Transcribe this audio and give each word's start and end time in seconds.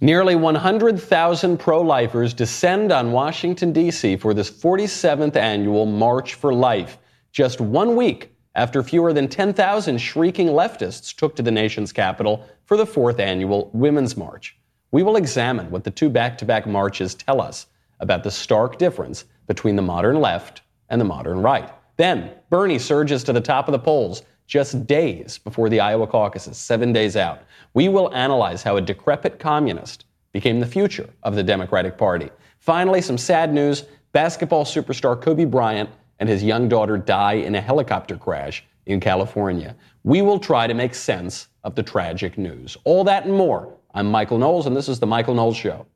Nearly 0.00 0.36
100,000 0.36 1.58
pro 1.58 1.80
lifers 1.80 2.32
descend 2.32 2.92
on 2.92 3.10
Washington, 3.10 3.72
D.C. 3.72 4.16
for 4.18 4.32
this 4.32 4.48
47th 4.48 5.34
annual 5.34 5.86
March 5.86 6.34
for 6.34 6.54
Life, 6.54 6.98
just 7.32 7.60
one 7.60 7.96
week 7.96 8.32
after 8.54 8.84
fewer 8.84 9.12
than 9.12 9.26
10,000 9.26 9.98
shrieking 9.98 10.46
leftists 10.48 11.12
took 11.12 11.34
to 11.34 11.42
the 11.42 11.50
nation's 11.50 11.92
capital 11.92 12.46
for 12.64 12.76
the 12.76 12.86
fourth 12.86 13.18
annual 13.18 13.70
Women's 13.72 14.16
March. 14.16 14.56
We 14.92 15.02
will 15.02 15.16
examine 15.16 15.68
what 15.68 15.82
the 15.82 15.90
two 15.90 16.10
back 16.10 16.38
to 16.38 16.44
back 16.44 16.64
marches 16.64 17.16
tell 17.16 17.40
us 17.40 17.66
about 17.98 18.22
the 18.22 18.30
stark 18.30 18.78
difference 18.78 19.24
between 19.48 19.74
the 19.74 19.82
modern 19.82 20.20
left 20.20 20.62
and 20.90 21.00
the 21.00 21.04
modern 21.04 21.42
right. 21.42 21.72
Then, 21.96 22.30
Bernie 22.50 22.78
surges 22.78 23.24
to 23.24 23.32
the 23.32 23.40
top 23.40 23.66
of 23.66 23.72
the 23.72 23.80
polls 23.80 24.22
just 24.48 24.86
days 24.86 25.38
before 25.38 25.68
the 25.68 25.78
Iowa 25.78 26.06
caucuses, 26.06 26.56
seven 26.56 26.92
days 26.92 27.16
out. 27.16 27.42
We 27.74 27.88
will 27.88 28.12
analyze 28.14 28.62
how 28.64 28.76
a 28.76 28.80
decrepit 28.80 29.38
communist 29.38 30.06
became 30.32 30.58
the 30.58 30.66
future 30.66 31.08
of 31.22 31.36
the 31.36 31.42
Democratic 31.42 31.96
Party. 31.96 32.30
Finally, 32.58 33.02
some 33.02 33.18
sad 33.18 33.54
news 33.54 33.84
basketball 34.12 34.64
superstar 34.64 35.20
Kobe 35.20 35.44
Bryant 35.44 35.90
and 36.18 36.28
his 36.28 36.42
young 36.42 36.68
daughter 36.68 36.96
die 36.96 37.34
in 37.34 37.54
a 37.54 37.60
helicopter 37.60 38.16
crash 38.16 38.64
in 38.86 38.98
California. 39.00 39.76
We 40.02 40.22
will 40.22 40.38
try 40.38 40.66
to 40.66 40.74
make 40.74 40.94
sense 40.94 41.48
of 41.62 41.74
the 41.74 41.82
tragic 41.82 42.38
news. 42.38 42.76
All 42.84 43.04
that 43.04 43.26
and 43.26 43.34
more. 43.34 43.74
I'm 43.94 44.10
Michael 44.10 44.38
Knowles, 44.38 44.66
and 44.66 44.74
this 44.74 44.88
is 44.88 44.98
The 44.98 45.06
Michael 45.06 45.34
Knowles 45.34 45.56
Show. 45.56 45.86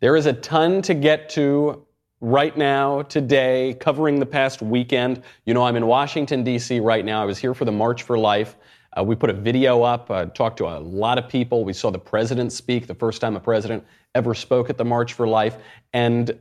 There 0.00 0.14
is 0.14 0.26
a 0.26 0.34
ton 0.34 0.82
to 0.82 0.92
get 0.92 1.30
to 1.30 1.86
right 2.20 2.54
now, 2.54 3.00
today, 3.02 3.76
covering 3.80 4.20
the 4.20 4.26
past 4.26 4.60
weekend. 4.60 5.22
You 5.46 5.54
know, 5.54 5.62
I'm 5.62 5.74
in 5.74 5.86
Washington, 5.86 6.44
D.C. 6.44 6.80
right 6.80 7.02
now. 7.02 7.22
I 7.22 7.24
was 7.24 7.38
here 7.38 7.54
for 7.54 7.64
the 7.64 7.72
March 7.72 8.02
for 8.02 8.18
Life. 8.18 8.56
Uh, 8.96 9.02
we 9.02 9.14
put 9.14 9.30
a 9.30 9.32
video 9.32 9.82
up, 9.82 10.10
uh, 10.10 10.26
talked 10.26 10.58
to 10.58 10.66
a 10.66 10.80
lot 10.80 11.16
of 11.16 11.30
people. 11.30 11.64
We 11.64 11.72
saw 11.72 11.90
the 11.90 11.98
president 11.98 12.52
speak, 12.52 12.86
the 12.86 12.94
first 12.94 13.22
time 13.22 13.36
a 13.36 13.40
president 13.40 13.86
ever 14.14 14.34
spoke 14.34 14.68
at 14.68 14.76
the 14.76 14.84
March 14.84 15.14
for 15.14 15.26
Life. 15.26 15.56
And 15.94 16.38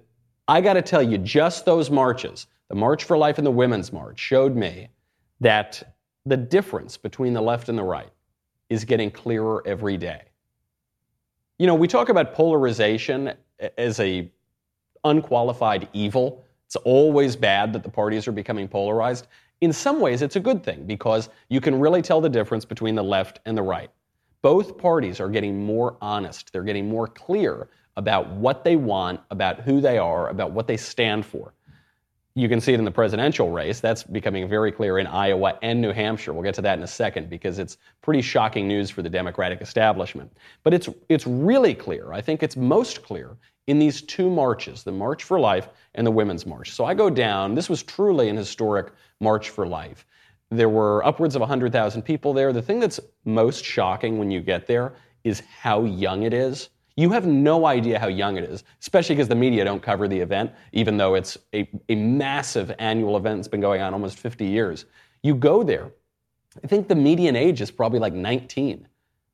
I 0.49 0.59
got 0.59 0.73
to 0.73 0.81
tell 0.81 1.01
you, 1.01 1.17
just 1.17 1.63
those 1.63 1.89
marches, 1.89 2.47
the 2.67 2.75
March 2.75 3.05
for 3.05 3.17
Life 3.17 3.38
and 3.38 3.47
the 3.47 3.51
Women's 3.51 3.94
March, 3.94 4.19
showed 4.19 4.55
me 4.55 4.89
that 5.39 5.95
the 6.25 6.38
difference 6.38 6.97
between 6.97 7.33
the 7.33 7.41
left 7.41 7.69
and 7.69 7.77
the 7.77 7.83
right 7.83 8.11
is 8.69 8.83
getting 8.83 9.11
clearer 9.11 9.63
every 9.66 9.95
day. 9.95 10.23
You 11.57 11.67
know, 11.67 11.75
we 11.75 11.88
talk 11.88 12.09
about 12.09 12.33
polarization 12.33 13.33
as 13.77 13.99
a 13.99 14.31
unqualified 15.03 15.87
evil. 15.93 16.43
It's 16.65 16.75
always 16.77 17.35
bad 17.35 17.73
that 17.73 17.83
the 17.83 17.89
parties 17.89 18.27
are 18.27 18.31
becoming 18.31 18.67
polarized. 18.67 19.27
In 19.61 19.71
some 19.71 19.99
ways, 19.99 20.21
it's 20.21 20.35
a 20.35 20.39
good 20.39 20.63
thing 20.63 20.85
because 20.85 21.29
you 21.49 21.61
can 21.61 21.79
really 21.79 22.01
tell 22.01 22.19
the 22.19 22.29
difference 22.29 22.65
between 22.65 22.95
the 22.95 23.03
left 23.03 23.39
and 23.45 23.57
the 23.57 23.61
right. 23.61 23.89
Both 24.41 24.77
parties 24.77 25.19
are 25.19 25.29
getting 25.29 25.63
more 25.63 25.97
honest. 26.01 26.51
They're 26.51 26.63
getting 26.63 26.89
more 26.89 27.07
clear 27.07 27.69
about 27.97 28.29
what 28.31 28.63
they 28.63 28.75
want, 28.75 29.21
about 29.31 29.61
who 29.61 29.79
they 29.79 29.97
are, 29.97 30.29
about 30.29 30.51
what 30.51 30.67
they 30.67 30.77
stand 30.77 31.25
for. 31.25 31.53
You 32.38 32.50
can 32.50 32.59
see 32.59 32.73
it 32.73 32.80
in 32.80 32.86
the 32.86 32.91
presidential 32.91 33.50
race. 33.50 33.80
That's 33.80 34.03
becoming 34.03 34.50
very 34.50 34.69
clear 34.69 35.00
in 35.00 35.08
Iowa 35.08 35.58
and 35.61 35.80
New 35.80 35.94
Hampshire. 35.94 36.33
We'll 36.33 36.44
get 36.44 36.53
to 36.55 36.61
that 36.64 36.78
in 36.78 36.83
a 36.83 36.88
second 36.88 37.30
because 37.30 37.59
it's 37.59 37.78
pretty 38.02 38.22
shocking 38.22 38.67
news 38.67 38.89
for 38.89 39.02
the 39.02 39.09
Democratic 39.09 39.61
establishment. 39.61 40.36
But 40.63 40.73
it's, 40.73 40.89
it's 41.08 41.25
really 41.25 41.73
clear, 41.73 42.11
I 42.11 42.19
think 42.19 42.44
it's 42.44 42.58
most 42.58 43.03
clear, 43.03 43.38
in 43.67 43.80
these 43.80 44.02
two 44.02 44.30
marches 44.30 44.83
the 44.83 44.91
March 44.91 45.23
for 45.23 45.39
Life 45.39 45.69
and 45.95 46.06
the 46.06 46.11
Women's 46.11 46.45
March. 46.45 46.73
So 46.73 46.83
I 46.83 46.94
go 46.94 47.09
down. 47.09 47.56
This 47.56 47.69
was 47.69 47.83
truly 47.83 48.28
an 48.28 48.36
historic 48.36 48.91
March 49.22 49.50
for 49.50 49.66
Life. 49.66 50.06
There 50.52 50.69
were 50.69 51.06
upwards 51.06 51.36
of 51.36 51.39
100,000 51.39 52.02
people 52.02 52.33
there. 52.33 52.52
The 52.52 52.61
thing 52.61 52.81
that's 52.81 53.00
most 53.23 53.63
shocking 53.63 54.17
when 54.17 54.30
you 54.30 54.41
get 54.41 54.67
there 54.67 54.94
is 55.23 55.41
how 55.61 55.86
young 55.86 56.23
it 56.23 56.33
is. 56.33 56.69
You 56.97 57.11
have 57.11 57.25
no 57.25 57.65
idea 57.65 58.00
how 58.00 58.07
young 58.07 58.38
it 58.38 58.45
is, 58.45 58.63
especially 58.79 59.16
because 59.16 59.28
the 59.28 59.35
media 59.35 59.66
don't 59.66 59.81
cover 59.81 60.07
the 60.07 60.19
event, 60.19 60.51
even 60.72 60.95
though 60.95 61.16
it's 61.16 61.38
a, 61.53 61.69
a 61.89 61.95
massive 61.95 62.73
annual 62.79 63.17
event 63.17 63.39
that's 63.39 63.50
been 63.50 63.61
going 63.61 63.81
on 63.81 63.94
almost 63.94 64.17
50 64.17 64.45
years. 64.45 64.85
You 65.22 65.35
go 65.35 65.61
there, 65.61 65.91
I 66.63 66.67
think 66.67 66.88
the 66.88 66.95
median 66.95 67.35
age 67.35 67.59
is 67.59 67.69
probably 67.69 68.00
like 68.00 68.13
19. 68.13 68.88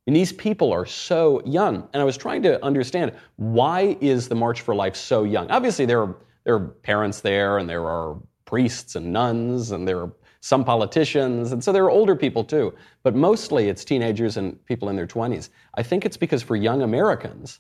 And 0.08 0.16
these 0.16 0.34
people 0.34 0.74
are 0.74 0.86
so 0.86 1.42
young. 1.46 1.88
And 1.94 2.02
I 2.02 2.04
was 2.04 2.18
trying 2.18 2.42
to 2.44 2.64
understand 2.66 3.14
why 3.36 3.96
is 4.02 4.28
the 4.28 4.36
March 4.36 4.62
for 4.62 4.74
Life 4.74 4.96
so 4.96 5.24
young? 5.24 5.50
Obviously, 5.52 5.86
there 5.86 6.02
are, 6.02 6.16
there 6.44 6.56
are 6.56 6.68
parents 6.68 7.22
there, 7.22 7.60
and 7.60 7.70
there 7.70 7.86
are 7.86 8.18
priests 8.46 8.96
and 8.96 9.14
nuns, 9.14 9.72
and 9.72 9.88
there 9.88 10.00
are 10.00 10.12
some 10.42 10.66
politicians, 10.66 11.52
and 11.52 11.64
so 11.64 11.72
there 11.72 11.84
are 11.86 11.92
older 11.92 12.16
people 12.16 12.44
too. 12.44 12.74
But 13.04 13.16
mostly 13.16 13.70
it's 13.70 13.86
teenagers 13.86 14.38
and 14.38 14.64
people 14.66 14.90
in 14.90 14.96
their 14.96 15.08
20s. 15.08 15.50
I 15.76 15.84
think 15.84 16.04
it's 16.04 16.18
because 16.18 16.42
for 16.42 16.56
young 16.56 16.82
Americans, 16.82 17.60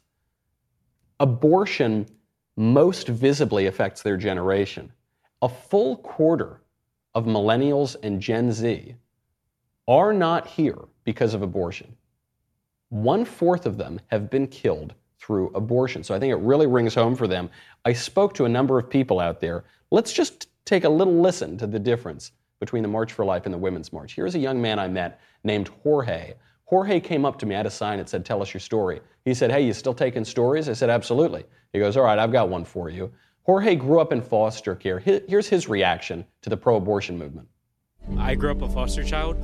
abortion 1.19 2.08
most 2.58 3.08
visibly 3.08 3.68
affects 3.68 4.02
their 4.02 4.18
generation. 4.18 4.92
A 5.44 5.50
full 5.50 5.97
quarter 5.97 6.62
of 7.14 7.25
millennials 7.25 7.96
and 8.03 8.19
Gen 8.19 8.52
Z 8.52 8.96
are 9.88 10.12
not 10.12 10.48
here 10.48 10.80
because 11.03 11.34
of 11.34 11.44
abortion. 11.44 11.96
One 12.90 13.25
fourth 13.25 13.66
of 13.66 13.78
them 13.78 14.02
have 14.08 14.30
been 14.30 14.48
killed 14.48 14.96
through 15.19 15.52
abortion. 15.53 16.03
So 16.03 16.16
I 16.16 16.19
think 16.19 16.31
it 16.31 16.38
really 16.38 16.68
rings 16.68 16.96
home 16.96 17.16
for 17.16 17.28
them. 17.28 17.50
I 17.86 17.94
spoke 17.94 18.34
to 18.36 18.46
a 18.46 18.50
number 18.50 18.80
of 18.80 18.90
people 18.90 19.19
out 19.19 19.40
there. 19.40 19.66
Let's 19.92 20.12
just 20.12 20.48
take 20.66 20.84
a 20.84 20.90
little 20.90 21.22
listen 21.22 21.58
to 21.59 21.68
the 21.68 21.80
difference 21.80 22.31
between 22.61 22.83
the 22.83 22.88
March 22.88 23.11
for 23.11 23.25
Life 23.25 23.45
and 23.45 23.53
the 23.53 23.57
Women's 23.57 23.91
March. 23.91 24.16
Here's 24.16 24.35
a 24.35 24.39
young 24.39 24.61
man 24.61 24.79
I 24.79 24.88
met 24.88 25.19
named 25.44 25.69
Jorge. 25.83 26.35
Jorge 26.66 27.01
came 27.01 27.25
up 27.25 27.38
to 27.39 27.45
me. 27.45 27.55
Had 27.55 27.66
a 27.66 27.72
sign 27.72 27.97
that 27.97 28.07
said, 28.07 28.23
Tell 28.23 28.41
us 28.41 28.53
your 28.53 28.61
story. 28.61 29.01
He 29.25 29.33
said, 29.33 29.51
Hey, 29.51 29.66
you 29.66 29.73
still 29.73 29.94
taking 29.94 30.23
stories? 30.23 30.69
I 30.69 30.73
said, 30.73 30.89
Absolutely. 30.89 31.44
He 31.73 31.79
goes, 31.79 31.97
All 31.97 32.03
right, 32.03 32.17
I've 32.17 32.31
got 32.31 32.47
one 32.47 32.63
for 32.63 32.89
you. 32.89 33.11
Jorge 33.44 33.75
grew 33.75 34.00
up 34.00 34.13
in 34.13 34.21
foster 34.21 34.75
care. 34.75 35.00
Here's 35.00 35.50
his 35.50 35.67
reaction 35.67 36.23
to 36.44 36.50
the 36.50 36.55
pro 36.55 36.75
abortion 36.75 37.17
movement. 37.17 37.47
I 38.17 38.35
grew 38.35 38.51
up 38.51 38.61
a 38.61 38.69
foster 38.69 39.03
child, 39.03 39.38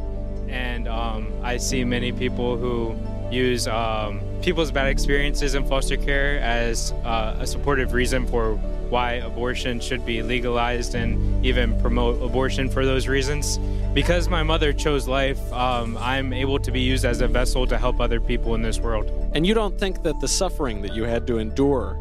and 0.48 0.88
um, 0.88 1.34
I 1.42 1.58
see 1.58 1.84
many 1.84 2.12
people 2.12 2.56
who 2.56 2.96
use 3.32 3.68
um, 3.68 4.22
people's 4.42 4.72
bad 4.72 4.88
experiences 4.88 5.56
in 5.56 5.66
foster 5.66 5.98
care 5.98 6.40
as 6.40 6.92
uh, 7.04 7.38
a 7.40 7.48
supportive 7.48 7.94
reason 7.94 8.26
for 8.28 8.56
why 8.90 9.14
abortion 9.14 9.80
should 9.80 10.06
be 10.06 10.22
legalized 10.22 10.96
and 10.96 11.46
even 11.46 11.80
promote 11.82 12.22
abortion 12.22 12.70
for 12.70 12.86
those 12.86 13.08
reasons. 13.08 13.60
Because 13.94 14.30
my 14.30 14.44
mother 14.44 14.72
chose 14.72 15.08
life, 15.08 15.42
um, 15.52 15.98
I'm 15.98 16.32
able 16.32 16.60
to 16.60 16.72
be 16.72 16.80
used 16.80 17.04
as 17.04 17.20
a 17.22 17.28
vessel 17.28 17.68
to 17.68 17.78
help 17.78 18.00
other 18.00 18.22
people 18.22 18.56
in 18.56 18.62
this 18.62 18.80
world. 18.80 19.12
And 19.34 19.46
you 19.46 19.54
don't 19.54 19.78
think 19.78 20.04
that 20.04 20.20
the 20.22 20.28
suffering 20.28 20.82
that 20.84 20.94
you 20.94 21.04
had 21.04 21.28
to 21.28 21.38
endure 21.38 21.98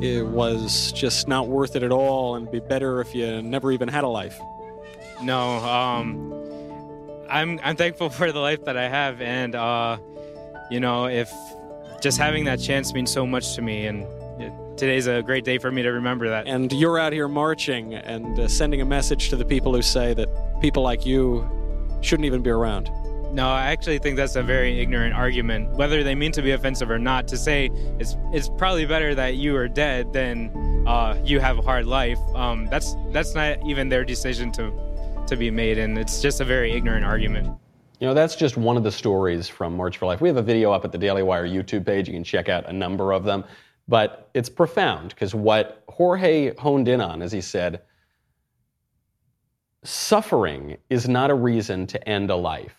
it 0.00 0.26
was 0.26 0.92
just 0.92 1.26
not 1.28 1.48
worth 1.48 1.76
it 1.76 1.82
at 1.82 1.92
all 1.92 2.36
and 2.36 2.50
be 2.50 2.60
better 2.60 3.00
if 3.00 3.14
you 3.14 3.42
never 3.42 3.72
even 3.72 3.88
had 3.88 4.04
a 4.04 4.08
life? 4.08 4.38
No, 5.22 5.58
um, 5.58 6.32
I'm 7.28 7.58
I'm 7.62 7.76
thankful 7.76 8.10
for 8.18 8.32
the 8.32 8.40
life 8.40 8.64
that 8.64 8.76
I 8.76 8.88
have, 8.88 9.20
and 9.20 9.54
uh, 9.54 9.98
you 10.70 10.80
know, 10.80 11.06
if 11.06 11.32
just 12.00 12.18
having 12.18 12.44
that 12.44 12.60
chance 12.60 12.92
means 12.92 13.10
so 13.10 13.26
much 13.26 13.54
to 13.54 13.62
me, 13.62 13.86
and 13.86 14.06
today's 14.76 15.06
a 15.06 15.22
great 15.22 15.44
day 15.44 15.58
for 15.58 15.70
me 15.72 15.82
to 15.82 15.90
remember 15.90 16.28
that. 16.28 16.46
And 16.46 16.72
you're 16.72 16.98
out 16.98 17.12
here 17.12 17.28
marching 17.28 17.94
and 17.94 18.38
uh, 18.38 18.48
sending 18.48 18.80
a 18.80 18.84
message 18.84 19.30
to 19.30 19.36
the 19.36 19.44
people 19.44 19.74
who 19.74 19.82
say 19.82 20.14
that 20.14 20.28
people 20.60 20.82
like 20.82 21.06
you 21.06 21.48
shouldn't 22.02 22.26
even 22.26 22.42
be 22.42 22.50
around. 22.50 22.90
No, 23.32 23.48
I 23.48 23.72
actually 23.72 23.98
think 23.98 24.16
that's 24.16 24.36
a 24.36 24.42
very 24.42 24.80
ignorant 24.80 25.14
argument. 25.14 25.70
Whether 25.72 26.02
they 26.02 26.14
mean 26.14 26.32
to 26.32 26.42
be 26.42 26.52
offensive 26.52 26.90
or 26.90 26.98
not, 26.98 27.26
to 27.28 27.36
say 27.36 27.70
it's 27.98 28.16
it's 28.32 28.48
probably 28.48 28.86
better 28.86 29.14
that 29.14 29.34
you 29.36 29.56
are 29.56 29.68
dead 29.68 30.12
than 30.12 30.84
uh, 30.86 31.20
you 31.24 31.40
have 31.40 31.58
a 31.58 31.62
hard 31.62 31.86
life. 31.86 32.18
Um, 32.34 32.66
that's 32.70 32.94
that's 33.10 33.34
not 33.34 33.58
even 33.66 33.88
their 33.88 34.04
decision 34.04 34.52
to 34.52 34.72
to 35.26 35.36
be 35.36 35.50
made, 35.50 35.76
and 35.76 35.98
it's 35.98 36.22
just 36.22 36.40
a 36.40 36.44
very 36.44 36.72
ignorant 36.72 37.04
argument. 37.04 37.58
You 37.98 38.06
know, 38.06 38.14
that's 38.14 38.36
just 38.36 38.58
one 38.58 38.76
of 38.76 38.82
the 38.82 38.92
stories 38.92 39.48
from 39.48 39.74
March 39.74 39.96
for 39.96 40.06
Life. 40.06 40.20
We 40.20 40.28
have 40.28 40.36
a 40.36 40.42
video 40.42 40.70
up 40.70 40.84
at 40.84 40.92
the 40.92 40.98
Daily 40.98 41.22
Wire 41.22 41.48
YouTube 41.48 41.86
page. 41.86 42.08
You 42.08 42.14
can 42.14 42.24
check 42.24 42.50
out 42.50 42.68
a 42.68 42.72
number 42.72 43.12
of 43.12 43.24
them. 43.24 43.44
But 43.88 44.28
it's 44.34 44.50
profound 44.50 45.10
because 45.10 45.34
what 45.34 45.82
Jorge 45.88 46.54
honed 46.56 46.88
in 46.88 47.00
on, 47.00 47.22
as 47.22 47.32
he 47.32 47.40
said, 47.40 47.82
suffering 49.82 50.76
is 50.90 51.08
not 51.08 51.30
a 51.30 51.34
reason 51.34 51.86
to 51.86 52.08
end 52.08 52.30
a 52.30 52.36
life. 52.36 52.74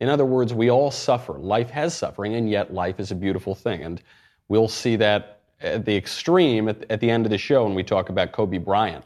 In 0.00 0.08
other 0.10 0.26
words, 0.26 0.52
we 0.52 0.70
all 0.70 0.90
suffer. 0.90 1.34
Life 1.34 1.70
has 1.70 1.96
suffering, 1.96 2.34
and 2.34 2.50
yet 2.50 2.74
life 2.74 3.00
is 3.00 3.10
a 3.10 3.14
beautiful 3.14 3.54
thing. 3.54 3.82
And 3.82 4.02
we'll 4.48 4.68
see 4.68 4.96
that 4.96 5.40
at 5.60 5.84
the 5.86 5.96
extreme 5.96 6.68
at 6.68 7.00
the 7.00 7.10
end 7.10 7.24
of 7.24 7.30
the 7.30 7.38
show 7.38 7.64
when 7.64 7.74
we 7.74 7.82
talk 7.82 8.10
about 8.10 8.32
Kobe 8.32 8.58
Bryant. 8.58 9.04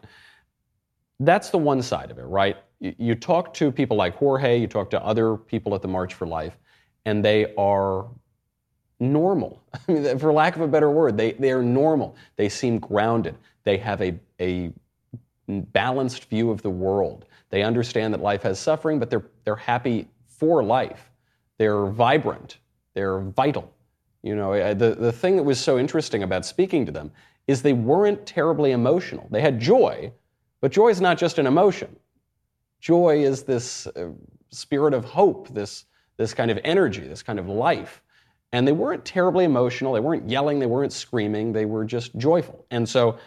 That's 1.20 1.50
the 1.50 1.58
one 1.58 1.80
side 1.80 2.10
of 2.10 2.18
it, 2.18 2.24
right? 2.24 2.56
You 2.82 3.14
talk 3.14 3.54
to 3.54 3.70
people 3.70 3.96
like 3.96 4.16
Jorge, 4.16 4.58
you 4.58 4.66
talk 4.66 4.90
to 4.90 5.04
other 5.04 5.36
people 5.36 5.74
at 5.74 5.82
the 5.82 5.88
March 5.88 6.14
for 6.14 6.26
Life, 6.26 6.58
and 7.04 7.24
they 7.24 7.54
are 7.54 8.06
normal. 8.98 9.62
I 9.88 9.92
mean, 9.92 10.18
for 10.18 10.32
lack 10.32 10.56
of 10.56 10.62
a 10.62 10.68
better 10.68 10.90
word, 10.90 11.16
they, 11.16 11.32
they 11.32 11.52
are 11.52 11.62
normal. 11.62 12.16
They 12.36 12.48
seem 12.48 12.78
grounded. 12.78 13.36
They 13.62 13.76
have 13.78 14.02
a, 14.02 14.18
a 14.40 14.72
balanced 15.48 16.24
view 16.24 16.50
of 16.50 16.62
the 16.62 16.70
world. 16.70 17.26
They 17.50 17.62
understand 17.62 18.12
that 18.14 18.20
life 18.20 18.42
has 18.42 18.58
suffering, 18.58 18.98
but 18.98 19.10
they're, 19.10 19.26
they're 19.44 19.54
happy 19.54 20.08
for 20.26 20.64
life. 20.64 21.10
They're 21.58 21.86
vibrant. 21.86 22.58
They're 22.94 23.20
vital. 23.20 23.72
You 24.22 24.34
know, 24.34 24.74
the, 24.74 24.94
the 24.94 25.12
thing 25.12 25.36
that 25.36 25.42
was 25.42 25.60
so 25.60 25.78
interesting 25.78 26.22
about 26.22 26.44
speaking 26.44 26.86
to 26.86 26.92
them 26.92 27.12
is 27.46 27.62
they 27.62 27.72
weren't 27.72 28.24
terribly 28.26 28.72
emotional. 28.72 29.28
They 29.30 29.40
had 29.40 29.60
joy, 29.60 30.12
but 30.60 30.72
joy 30.72 30.88
is 30.88 31.00
not 31.00 31.18
just 31.18 31.38
an 31.38 31.46
emotion. 31.46 31.96
Joy 32.82 33.22
is 33.22 33.44
this 33.44 33.86
uh, 33.86 34.10
spirit 34.50 34.92
of 34.92 35.04
hope, 35.04 35.48
this, 35.48 35.84
this 36.16 36.34
kind 36.34 36.50
of 36.50 36.58
energy, 36.64 37.00
this 37.00 37.22
kind 37.22 37.38
of 37.38 37.48
life. 37.48 38.02
And 38.52 38.66
they 38.66 38.72
weren't 38.72 39.04
terribly 39.04 39.44
emotional. 39.44 39.92
They 39.92 40.00
weren't 40.00 40.28
yelling. 40.28 40.58
They 40.58 40.66
weren't 40.66 40.92
screaming. 40.92 41.52
They 41.52 41.64
were 41.64 41.84
just 41.84 42.14
joyful. 42.16 42.66
And 42.72 42.86
so 42.86 43.18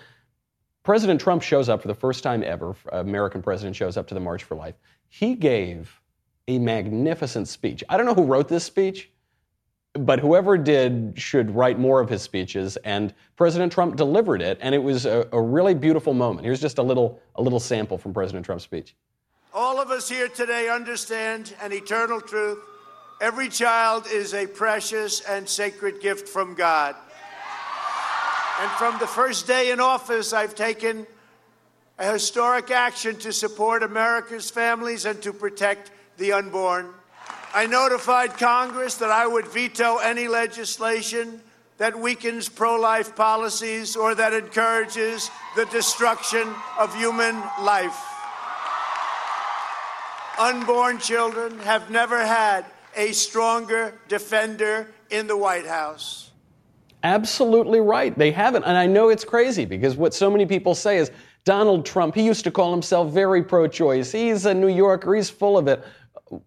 President 0.83 1.21
Trump 1.21 1.41
shows 1.41 1.69
up 1.69 1.81
for 1.81 1.87
the 1.87 1.95
first 1.95 2.21
time 2.21 2.43
ever, 2.43 2.75
American 2.91 3.41
president 3.41 3.77
shows 3.77 3.95
up 3.95 4.07
to 4.07 4.13
the 4.13 4.19
March 4.19 4.43
for 4.43 4.55
Life. 4.55 4.75
He 5.07 5.35
gave 5.35 6.01
a 6.49 6.59
magnificent 6.59 7.47
speech. 7.47 7.81
I 7.87 7.95
don't 7.95 8.05
know 8.05 8.13
who 8.13 8.25
wrote 8.25 8.49
this 8.49 8.65
speech, 8.65 9.09
but 9.93 10.19
whoever 10.19 10.57
did 10.57 11.13
should 11.15 11.49
write 11.55 11.79
more 11.79 12.01
of 12.01 12.09
his 12.09 12.21
speeches. 12.21 12.75
And 12.83 13.13
President 13.37 13.71
Trump 13.71 13.95
delivered 13.95 14.41
it, 14.41 14.57
and 14.61 14.75
it 14.75 14.83
was 14.83 15.05
a, 15.05 15.27
a 15.31 15.41
really 15.41 15.73
beautiful 15.73 16.13
moment. 16.13 16.45
Here's 16.45 16.61
just 16.61 16.77
a 16.77 16.83
little, 16.83 17.21
a 17.35 17.41
little 17.41 17.61
sample 17.61 17.97
from 17.97 18.13
President 18.13 18.45
Trump's 18.45 18.65
speech. 18.65 18.95
All 19.57 19.79
of 19.79 19.89
us 19.89 20.09
here 20.09 20.27
today 20.27 20.67
understand 20.67 21.55
an 21.61 21.71
eternal 21.71 22.19
truth. 22.19 22.59
Every 23.21 23.47
child 23.47 24.05
is 24.05 24.33
a 24.33 24.47
precious 24.47 25.21
and 25.21 25.47
sacred 25.47 26.01
gift 26.01 26.27
from 26.27 26.55
God. 26.55 26.93
And 28.59 28.69
from 28.71 28.99
the 28.99 29.07
first 29.07 29.47
day 29.47 29.71
in 29.71 29.79
office, 29.79 30.33
I've 30.33 30.55
taken 30.55 31.07
a 31.97 32.11
historic 32.11 32.69
action 32.69 33.15
to 33.19 33.31
support 33.31 33.81
America's 33.81 34.49
families 34.49 35.05
and 35.05 35.21
to 35.21 35.31
protect 35.31 35.89
the 36.17 36.33
unborn. 36.33 36.89
I 37.53 37.65
notified 37.65 38.37
Congress 38.37 38.95
that 38.95 39.09
I 39.09 39.25
would 39.25 39.47
veto 39.47 39.99
any 39.99 40.27
legislation 40.27 41.39
that 41.77 41.97
weakens 41.97 42.49
pro 42.49 42.77
life 42.77 43.15
policies 43.15 43.95
or 43.95 44.15
that 44.15 44.33
encourages 44.33 45.31
the 45.55 45.63
destruction 45.67 46.45
of 46.77 46.93
human 46.93 47.41
life. 47.61 48.14
Unborn 50.39 50.99
children 50.99 51.57
have 51.59 51.89
never 51.89 52.25
had 52.25 52.65
a 52.95 53.11
stronger 53.11 53.93
defender 54.07 54.87
in 55.09 55.27
the 55.27 55.37
White 55.37 55.65
House. 55.65 56.31
Absolutely 57.03 57.79
right. 57.79 58.17
They 58.17 58.31
haven't. 58.31 58.63
And 58.63 58.75
I 58.75 58.87
know 58.87 59.09
it's 59.09 59.23
crazy 59.23 59.65
because 59.65 59.95
what 59.95 60.13
so 60.13 60.29
many 60.29 60.45
people 60.45 60.73
say 60.73 60.97
is 60.97 61.11
Donald 61.43 61.85
Trump, 61.85 62.15
he 62.15 62.25
used 62.25 62.43
to 62.45 62.51
call 62.51 62.71
himself 62.71 63.11
very 63.11 63.43
pro 63.43 63.67
choice. 63.67 64.11
He's 64.11 64.45
a 64.45 64.53
New 64.53 64.67
Yorker, 64.67 65.13
he's 65.13 65.29
full 65.29 65.57
of 65.57 65.67
it. 65.67 65.83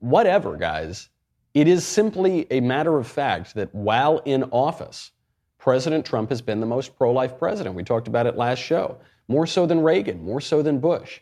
Whatever, 0.01 0.57
guys. 0.57 1.09
It 1.55 1.69
is 1.69 1.87
simply 1.87 2.47
a 2.51 2.61
matter 2.61 2.99
of 2.99 3.07
fact 3.07 3.55
that 3.55 3.73
while 3.75 4.19
in 4.25 4.45
office, 4.51 5.13
President 5.59 6.05
Trump 6.05 6.31
has 6.31 6.43
been 6.43 6.61
the 6.61 6.67
most 6.67 6.97
pro 6.97 7.13
life 7.13 7.39
president. 7.39 7.75
We 7.75 7.85
talked 7.85 8.09
about 8.09 8.27
it 8.27 8.37
last 8.37 8.59
show. 8.59 8.99
More 9.29 9.47
so 9.47 9.67
than 9.67 9.81
Reagan, 9.81 10.25
more 10.25 10.41
so 10.41 10.63
than 10.63 10.81
Bush. 10.81 11.21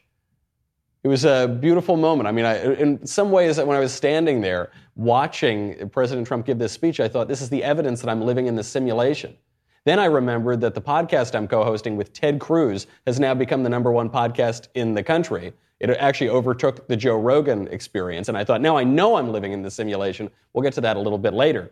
It 1.07 1.09
was 1.09 1.25
a 1.25 1.47
beautiful 1.47 1.97
moment. 1.97 2.27
I 2.27 2.33
mean, 2.33 2.45
I, 2.45 2.75
in 2.75 3.07
some 3.07 3.31
ways, 3.31 3.59
when 3.59 3.77
I 3.77 3.79
was 3.79 3.93
standing 3.93 4.41
there 4.41 4.73
watching 4.97 5.89
President 5.91 6.27
Trump 6.27 6.47
give 6.47 6.59
this 6.59 6.73
speech, 6.73 6.99
I 6.99 7.07
thought, 7.07 7.29
this 7.29 7.41
is 7.41 7.49
the 7.49 7.63
evidence 7.63 8.01
that 8.01 8.11
I'm 8.11 8.23
living 8.23 8.49
in 8.49 8.57
this 8.57 8.67
simulation. 8.67 9.37
Then 9.85 10.01
I 10.01 10.07
remembered 10.07 10.61
that 10.63 10.75
the 10.75 10.81
podcast 10.81 11.37
I'm 11.37 11.47
co 11.47 11.63
hosting 11.63 11.97
with 11.97 12.13
Ted 12.13 12.41
Cruz 12.41 12.89
has 13.07 13.21
now 13.21 13.35
become 13.35 13.63
the 13.63 13.69
number 13.69 13.93
one 13.93 14.11
podcast 14.11 14.67
in 14.75 14.95
the 14.95 15.03
country. 15.05 15.53
It 15.79 15.91
actually 15.91 16.29
overtook 16.29 16.89
the 16.89 16.97
Joe 16.97 17.21
Rogan 17.21 17.69
experience. 17.69 18.29
And 18.29 18.37
I 18.37 18.43
thought, 18.43 18.61
now 18.61 18.77
I 18.77 18.83
know 18.83 19.15
I'm 19.15 19.31
living 19.31 19.53
in 19.53 19.63
the 19.63 19.71
simulation. 19.71 20.29
We'll 20.55 20.65
get 20.65 20.73
to 20.73 20.81
that 20.81 20.97
a 20.97 21.01
little 21.01 21.19
bit 21.19 21.35
later. 21.35 21.71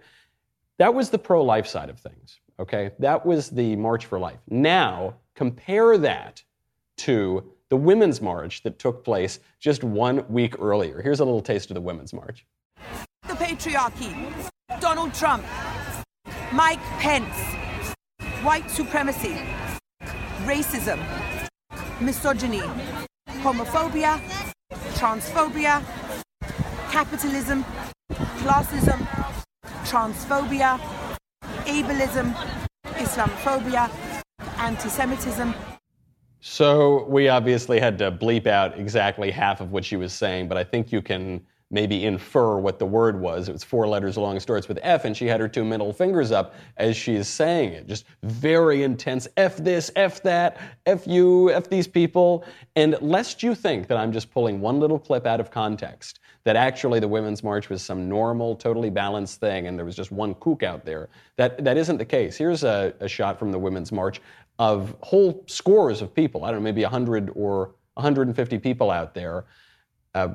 That 0.78 0.94
was 0.94 1.10
the 1.10 1.19
pro 1.19 1.42
life 1.42 1.66
side 1.66 1.90
of 1.90 1.98
things, 1.98 2.38
okay? 2.60 2.92
That 3.00 3.26
was 3.26 3.50
the 3.50 3.75
March 3.75 4.06
for 4.06 4.20
Life. 4.20 4.38
Now, 4.48 5.16
compare 5.34 5.98
that 5.98 6.40
to 6.98 7.54
the 7.75 7.79
Women's 7.79 8.23
March 8.23 8.62
that 8.62 8.79
took 8.79 9.03
place 9.03 9.41
just 9.59 9.82
one 9.82 10.25
week 10.29 10.55
earlier. 10.61 11.03
Here's 11.03 11.19
a 11.19 11.25
little 11.25 11.43
taste 11.43 11.73
of 11.73 11.75
the 11.75 11.81
Women's 11.81 12.12
March. 12.12 12.47
The 13.26 13.35
patriarchy, 13.35 14.15
Donald 14.81 15.12
Trump, 15.12 15.44
Mike 16.53 16.79
Pence, 17.00 17.37
white 18.44 18.71
supremacy, 18.71 19.37
racism, 20.44 21.00
misogyny, 22.00 22.62
homophobia, 23.43 24.20
transphobia, 24.94 25.82
capitalism, 26.93 27.65
classism, 28.12 29.05
transphobia, 29.82 30.79
ableism, 31.67 32.32
Islamophobia, 33.03 33.91
anti 34.59 34.88
Semitism, 34.88 35.53
so 36.46 37.05
we 37.05 37.31
obviously 37.31 37.81
had 37.81 37.96
to 37.96 38.12
bleep 38.12 38.46
out 38.46 38.79
exactly 38.79 39.31
half 39.31 39.62
of 39.62 39.73
what 39.73 39.82
she 39.82 39.96
was 39.96 40.12
saying, 40.12 40.46
but 40.46 40.58
I 40.58 40.62
think 40.62 40.93
you 40.93 41.00
can 41.00 41.41
maybe 41.70 42.05
infer 42.05 42.58
what 42.58 42.79
the 42.79 42.85
word 42.85 43.19
was. 43.19 43.49
It 43.49 43.52
was 43.52 43.64
four 43.64 43.88
letters 43.88 44.19
long, 44.19 44.38
starts 44.41 44.69
with 44.69 44.79
F, 44.82 45.06
and 45.06 45.17
she 45.17 45.25
had 45.25 45.41
her 45.41 45.49
two 45.49 45.64
middle 45.64 45.91
fingers 45.91 46.32
up 46.32 46.55
as 46.76 46.99
she's 46.99 47.29
saying 47.29 47.73
it. 47.73 47.87
Just 47.87 48.05
very 48.23 48.82
intense 48.82 49.26
F 49.38 49.56
this, 49.56 49.91
F 49.96 50.23
that, 50.25 50.58
F 50.85 51.06
you, 51.06 51.50
F 51.50 51.70
these 51.70 51.88
people. 51.88 52.44
And 52.76 52.99
lest 53.00 53.43
you 53.43 53.55
think 53.55 53.87
that 53.87 53.96
I'm 53.96 54.12
just 54.12 54.31
pulling 54.31 54.61
one 54.61 54.79
little 54.79 54.99
clip 54.99 55.26
out 55.26 55.41
of 55.41 55.50
context, 55.50 56.20
that 56.44 56.56
actually 56.56 57.00
the 57.00 57.08
Women's 57.08 57.43
March 57.43 57.70
was 57.70 57.82
some 57.82 58.06
normal, 58.06 58.55
totally 58.55 58.91
balanced 58.91 59.41
thing 59.41 59.67
and 59.67 59.79
there 59.79 59.87
was 59.87 59.96
just 59.96 60.12
one 60.12 60.35
kook 60.35 60.62
out 60.62 60.85
there, 60.85 61.08
that, 61.37 61.64
that 61.64 61.79
isn't 61.79 61.96
the 61.96 62.05
case. 62.05 62.37
Here's 62.37 62.64
a, 62.64 62.93
a 63.00 63.08
shot 63.08 63.38
from 63.38 63.50
the 63.50 63.58
Women's 63.58 63.91
March 63.91 64.20
of 64.59 64.97
whole 65.01 65.45
scores 65.47 66.01
of 66.03 66.15
people, 66.15 66.45
I 66.45 66.51
don't 66.51 66.61
know, 66.61 66.65
maybe 66.65 66.83
100 66.83 67.31
or 67.35 67.75
150 67.95 68.59
people 68.59 68.91
out 68.91 69.15
there, 69.15 69.45
uh, 70.15 70.29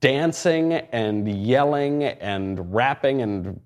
dancing 0.00 0.72
and 0.72 1.28
yelling 1.28 2.04
and 2.04 2.72
rapping 2.72 3.22
and 3.22 3.60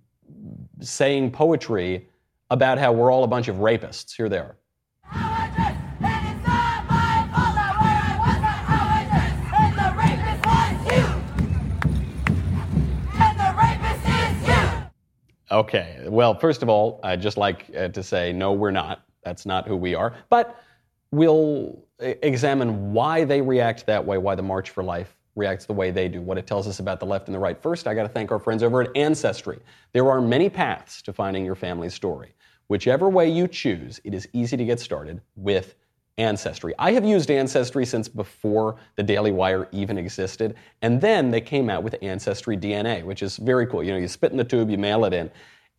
saying 0.81 1.31
poetry 1.31 2.09
about 2.51 2.79
how 2.79 2.93
we're 2.93 3.11
all 3.11 3.25
a 3.25 3.29
bunch 3.29 3.49
of 3.49 3.57
rapists. 3.57 4.15
Here 4.15 4.29
they 4.29 4.39
are. 4.39 4.57
Okay, 15.51 16.05
well, 16.09 16.35
first 16.37 16.65
of 16.65 16.69
all, 16.69 16.99
I'd 17.05 17.23
just 17.23 17.37
like 17.37 17.71
uh, 17.79 17.87
to 17.89 18.03
say, 18.03 18.33
no, 18.33 18.53
we're 18.53 18.73
not. 18.73 19.05
That's 19.25 19.47
not 19.47 19.67
who 19.67 19.77
we 19.77 19.95
are. 19.95 20.15
But 20.29 20.61
we'll 21.11 21.85
examine 21.99 22.93
why 22.93 23.25
they 23.25 23.41
react 23.41 23.87
that 23.87 24.05
way, 24.05 24.19
why 24.19 24.35
the 24.35 24.43
March 24.43 24.71
for 24.71 24.83
Life 24.83 25.17
reacts 25.37 25.67
the 25.67 25.73
way 25.73 25.91
they 25.91 26.09
do, 26.09 26.21
what 26.21 26.39
it 26.39 26.47
tells 26.47 26.69
us 26.69 26.79
about 26.79 27.01
the 27.01 27.07
left 27.07 27.27
and 27.27 27.35
the 27.35 27.39
right. 27.39 27.61
First, 27.61 27.87
I 27.87 27.95
got 27.95 28.05
to 28.05 28.09
thank 28.09 28.31
our 28.31 28.39
friends 28.39 28.63
over 28.63 28.83
at 28.83 28.97
Ancestry. 28.97 29.59
There 29.93 30.09
are 30.11 30.21
many 30.21 30.49
paths 30.49 31.03
to 31.03 31.13
finding 31.13 31.45
your 31.45 31.57
family's 31.57 31.95
story. 31.95 32.35
Whichever 32.69 33.09
way 33.09 33.29
you 33.29 33.49
choose, 33.49 34.01
it 34.05 34.15
is 34.15 34.29
easy 34.33 34.57
to 34.57 34.65
get 34.65 34.81
started 34.81 35.21
with 35.37 35.75
Ancestry. 36.17 36.73
I 36.79 36.93
have 36.93 37.05
used 37.05 37.31
Ancestry 37.31 37.85
since 37.85 38.09
before 38.09 38.77
the 38.95 39.03
Daily 39.03 39.33
Wire 39.33 39.69
even 39.73 39.99
existed, 39.99 40.55
and 40.81 41.01
then 41.01 41.31
they 41.31 41.41
came 41.41 41.69
out 41.69 41.83
with 41.83 41.97
Ancestry 42.03 42.57
DNA, 42.57 43.05
which 43.05 43.23
is 43.23 43.37
very 43.37 43.67
cool. 43.67 43.83
You 43.83 43.93
know, 43.93 43.99
you 43.99 44.07
spit 44.07 44.31
in 44.31 44.39
the 44.39 44.45
tube, 44.45 44.71
you 44.71 44.79
mail 44.79 45.05
it 45.05 45.13
in. 45.13 45.31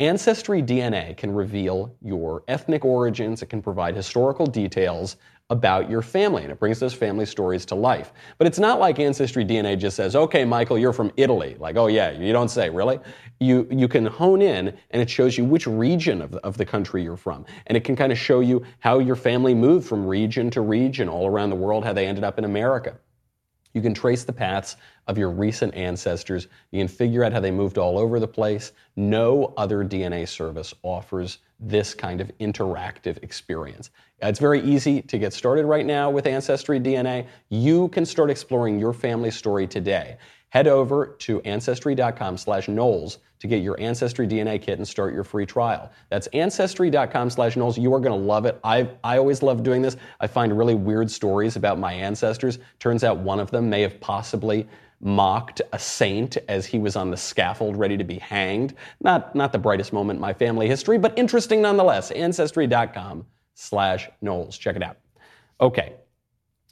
Ancestry 0.01 0.61
DNA 0.61 1.15
can 1.15 1.31
reveal 1.31 1.95
your 2.01 2.43
ethnic 2.49 2.83
origins, 2.83 3.41
it 3.41 3.45
can 3.45 3.61
provide 3.61 3.95
historical 3.95 4.45
details 4.45 5.15
about 5.49 5.89
your 5.89 6.01
family, 6.01 6.43
and 6.43 6.51
it 6.51 6.59
brings 6.59 6.81
those 6.81 6.93
family 6.93 7.25
stories 7.25 7.65
to 7.67 7.75
life. 7.75 8.11
But 8.37 8.45
it's 8.45 8.59
not 8.59 8.77
like 8.77 8.99
Ancestry 8.99 9.45
DNA 9.45 9.79
just 9.79 9.95
says, 9.95 10.13
okay, 10.17 10.43
Michael, 10.43 10.77
you're 10.77 10.91
from 10.91 11.13
Italy. 11.15 11.55
Like, 11.59 11.77
oh, 11.77 11.87
yeah, 11.87 12.11
you 12.11 12.33
don't 12.33 12.49
say, 12.49 12.69
really? 12.69 12.99
You, 13.39 13.69
you 13.71 13.87
can 13.87 14.05
hone 14.05 14.41
in, 14.41 14.75
and 14.91 15.01
it 15.01 15.09
shows 15.09 15.37
you 15.37 15.45
which 15.45 15.65
region 15.65 16.21
of 16.21 16.31
the, 16.31 16.39
of 16.39 16.57
the 16.57 16.65
country 16.65 17.01
you're 17.01 17.15
from. 17.15 17.45
And 17.67 17.77
it 17.77 17.85
can 17.85 17.95
kind 17.95 18.11
of 18.11 18.17
show 18.17 18.41
you 18.41 18.65
how 18.79 18.99
your 18.99 19.15
family 19.15 19.53
moved 19.53 19.87
from 19.87 20.05
region 20.05 20.49
to 20.49 20.61
region 20.61 21.07
all 21.07 21.25
around 21.25 21.51
the 21.51 21.55
world, 21.55 21.85
how 21.85 21.93
they 21.93 22.05
ended 22.05 22.25
up 22.25 22.37
in 22.37 22.43
America. 22.43 22.97
You 23.75 23.81
can 23.81 23.93
trace 23.93 24.23
the 24.23 24.33
paths 24.33 24.77
of 25.05 25.17
your 25.17 25.29
recent 25.29 25.75
ancestors. 25.75 26.47
You 26.71 26.79
can 26.79 26.87
figure 26.87 27.23
out 27.23 27.33
how 27.33 27.41
they 27.41 27.51
moved 27.51 27.77
all 27.77 27.99
over 27.99 28.19
the 28.19 28.27
place. 28.27 28.71
No 28.95 29.53
other 29.57 29.83
DNA 29.83 30.27
service 30.27 30.73
offers 30.81 31.39
this 31.59 31.93
kind 31.93 32.21
of 32.21 32.31
interactive 32.39 33.21
experience. 33.21 33.91
It's 34.21 34.39
very 34.39 34.61
easy 34.61 35.01
to 35.03 35.17
get 35.17 35.33
started 35.33 35.65
right 35.65 35.85
now 35.85 36.09
with 36.09 36.25
Ancestry 36.25 36.79
DNA. 36.79 37.27
You 37.49 37.89
can 37.89 38.05
start 38.05 38.29
exploring 38.29 38.79
your 38.79 38.93
family 38.93 39.29
story 39.29 39.67
today. 39.67 40.17
Head 40.49 40.67
over 40.67 41.07
to 41.19 41.41
ancestry.com 41.41 42.37
slash 42.37 42.69
Knowles 42.69 43.19
to 43.47 43.55
get 43.55 43.63
your 43.63 43.79
Ancestry 43.79 44.27
DNA 44.27 44.61
kit 44.61 44.77
and 44.77 44.87
start 44.87 45.13
your 45.13 45.23
free 45.23 45.45
trial. 45.45 45.91
That's 46.09 46.27
ancestry.com 46.27 47.29
slash 47.29 47.55
Knowles. 47.55 47.77
You 47.77 47.93
are 47.93 47.99
going 47.99 48.19
to 48.19 48.27
love 48.27 48.45
it. 48.45 48.59
I, 48.63 48.89
I 49.03 49.17
always 49.17 49.43
love 49.43 49.63
doing 49.63 49.81
this. 49.81 49.97
I 50.19 50.27
find 50.27 50.57
really 50.57 50.75
weird 50.75 51.09
stories 51.09 51.55
about 51.55 51.79
my 51.79 51.93
ancestors. 51.93 52.59
Turns 52.79 53.03
out 53.03 53.17
one 53.17 53.39
of 53.39 53.51
them 53.51 53.69
may 53.69 53.81
have 53.81 53.99
possibly 53.99 54.67
mocked 55.01 55.61
a 55.73 55.79
saint 55.79 56.37
as 56.47 56.65
he 56.65 56.79
was 56.79 56.95
on 56.95 57.11
the 57.11 57.17
scaffold 57.17 57.77
ready 57.77 57.97
to 57.97 58.03
be 58.03 58.17
hanged. 58.17 58.73
Not, 59.01 59.35
not 59.35 59.51
the 59.51 59.59
brightest 59.59 59.93
moment 59.93 60.17
in 60.17 60.21
my 60.21 60.33
family 60.33 60.67
history, 60.67 60.97
but 60.97 61.17
interesting 61.17 61.61
nonetheless. 61.61 62.11
Ancestry.com 62.11 63.25
slash 63.53 64.09
Knowles. 64.21 64.57
Check 64.57 64.75
it 64.75 64.83
out. 64.83 64.97
Okay. 65.61 65.95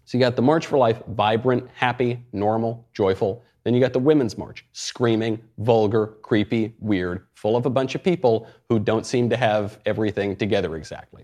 So 0.06 0.18
you 0.18 0.24
got 0.24 0.36
the 0.36 0.42
March 0.42 0.68
for 0.68 0.78
Life, 0.78 1.02
vibrant, 1.08 1.70
happy, 1.74 2.24
normal, 2.34 2.86
joyful. 2.94 3.44
Then 3.64 3.74
you 3.74 3.80
got 3.80 3.94
the 3.94 4.00
Women's 4.00 4.38
March, 4.38 4.66
screaming, 4.74 5.42
vulgar, 5.60 6.08
creepy, 6.22 6.76
weird, 6.80 7.26
full 7.36 7.56
of 7.56 7.66
a 7.66 7.70
bunch 7.70 7.96
of 7.96 8.04
people 8.04 8.48
who 8.68 8.80
don't 8.80 9.06
seem 9.06 9.30
to 9.30 9.38
have 9.38 9.80
everything 9.86 10.36
together 10.36 10.76
exactly. 10.76 11.24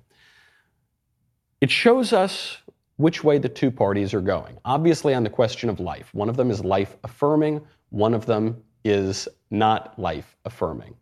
It 1.59 1.69
shows 1.69 2.13
us 2.13 2.57
which 2.95 3.24
way 3.24 3.38
the 3.38 3.50
two 3.50 3.71
parties 3.71 4.13
are 4.13 4.21
going. 4.21 4.57
Obviously, 4.63 5.13
on 5.13 5.24
the 5.24 5.29
question 5.29 5.69
of 5.69 5.79
life, 5.79 6.13
one 6.13 6.29
of 6.29 6.38
them 6.38 6.50
is 6.50 6.63
life 6.63 6.95
affirming, 7.03 7.62
one 7.89 8.13
of 8.13 8.25
them 8.25 8.62
is 8.86 9.27
not 9.51 10.00
life 10.00 10.38
affirming. 10.45 10.95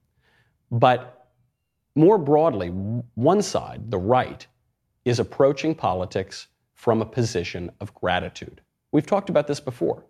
But 0.72 1.28
more 1.96 2.18
broadly, 2.18 2.70
one 2.70 3.42
side, 3.42 3.92
the 3.92 3.98
right, 3.98 4.46
is 5.06 5.20
approaching 5.20 5.74
politics 5.74 6.48
from 6.78 7.02
a 7.02 7.06
position 7.06 7.72
of 7.82 7.94
gratitude. 7.94 8.62
We've 8.92 9.06
talked 9.06 9.30
about 9.30 9.48
this 9.48 9.60
before. 9.60 10.06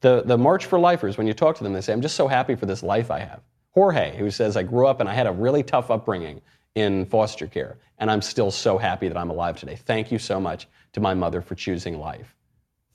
The, 0.00 0.22
the 0.24 0.38
March 0.38 0.66
for 0.66 0.78
Lifers, 0.78 1.18
when 1.18 1.26
you 1.26 1.34
talk 1.34 1.56
to 1.56 1.64
them, 1.64 1.72
they 1.72 1.80
say, 1.80 1.92
I'm 1.92 2.00
just 2.00 2.16
so 2.16 2.28
happy 2.28 2.54
for 2.54 2.66
this 2.66 2.82
life 2.82 3.10
I 3.10 3.18
have. 3.18 3.40
Jorge, 3.72 4.16
who 4.16 4.30
says, 4.30 4.56
I 4.56 4.62
grew 4.62 4.86
up 4.86 5.00
and 5.00 5.08
I 5.08 5.14
had 5.14 5.26
a 5.26 5.32
really 5.32 5.62
tough 5.62 5.90
upbringing 5.90 6.40
in 6.74 7.04
foster 7.06 7.46
care, 7.46 7.76
and 7.98 8.10
I'm 8.10 8.22
still 8.22 8.50
so 8.50 8.78
happy 8.78 9.08
that 9.08 9.16
I'm 9.16 9.30
alive 9.30 9.58
today. 9.58 9.76
Thank 9.76 10.10
you 10.12 10.18
so 10.18 10.40
much 10.40 10.68
to 10.92 11.00
my 11.00 11.12
mother 11.12 11.42
for 11.42 11.54
choosing 11.54 11.98
life. 11.98 12.34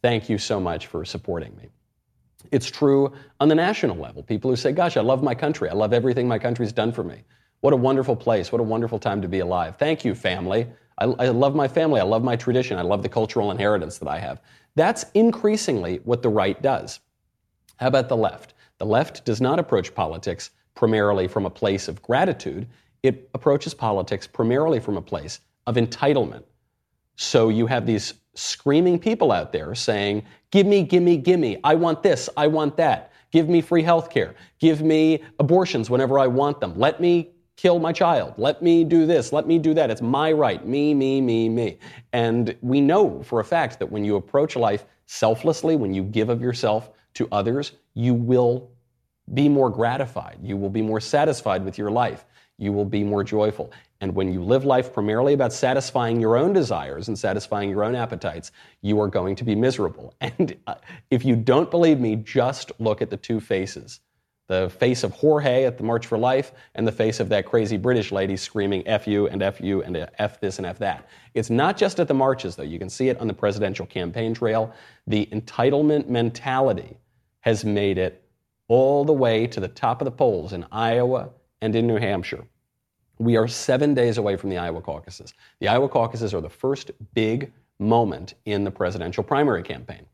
Thank 0.02 0.30
you 0.30 0.38
so 0.38 0.60
much 0.60 0.88
for 0.88 1.04
supporting 1.04 1.56
me. 1.58 1.70
It's 2.52 2.72
true 2.72 3.14
on 3.40 3.50
the 3.50 3.56
national 3.56 3.98
level. 3.98 4.24
People 4.24 4.50
who 4.50 4.56
say, 4.56 4.72
Gosh, 4.72 4.96
I 4.96 5.02
love 5.02 5.22
my 5.22 5.36
country. 5.36 5.70
I 5.70 5.74
love 5.74 5.92
everything 5.92 6.28
my 6.28 6.40
country's 6.40 6.72
done 6.72 6.92
for 6.92 7.04
me. 7.04 7.24
What 7.60 7.74
a 7.74 7.78
wonderful 7.78 8.16
place. 8.16 8.52
What 8.52 8.62
a 8.62 8.64
wonderful 8.64 9.00
time 9.00 9.22
to 9.22 9.28
be 9.28 9.40
alive. 9.40 9.76
Thank 9.78 10.06
you, 10.06 10.16
family. 10.16 10.68
I, 10.98 11.06
I, 11.06 11.30
love 11.30 11.56
my 11.56 11.68
family. 11.68 12.00
I 12.00 12.04
love 12.04 12.24
my 12.24 12.36
tradition. 12.36 12.78
I 12.78 12.82
love 12.82 13.04
the 13.04 13.10
cultural 13.10 13.52
inheritance 13.52 13.98
that 14.00 14.08
I 14.08 14.20
have. 14.20 14.42
That's 14.76 15.06
increasingly 15.14 16.02
what 16.04 16.22
the 16.22 16.30
right 16.30 16.62
does. 16.62 17.00
How 17.78 17.88
about 17.88 18.10
the 18.10 18.18
left? 18.18 18.54
The 18.80 18.86
left 18.86 19.26
does 19.26 19.42
not 19.42 19.60
approach 19.60 19.94
politics 19.94 20.52
primarily 20.76 21.28
from 21.28 21.46
a 21.46 21.50
place 21.50 21.88
of 21.88 22.02
gratitude. 22.02 22.68
It 23.04 23.30
approaches 23.34 23.74
politics 23.74 24.28
primarily 24.28 24.80
from 24.80 24.98
a 24.98 25.02
place 25.02 25.40
of 25.66 25.76
entitlement. 25.76 26.44
So 27.16 27.50
you 27.50 27.68
have 27.68 27.86
these 27.86 28.14
screaming 28.36 29.00
people 29.00 29.32
out 29.32 29.52
there 29.52 29.74
saying, 29.76 30.24
Give 30.52 30.66
me, 30.66 30.84
give 30.84 31.04
me, 31.04 31.18
give 31.18 31.40
me. 31.40 31.58
I 31.64 31.76
want 31.76 32.04
this. 32.04 32.30
I 32.38 32.48
want 32.48 32.78
that. 32.78 33.12
Give 33.32 33.50
me 33.50 33.62
free 33.62 33.84
health 33.84 34.10
care. 34.10 34.36
Give 34.60 34.82
me 34.82 35.24
abortions 35.40 35.90
whenever 35.90 36.18
I 36.20 36.28
want 36.28 36.62
them. 36.62 36.78
Let 36.78 37.02
me 37.02 37.32
kill 37.58 37.80
my 37.80 37.92
child. 37.92 38.36
Let 38.38 38.62
me 38.62 38.84
do 38.84 39.06
this. 39.06 39.34
Let 39.34 39.48
me 39.48 39.58
do 39.60 39.74
that. 39.74 39.90
It's 39.90 40.02
my 40.02 40.32
right. 40.32 40.66
Me, 40.66 40.94
me, 40.94 41.20
me, 41.20 41.50
me. 41.50 41.80
And 42.14 42.56
we 42.62 42.80
know 42.80 43.22
for 43.24 43.40
a 43.40 43.44
fact 43.44 43.80
that 43.80 43.92
when 43.92 44.06
you 44.06 44.16
approach 44.16 44.56
life 44.56 44.86
selflessly, 45.08 45.76
when 45.76 45.94
you 45.94 46.04
give 46.04 46.30
of 46.30 46.42
yourself 46.42 46.92
to 47.16 47.28
others, 47.32 47.74
you 47.96 48.14
will 48.14 48.70
be 49.34 49.50
more 49.50 49.70
gratified. 49.70 50.38
You 50.42 50.56
will 50.56 50.70
be 50.70 50.82
more 50.82 51.02
satisfied 51.02 51.66
with 51.66 51.78
your 51.78 51.92
life. 51.92 52.26
You 52.60 52.72
will 52.72 52.86
be 52.86 53.04
more 53.04 53.24
joyful. 53.24 53.72
And 54.02 54.14
when 54.14 54.32
you 54.32 54.44
live 54.44 54.64
life 54.64 54.94
primarily 54.94 55.34
about 55.34 55.52
satisfying 55.52 56.22
your 56.22 56.38
own 56.38 56.54
desires 56.54 57.08
and 57.08 57.18
satisfying 57.18 57.70
your 57.70 57.84
own 57.84 57.96
appetites, 57.96 58.52
you 58.82 59.00
are 59.02 59.08
going 59.08 59.36
to 59.36 59.44
be 59.44 59.56
miserable. 59.56 60.14
And 60.22 60.56
uh, 60.68 60.76
if 61.10 61.26
you 61.26 61.36
don't 61.36 61.72
believe 61.72 62.00
me, 62.00 62.16
just 62.18 62.72
look 62.80 63.02
at 63.02 63.10
the 63.10 63.18
two 63.18 63.40
faces 63.40 64.00
the 64.48 64.70
face 64.70 65.04
of 65.04 65.12
Jorge 65.12 65.66
at 65.66 65.78
the 65.78 65.84
March 65.84 66.08
for 66.08 66.18
Life, 66.18 66.54
and 66.76 66.88
the 66.88 66.92
face 66.92 67.20
of 67.20 67.30
that 67.30 67.46
crazy 67.46 67.78
British 67.78 68.12
lady 68.12 68.38
screaming 68.38 68.88
F 68.88 69.08
you 69.08 69.28
and 69.28 69.42
F 69.44 69.60
you 69.60 69.84
and 69.84 70.08
F 70.18 70.40
this 70.40 70.58
and 70.58 70.66
F 70.66 70.80
that. 70.80 71.08
It's 71.34 71.50
not 71.50 71.78
just 71.78 72.00
at 72.00 72.08
the 72.08 72.14
marches, 72.14 72.56
though. 72.56 72.64
You 72.64 72.80
can 72.80 72.90
see 72.90 73.10
it 73.10 73.20
on 73.20 73.28
the 73.28 73.34
presidential 73.34 73.86
campaign 73.86 74.34
trail. 74.34 74.74
The 75.06 75.28
entitlement 75.32 76.08
mentality 76.08 76.98
has 77.42 77.66
made 77.66 77.98
it 77.98 78.24
all 78.70 79.06
the 79.06 79.14
way 79.14 79.48
to 79.48 79.60
the 79.60 79.68
top 79.68 80.02
of 80.02 80.06
the 80.06 80.12
polls 80.12 80.54
in 80.54 80.66
Iowa 80.72 81.30
and 81.62 81.76
in 81.76 81.88
New 81.88 81.98
Hampshire. 81.98 82.46
We 83.20 83.36
are 83.36 83.48
seven 83.48 83.94
days 83.94 84.18
away 84.18 84.36
from 84.36 84.50
the 84.50 84.58
Iowa 84.58 84.82
caucuses. 84.82 85.34
The 85.60 85.68
Iowa 85.68 85.90
caucuses 85.90 86.34
are 86.34 86.42
the 86.42 86.50
first 86.50 86.92
big 87.14 87.52
moment 87.80 88.36
in 88.46 88.64
the 88.64 88.72
presidential 88.72 89.24
primary 89.24 89.64
campaign. 89.64 90.06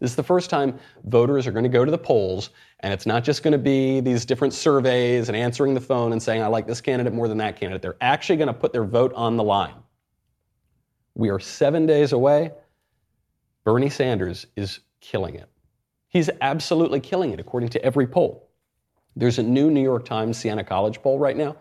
This 0.00 0.10
is 0.10 0.16
the 0.16 0.22
first 0.22 0.48
time 0.48 0.78
voters 1.04 1.46
are 1.46 1.52
going 1.52 1.64
to 1.64 1.68
go 1.68 1.84
to 1.84 1.90
the 1.90 1.98
polls, 1.98 2.50
and 2.80 2.92
it's 2.92 3.06
not 3.06 3.24
just 3.24 3.42
going 3.42 3.52
to 3.52 3.58
be 3.58 4.00
these 4.00 4.24
different 4.24 4.54
surveys 4.54 5.28
and 5.28 5.36
answering 5.36 5.74
the 5.74 5.80
phone 5.80 6.12
and 6.12 6.22
saying, 6.22 6.42
I 6.42 6.46
like 6.46 6.66
this 6.66 6.80
candidate 6.80 7.12
more 7.12 7.26
than 7.26 7.38
that 7.38 7.58
candidate. 7.58 7.82
They're 7.82 7.96
actually 8.00 8.36
going 8.36 8.48
to 8.48 8.54
put 8.54 8.72
their 8.72 8.84
vote 8.84 9.12
on 9.14 9.36
the 9.36 9.42
line. 9.42 9.74
We 11.14 11.30
are 11.30 11.40
seven 11.40 11.86
days 11.86 12.12
away. 12.12 12.52
Bernie 13.64 13.90
Sanders 13.90 14.46
is 14.54 14.80
killing 15.00 15.34
it. 15.34 15.48
He's 16.08 16.30
absolutely 16.40 17.00
killing 17.00 17.32
it, 17.32 17.40
according 17.40 17.70
to 17.70 17.84
every 17.84 18.06
poll. 18.06 18.48
There's 19.16 19.38
a 19.38 19.42
new 19.42 19.70
New 19.70 19.82
York 19.82 20.04
Times 20.04 20.38
Siena 20.38 20.62
College 20.62 21.02
poll 21.02 21.18
right 21.18 21.36
now. 21.36 21.56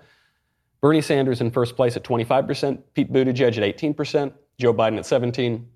Bernie 0.80 1.02
Sanders 1.02 1.42
in 1.42 1.50
first 1.50 1.76
place 1.76 1.98
at 1.98 2.04
25%, 2.04 2.80
Pete 2.94 3.12
Buttigieg 3.12 3.58
at 3.58 3.78
18%, 3.78 4.32
Joe 4.60 4.74
Biden 4.74 5.00
at 5.00 5.08
17, 5.08 5.68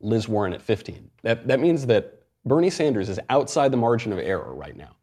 Liz 0.00 0.28
Warren 0.28 0.52
at 0.52 0.62
15. 0.62 1.10
That, 1.22 1.48
that 1.48 1.58
means 1.58 1.86
that 1.86 2.19
Bernie 2.44 2.70
Sanders 2.70 3.08
is 3.08 3.20
outside 3.28 3.70
the 3.70 3.76
margin 3.76 4.12
of 4.12 4.18
error 4.18 4.54
right 4.54 4.76
now. 4.76 4.96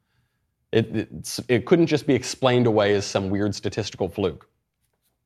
It, 0.72 1.10
it 1.48 1.66
couldn't 1.66 1.88
just 1.88 2.08
be 2.08 2.14
explained 2.14 2.68
away 2.68 2.94
as 2.96 3.06
some 3.06 3.30
weird 3.30 3.56
statistical 3.56 4.10
fluke. 4.10 4.50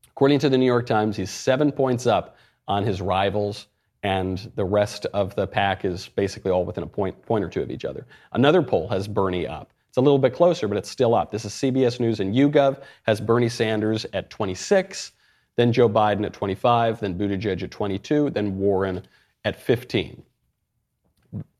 According 0.09 0.39
to 0.39 0.49
the 0.49 0.57
New 0.57 0.65
York 0.65 0.85
Times, 0.85 1.17
he's 1.17 1.31
seven 1.31 1.71
points 1.71 2.05
up 2.05 2.37
on 2.67 2.83
his 2.83 3.01
rivals, 3.01 3.67
and 4.03 4.51
the 4.55 4.65
rest 4.65 5.07
of 5.07 5.35
the 5.35 5.47
pack 5.47 5.83
is 5.83 6.09
basically 6.09 6.51
all 6.51 6.65
within 6.65 6.83
a 6.83 6.87
point, 6.87 7.19
point 7.25 7.43
or 7.43 7.49
two 7.49 7.61
of 7.61 7.71
each 7.71 7.85
other. 7.85 8.05
Another 8.33 8.61
poll 8.61 8.87
has 8.89 9.07
Bernie 9.07 9.47
up. 9.47 9.71
It's 9.89 9.97
a 9.97 10.01
little 10.01 10.19
bit 10.19 10.33
closer, 10.33 10.67
but 10.67 10.77
it's 10.77 10.89
still 10.89 11.15
up. 11.15 11.31
This 11.31 11.43
is 11.43 11.53
CBS 11.53 11.99
News 11.99 12.19
and 12.19 12.33
YouGov 12.35 12.81
has 13.03 13.19
Bernie 13.19 13.49
Sanders 13.49 14.05
at 14.13 14.29
26, 14.29 15.11
then 15.55 15.73
Joe 15.73 15.89
Biden 15.89 16.25
at 16.25 16.33
25, 16.33 16.99
then 16.99 17.17
Buttigieg 17.17 17.61
at 17.63 17.71
22, 17.71 18.29
then 18.29 18.57
Warren 18.57 19.01
at 19.43 19.59
15. 19.59 20.23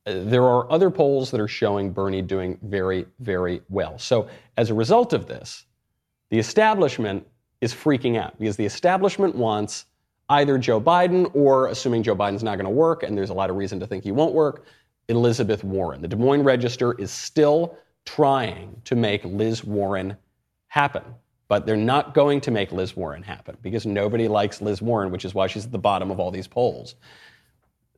There 0.06 0.44
are 0.44 0.72
other 0.72 0.90
polls 0.90 1.30
that 1.32 1.40
are 1.40 1.48
showing 1.48 1.92
Bernie 1.92 2.22
doing 2.22 2.58
very, 2.64 3.06
very 3.20 3.62
well. 3.70 4.00
So, 4.00 4.28
as 4.58 4.70
a 4.70 4.74
result 4.74 5.14
of 5.14 5.28
this, 5.28 5.66
the 6.30 6.40
establishment 6.40 7.28
is 7.62 7.74
freaking 7.74 8.18
out 8.18 8.38
because 8.40 8.58
the 8.58 8.66
establishment 8.66 9.36
wants 9.36 9.86
either 10.30 10.58
Joe 10.58 10.82
Biden 10.82 11.30
or, 11.36 11.68
assuming 11.68 12.02
Joe 12.04 12.16
Biden's 12.16 12.42
not 12.42 12.56
going 12.56 12.66
to 12.66 12.72
work, 12.72 13.04
and 13.04 13.16
there's 13.18 13.30
a 13.30 13.34
lot 13.34 13.50
of 13.50 13.58
reason 13.58 13.80
to 13.80 13.88
think 13.88 14.04
he 14.04 14.12
won't 14.12 14.34
work, 14.34 14.66
Elizabeth 15.10 15.64
Warren. 15.64 16.02
The 16.02 16.08
Des 16.08 16.16
Moines 16.16 16.44
Register 16.44 16.94
is 16.94 17.12
still 17.12 17.78
trying 18.06 18.82
to 18.86 18.96
make 18.96 19.24
Liz 19.26 19.64
Warren 19.64 20.18
happen. 20.68 21.04
But 21.48 21.66
they're 21.66 21.76
not 21.76 22.14
going 22.14 22.40
to 22.42 22.52
make 22.52 22.72
Liz 22.72 22.96
Warren 22.96 23.22
happen 23.22 23.58
because 23.62 23.86
nobody 23.86 24.30
likes 24.30 24.62
Liz 24.62 24.82
Warren, 24.82 25.12
which 25.12 25.26
is 25.26 25.36
why 25.36 25.48
she's 25.48 25.66
at 25.66 25.72
the 25.74 25.78
bottom 25.78 26.10
of 26.10 26.18
all 26.18 26.32
these 26.32 26.48
polls. 26.48 26.96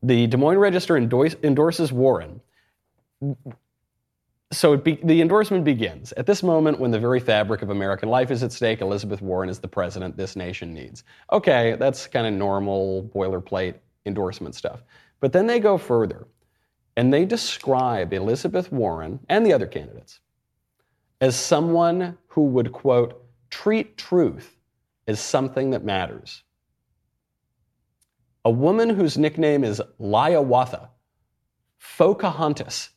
The 0.04 0.28
Des 0.28 0.38
Moines 0.38 0.58
Register 0.58 0.98
endorse, 0.98 1.36
endorses 1.44 1.92
Warren. 1.92 2.42
So 4.52 4.78
be, 4.78 5.00
the 5.04 5.22
endorsement 5.22 5.64
begins. 5.64 6.12
At 6.12 6.26
this 6.26 6.44
moment, 6.44 6.80
when 6.80 6.92
the 6.92 7.00
very 7.00 7.20
fabric 7.20 7.62
of 7.62 7.70
American 7.70 8.10
life 8.10 8.30
is 8.30 8.44
at 8.44 8.52
stake, 8.52 8.82
Elizabeth 8.82 9.22
Warren 9.22 9.50
is 9.50 9.60
the 9.60 9.68
president 9.68 10.18
this 10.18 10.36
nation 10.36 10.74
needs. 10.74 11.04
Okay, 11.32 11.76
that's 11.80 12.06
kind 12.06 12.28
of 12.28 12.34
normal 12.34 13.10
boilerplate 13.16 13.76
endorsement 14.06 14.54
stuff. 14.54 14.84
But 15.22 15.32
then 15.32 15.48
they 15.48 15.60
go 15.60 15.78
further 15.78 16.28
and 16.98 17.12
they 17.12 17.26
describe 17.26 18.14
Elizabeth 18.14 18.72
Warren 18.72 19.20
and 19.30 19.46
the 19.46 19.54
other 19.54 19.66
candidates 19.66 20.20
as 21.22 21.36
someone 21.38 22.18
who 22.28 22.44
would, 22.44 22.74
quote, 22.74 23.24
treat 23.50 23.98
truth 23.98 24.58
as 25.08 25.20
something 25.22 25.72
that 25.72 25.86
matters 25.86 26.43
a 28.46 28.52
woman 28.52 28.90
whose 28.90 29.18
nickname 29.18 29.64
is 29.64 29.82
Liawatha, 30.00 30.90
Pocahontas, 31.98 32.90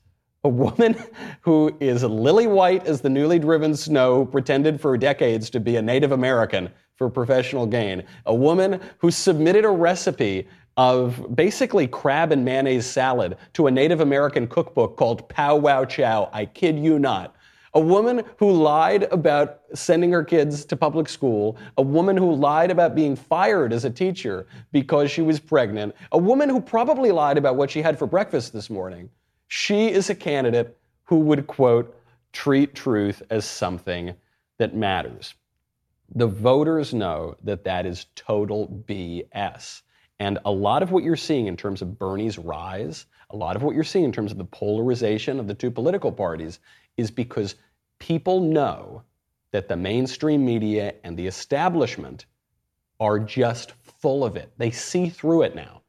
a 0.42 0.48
woman 0.48 0.96
who 1.40 1.76
is 1.80 2.02
lily 2.02 2.46
white 2.46 2.86
as 2.86 3.00
the 3.00 3.08
newly 3.08 3.38
driven 3.38 3.76
snow, 3.76 4.24
pretended 4.24 4.80
for 4.80 4.96
decades 4.96 5.50
to 5.50 5.60
be 5.60 5.76
a 5.76 5.82
Native 5.82 6.12
American 6.12 6.70
for 6.96 7.08
professional 7.08 7.66
gain, 7.66 8.02
a 8.24 8.34
woman 8.34 8.80
who 8.98 9.10
submitted 9.10 9.64
a 9.64 9.70
recipe 9.70 10.48
of 10.76 11.34
basically 11.34 11.86
crab 11.86 12.32
and 12.32 12.44
mayonnaise 12.44 12.86
salad 12.86 13.36
to 13.52 13.66
a 13.66 13.70
Native 13.70 14.00
American 14.00 14.46
cookbook 14.46 14.96
called 14.96 15.28
Pow 15.28 15.56
Wow 15.56 15.84
Chow. 15.84 16.28
I 16.32 16.46
kid 16.46 16.78
you 16.78 16.98
not. 16.98 17.35
A 17.76 17.80
woman 17.80 18.24
who 18.38 18.52
lied 18.52 19.02
about 19.12 19.60
sending 19.74 20.10
her 20.10 20.24
kids 20.24 20.64
to 20.64 20.76
public 20.76 21.10
school, 21.10 21.58
a 21.76 21.82
woman 21.82 22.16
who 22.16 22.34
lied 22.34 22.70
about 22.70 22.94
being 22.94 23.14
fired 23.14 23.70
as 23.70 23.84
a 23.84 23.90
teacher 23.90 24.46
because 24.72 25.10
she 25.10 25.20
was 25.20 25.38
pregnant, 25.38 25.94
a 26.10 26.16
woman 26.16 26.48
who 26.48 26.58
probably 26.58 27.12
lied 27.12 27.36
about 27.36 27.56
what 27.56 27.70
she 27.70 27.82
had 27.82 27.98
for 27.98 28.06
breakfast 28.06 28.54
this 28.54 28.70
morning. 28.70 29.10
She 29.48 29.92
is 29.92 30.08
a 30.08 30.14
candidate 30.14 30.74
who 31.04 31.18
would, 31.18 31.46
quote, 31.48 31.94
treat 32.32 32.74
truth 32.74 33.22
as 33.28 33.44
something 33.44 34.14
that 34.56 34.74
matters. 34.74 35.34
The 36.14 36.28
voters 36.28 36.94
know 36.94 37.36
that 37.44 37.64
that 37.64 37.84
is 37.84 38.06
total 38.14 38.84
BS. 38.88 39.82
And 40.18 40.38
a 40.46 40.50
lot 40.50 40.82
of 40.82 40.92
what 40.92 41.04
you're 41.04 41.14
seeing 41.14 41.46
in 41.46 41.58
terms 41.58 41.82
of 41.82 41.98
Bernie's 41.98 42.38
rise, 42.38 43.04
a 43.28 43.36
lot 43.36 43.54
of 43.54 43.62
what 43.62 43.74
you're 43.74 43.84
seeing 43.84 44.06
in 44.06 44.12
terms 44.12 44.32
of 44.32 44.38
the 44.38 44.46
polarization 44.46 45.38
of 45.38 45.46
the 45.46 45.52
two 45.52 45.70
political 45.70 46.10
parties, 46.10 46.58
is 46.96 47.10
because 47.10 47.56
people 47.98 48.40
know 48.40 49.02
that 49.52 49.68
the 49.68 49.76
mainstream 49.76 50.44
media 50.44 50.94
and 51.04 51.16
the 51.16 51.26
establishment 51.26 52.26
are 53.00 53.18
just 53.18 53.72
full 54.00 54.24
of 54.24 54.36
it. 54.36 54.52
They 54.58 54.70
see 54.70 55.08
through 55.08 55.42
it 55.42 55.54
now. 55.54 55.82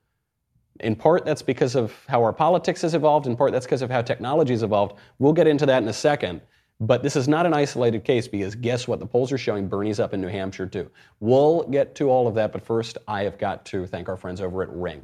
In 0.79 0.95
part, 0.95 1.25
that's 1.25 1.41
because 1.41 1.75
of 1.75 1.93
how 2.07 2.21
our 2.23 2.33
politics 2.33 2.81
has 2.83 2.93
evolved. 2.93 3.25
In 3.25 3.35
part, 3.35 3.51
that's 3.51 3.65
because 3.65 3.81
of 3.81 3.89
how 3.89 4.01
technology 4.01 4.53
has 4.53 4.63
evolved. 4.63 4.97
We'll 5.17 5.33
get 5.33 5.47
into 5.47 5.65
that 5.65 5.81
in 5.81 5.89
a 5.89 5.93
second. 5.93 6.41
But 6.79 7.01
this 7.01 7.15
is 7.15 7.27
not 7.27 7.47
an 7.47 7.53
isolated 7.55 8.03
case 8.03 8.27
because 8.27 8.53
guess 8.53 8.87
what? 8.87 8.99
The 8.99 9.05
polls 9.05 9.31
are 9.31 9.37
showing 9.37 9.67
Bernie's 9.67 9.99
up 9.99 10.13
in 10.13 10.21
New 10.21 10.27
Hampshire 10.27 10.67
too. 10.67 10.91
We'll 11.19 11.63
get 11.63 11.95
to 11.95 12.09
all 12.09 12.27
of 12.27 12.35
that, 12.35 12.51
but 12.51 12.63
first, 12.63 12.99
I 13.07 13.23
have 13.23 13.39
got 13.39 13.65
to 13.67 13.87
thank 13.87 14.09
our 14.09 14.17
friends 14.17 14.41
over 14.41 14.61
at 14.61 14.69
Ring. 14.69 15.03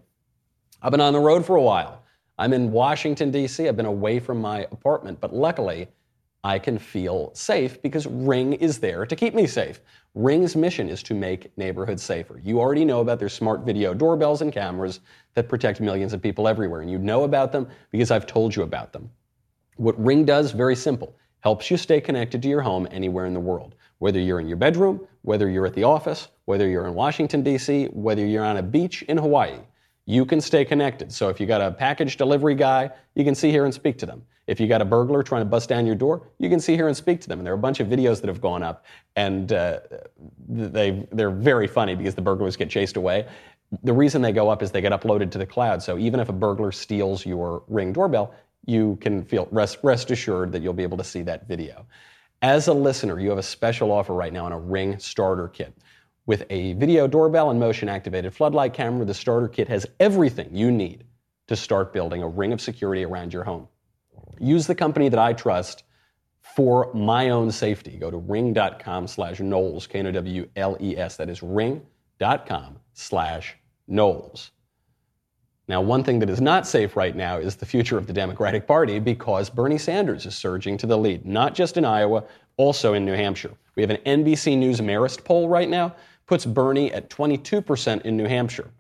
I've 0.84 0.92
been 0.92 1.02
on 1.02 1.14
the 1.14 1.20
road 1.20 1.46
for 1.46 1.56
a 1.56 1.62
while. 1.62 2.04
I'm 2.38 2.54
in 2.54 2.72
Washington, 2.72 3.32
D.C. 3.32 3.68
I've 3.68 3.78
been 3.78 3.86
away 3.88 4.20
from 4.20 4.40
my 4.40 4.68
apartment, 4.72 5.20
but 5.20 5.34
luckily, 5.34 5.88
I 6.44 6.60
can 6.60 6.78
feel 6.78 7.32
safe 7.34 7.82
because 7.82 8.06
Ring 8.06 8.54
is 8.54 8.80
there 8.80 9.06
to 9.06 9.16
keep 9.16 9.34
me 9.34 9.48
safe. 9.48 9.80
Ring's 10.14 10.56
mission 10.56 10.90
is 10.90 11.02
to 11.04 11.14
make 11.14 11.58
neighborhoods 11.58 12.04
safer. 12.04 12.40
You 12.44 12.60
already 12.60 12.84
know 12.84 13.00
about 13.00 13.20
their 13.20 13.30
smart 13.30 13.62
video 13.62 13.94
doorbells 13.94 14.42
and 14.42 14.52
cameras 14.52 15.00
that 15.36 15.48
protect 15.48 15.80
millions 15.80 16.12
of 16.12 16.22
people 16.22 16.48
everywhere, 16.48 16.82
and 16.82 16.92
you 16.92 17.00
know 17.00 17.24
about 17.24 17.52
them 17.52 17.68
because 17.92 18.12
I've 18.12 18.28
told 18.28 18.56
you 18.56 18.64
about 18.64 18.92
them. 18.92 19.10
What 19.78 19.98
Ring 20.04 20.26
does, 20.26 20.52
very 20.52 20.76
simple, 20.76 21.16
helps 21.40 21.72
you 21.72 21.78
stay 21.78 22.02
connected 22.02 22.42
to 22.42 22.50
your 22.50 22.62
home 22.62 22.88
anywhere 22.92 23.26
in 23.26 23.34
the 23.34 23.40
world. 23.40 23.76
Whether 24.00 24.20
you're 24.20 24.40
in 24.40 24.48
your 24.48 24.58
bedroom, 24.58 25.08
whether 25.22 25.50
you're 25.50 25.66
at 25.66 25.74
the 25.74 25.84
office, 25.84 26.28
whether 26.46 26.68
you're 26.68 26.88
in 26.88 26.94
Washington, 26.94 27.42
D.C., 27.42 27.86
whether 27.94 28.26
you're 28.26 28.44
on 28.44 28.58
a 28.58 28.64
beach 28.64 29.02
in 29.04 29.18
Hawaii, 29.18 29.60
you 30.06 30.26
can 30.26 30.42
stay 30.42 30.66
connected. 30.66 31.12
So 31.12 31.30
if 31.30 31.40
you 31.40 31.46
got 31.46 31.62
a 31.62 31.72
package 31.72 32.18
delivery 32.18 32.56
guy, 32.56 32.92
you 33.16 33.24
can 33.24 33.36
see 33.36 33.52
here 33.52 33.66
and 33.66 33.74
speak 33.74 33.98
to 34.00 34.06
them. 34.06 34.24
If 34.46 34.60
you 34.60 34.68
got 34.68 34.82
a 34.82 34.86
burglar 34.86 35.24
trying 35.24 35.42
to 35.42 35.46
bust 35.46 35.70
down 35.70 35.86
your 35.86 35.96
door, 35.96 36.28
you 36.38 36.50
can 36.50 36.60
see 36.60 36.76
here 36.76 36.88
and 36.88 36.98
speak 36.98 37.22
to 37.22 37.30
them. 37.30 37.40
And 37.40 37.46
there 37.46 37.54
are 37.54 37.58
a 37.58 37.60
bunch 37.60 37.80
of 37.80 37.88
videos 37.88 38.20
that 38.20 38.28
have 38.28 38.42
gone 38.42 38.62
up, 38.62 38.86
and 39.16 39.54
uh, 39.54 39.80
they 40.50 41.08
they're 41.14 41.32
very 41.32 41.68
funny 41.68 41.96
because 41.96 42.16
the 42.16 42.22
burglars 42.22 42.58
get 42.58 42.70
chased 42.70 42.98
away. 42.98 43.26
The 43.84 43.94
reason 43.94 44.22
they 44.22 44.34
go 44.34 44.50
up 44.50 44.62
is 44.62 44.72
they 44.72 44.82
get 44.82 44.92
uploaded 44.92 45.32
to 45.32 45.38
the 45.38 45.46
cloud. 45.46 45.82
So 45.82 45.98
even 45.98 46.20
if 46.20 46.28
a 46.28 46.34
burglar 46.34 46.74
steals 46.74 47.26
your 47.26 47.64
Ring 47.70 47.94
doorbell, 47.94 48.36
you 48.66 48.98
can 49.00 49.24
feel 49.24 49.48
rest 49.52 49.78
rest 49.82 50.12
assured 50.12 50.52
that 50.52 50.62
you'll 50.62 50.74
be 50.74 50.84
able 50.84 50.98
to 50.98 51.06
see 51.06 51.22
that 51.22 51.48
video. 51.48 51.86
As 52.42 52.68
a 52.68 52.74
listener, 52.74 53.22
you 53.22 53.30
have 53.30 53.40
a 53.40 53.44
special 53.44 53.94
offer 53.94 54.14
right 54.14 54.34
now 54.34 54.46
on 54.46 54.52
a 54.52 54.60
Ring 54.60 55.00
starter 55.00 55.48
kit. 55.48 55.74
With 56.26 56.46
a 56.50 56.74
video 56.74 57.06
doorbell 57.06 57.50
and 57.50 57.60
motion 57.60 57.90
activated 57.90 58.34
floodlight 58.34 58.74
camera, 58.74 59.06
the 59.06 59.14
starter 59.14 59.50
kit 59.50 59.68
has 59.68 59.86
everything 60.00 60.56
you 60.56 60.72
need 60.72 61.04
to 61.48 61.56
start 61.56 61.92
building 61.92 62.24
a 62.24 62.28
ring 62.28 62.54
of 62.54 62.62
security 62.62 63.04
around 63.04 63.34
your 63.34 63.44
home. 63.44 63.68
Use 64.40 64.66
the 64.66 64.76
company 64.76 65.10
that 65.10 65.20
I 65.20 65.34
trust 65.34 65.84
for 66.40 66.94
my 66.94 67.30
own 67.30 67.52
safety. 67.52 67.98
Go 67.98 68.10
to 68.10 68.18
ring.com 68.18 69.08
slash 69.08 69.42
Knowles, 69.42 69.86
K-N-O-W-L-E-S. 69.88 71.18
That 71.18 71.30
is 71.30 71.44
ring.com 71.44 72.80
slash 72.94 73.58
Knowles. 73.88 74.52
Now, 75.68 75.82
one 75.82 76.04
thing 76.04 76.20
that 76.20 76.30
is 76.30 76.42
not 76.42 76.68
safe 76.68 76.98
right 76.98 77.16
now 77.16 77.38
is 77.38 77.56
the 77.56 77.66
future 77.66 77.98
of 77.98 78.06
the 78.08 78.14
Democratic 78.14 78.68
Party 78.68 79.00
because 79.00 79.50
Bernie 79.50 79.78
Sanders 79.78 80.26
is 80.26 80.36
surging 80.36 80.78
to 80.78 80.88
the 80.88 80.98
lead, 80.98 81.26
not 81.26 81.54
just 81.56 81.78
in 81.78 81.86
Iowa, 81.86 82.26
also 82.58 82.94
in 82.94 83.06
New 83.06 83.14
Hampshire. 83.14 83.52
We 83.76 83.82
have 83.82 83.90
an 83.90 83.98
NBC 84.06 84.58
News 84.58 84.82
Marist 84.82 85.24
poll 85.24 85.48
right 85.48 85.70
now, 85.70 85.96
puts 86.34 86.48
Bernie 86.48 86.92
at 86.92 87.12
22% 87.12 88.02
in 88.02 88.18
New 88.18 88.26
Hampshire. 88.26 88.72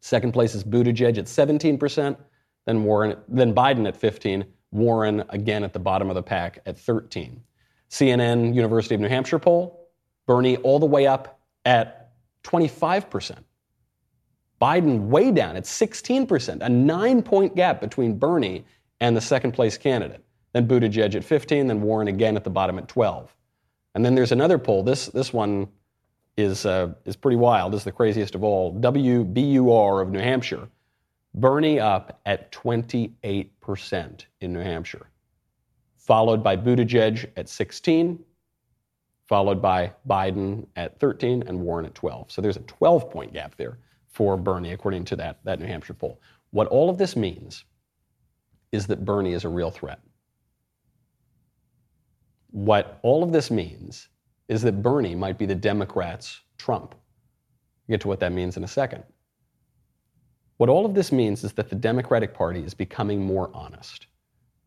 Second 0.00 0.32
place 0.32 0.52
is 0.52 0.64
Buttigieg 0.64 1.16
at 1.16 1.26
17%, 1.26 2.16
then 2.64 2.82
Warren, 2.82 3.16
then 3.28 3.54
Biden 3.54 3.86
at 3.86 3.96
15, 3.96 4.44
Warren 4.72 5.22
again 5.28 5.62
at 5.62 5.72
the 5.72 5.78
bottom 5.78 6.08
of 6.10 6.16
the 6.16 6.24
pack 6.24 6.58
at 6.66 6.76
13. 6.76 7.40
CNN 7.88 8.52
University 8.52 8.96
of 8.96 9.00
New 9.00 9.08
Hampshire 9.08 9.38
poll, 9.38 9.88
Bernie 10.26 10.56
all 10.56 10.80
the 10.80 10.86
way 10.86 11.06
up 11.06 11.38
at 11.64 12.10
25%. 12.42 13.36
Biden 14.60 15.06
way 15.06 15.30
down 15.30 15.54
at 15.54 15.62
16%, 15.62 16.62
a 16.62 16.68
nine 16.68 17.22
point 17.22 17.54
gap 17.54 17.80
between 17.80 18.18
Bernie 18.18 18.64
and 18.98 19.16
the 19.16 19.20
second 19.20 19.52
place 19.52 19.78
candidate. 19.78 20.24
Then 20.52 20.66
Buttigieg 20.66 21.14
at 21.14 21.22
15, 21.22 21.68
then 21.68 21.80
Warren 21.80 22.08
again 22.08 22.34
at 22.34 22.42
the 22.42 22.50
bottom 22.50 22.76
at 22.76 22.88
12. 22.88 23.32
And 23.94 24.04
then 24.04 24.16
there's 24.16 24.32
another 24.32 24.58
poll. 24.58 24.82
This, 24.82 25.06
this 25.06 25.32
one 25.32 25.68
is, 26.36 26.66
uh, 26.66 26.92
is 27.04 27.16
pretty 27.16 27.36
wild. 27.36 27.72
This 27.72 27.80
is 27.80 27.84
the 27.84 27.92
craziest 27.92 28.34
of 28.34 28.44
all. 28.44 28.74
WBUR 28.74 30.02
of 30.02 30.10
New 30.10 30.20
Hampshire 30.20 30.68
Bernie 31.36 31.78
up 31.78 32.18
at 32.24 32.50
28% 32.50 34.24
in 34.40 34.52
New 34.54 34.60
Hampshire, 34.60 35.10
followed 35.98 36.42
by 36.42 36.56
Buttigieg 36.56 37.30
at 37.36 37.48
16, 37.48 38.24
followed 39.26 39.60
by 39.60 39.92
Biden 40.08 40.66
at 40.76 40.98
13 40.98 41.44
and 41.46 41.60
Warren 41.60 41.84
at 41.84 41.94
12. 41.94 42.32
So 42.32 42.40
there's 42.40 42.56
a 42.56 42.60
12 42.60 43.10
point 43.10 43.34
gap 43.34 43.54
there 43.56 43.78
for 44.08 44.38
Bernie, 44.38 44.72
according 44.72 45.04
to 45.06 45.16
that, 45.16 45.40
that 45.44 45.60
New 45.60 45.66
Hampshire 45.66 45.92
poll. 45.92 46.20
What 46.52 46.68
all 46.68 46.88
of 46.88 46.96
this 46.96 47.16
means 47.16 47.64
is 48.72 48.86
that 48.86 49.04
Bernie 49.04 49.34
is 49.34 49.44
a 49.44 49.48
real 49.48 49.70
threat. 49.70 50.00
What 52.50 52.98
all 53.02 53.22
of 53.22 53.30
this 53.30 53.50
means 53.50 54.08
is 54.48 54.62
that 54.62 54.82
Bernie 54.82 55.14
might 55.14 55.38
be 55.38 55.46
the 55.46 55.54
Democrats' 55.54 56.40
Trump. 56.58 56.94
We'll 57.86 57.94
get 57.94 58.00
to 58.02 58.08
what 58.08 58.20
that 58.20 58.32
means 58.32 58.56
in 58.56 58.64
a 58.64 58.68
second. 58.68 59.04
What 60.56 60.68
all 60.68 60.86
of 60.86 60.94
this 60.94 61.12
means 61.12 61.44
is 61.44 61.52
that 61.54 61.68
the 61.68 61.76
Democratic 61.76 62.32
Party 62.32 62.60
is 62.60 62.72
becoming 62.72 63.24
more 63.24 63.50
honest. 63.52 64.06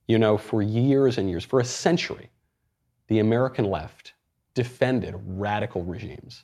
You 0.08 0.20
know, 0.20 0.38
for 0.38 0.62
years 0.62 1.18
and 1.18 1.30
years, 1.30 1.44
for 1.44 1.60
a 1.60 1.66
century, 1.66 2.30
the 3.08 3.20
American 3.20 3.66
left 3.66 4.14
defended 4.54 5.16
radical 5.26 5.84
regimes. 5.84 6.44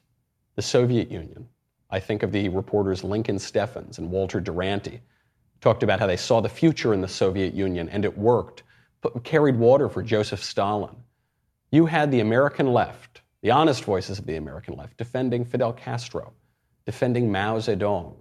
The 0.56 0.62
Soviet 0.62 1.12
Union, 1.12 1.48
I 1.90 2.00
think 2.00 2.24
of 2.24 2.32
the 2.32 2.50
reporters 2.50 3.04
Lincoln 3.04 3.38
Steffens 3.38 3.98
and 4.00 4.10
Walter 4.10 4.40
Duranty, 4.40 5.02
talked 5.62 5.84
about 5.84 6.00
how 6.00 6.08
they 6.08 6.18
saw 6.18 6.42
the 6.42 6.50
future 6.50 6.94
in 6.94 7.02
the 7.02 7.08
Soviet 7.08 7.54
Union 7.54 7.90
and 7.90 8.06
it 8.06 8.18
worked, 8.18 8.64
but 9.02 9.24
carried 9.24 9.58
water 9.58 9.90
for 9.90 10.02
Joseph 10.02 10.44
Stalin. 10.44 10.96
You 11.72 11.86
had 11.86 12.12
the 12.12 12.22
American 12.22 12.68
left, 12.68 13.22
the 13.46 13.52
honest 13.52 13.84
voices 13.84 14.18
of 14.18 14.26
the 14.26 14.38
American 14.38 14.76
left, 14.76 14.98
defending 14.98 15.46
Fidel 15.46 15.72
Castro, 15.72 16.34
defending 16.88 17.32
Mao 17.32 17.60
Zedong, 17.60 18.16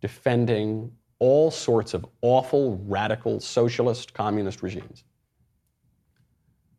defending 0.00 0.90
all 1.18 1.50
sorts 1.50 1.92
of 1.92 2.06
awful, 2.22 2.82
radical, 2.86 3.40
socialist, 3.40 4.14
communist 4.14 4.62
regimes. 4.62 5.04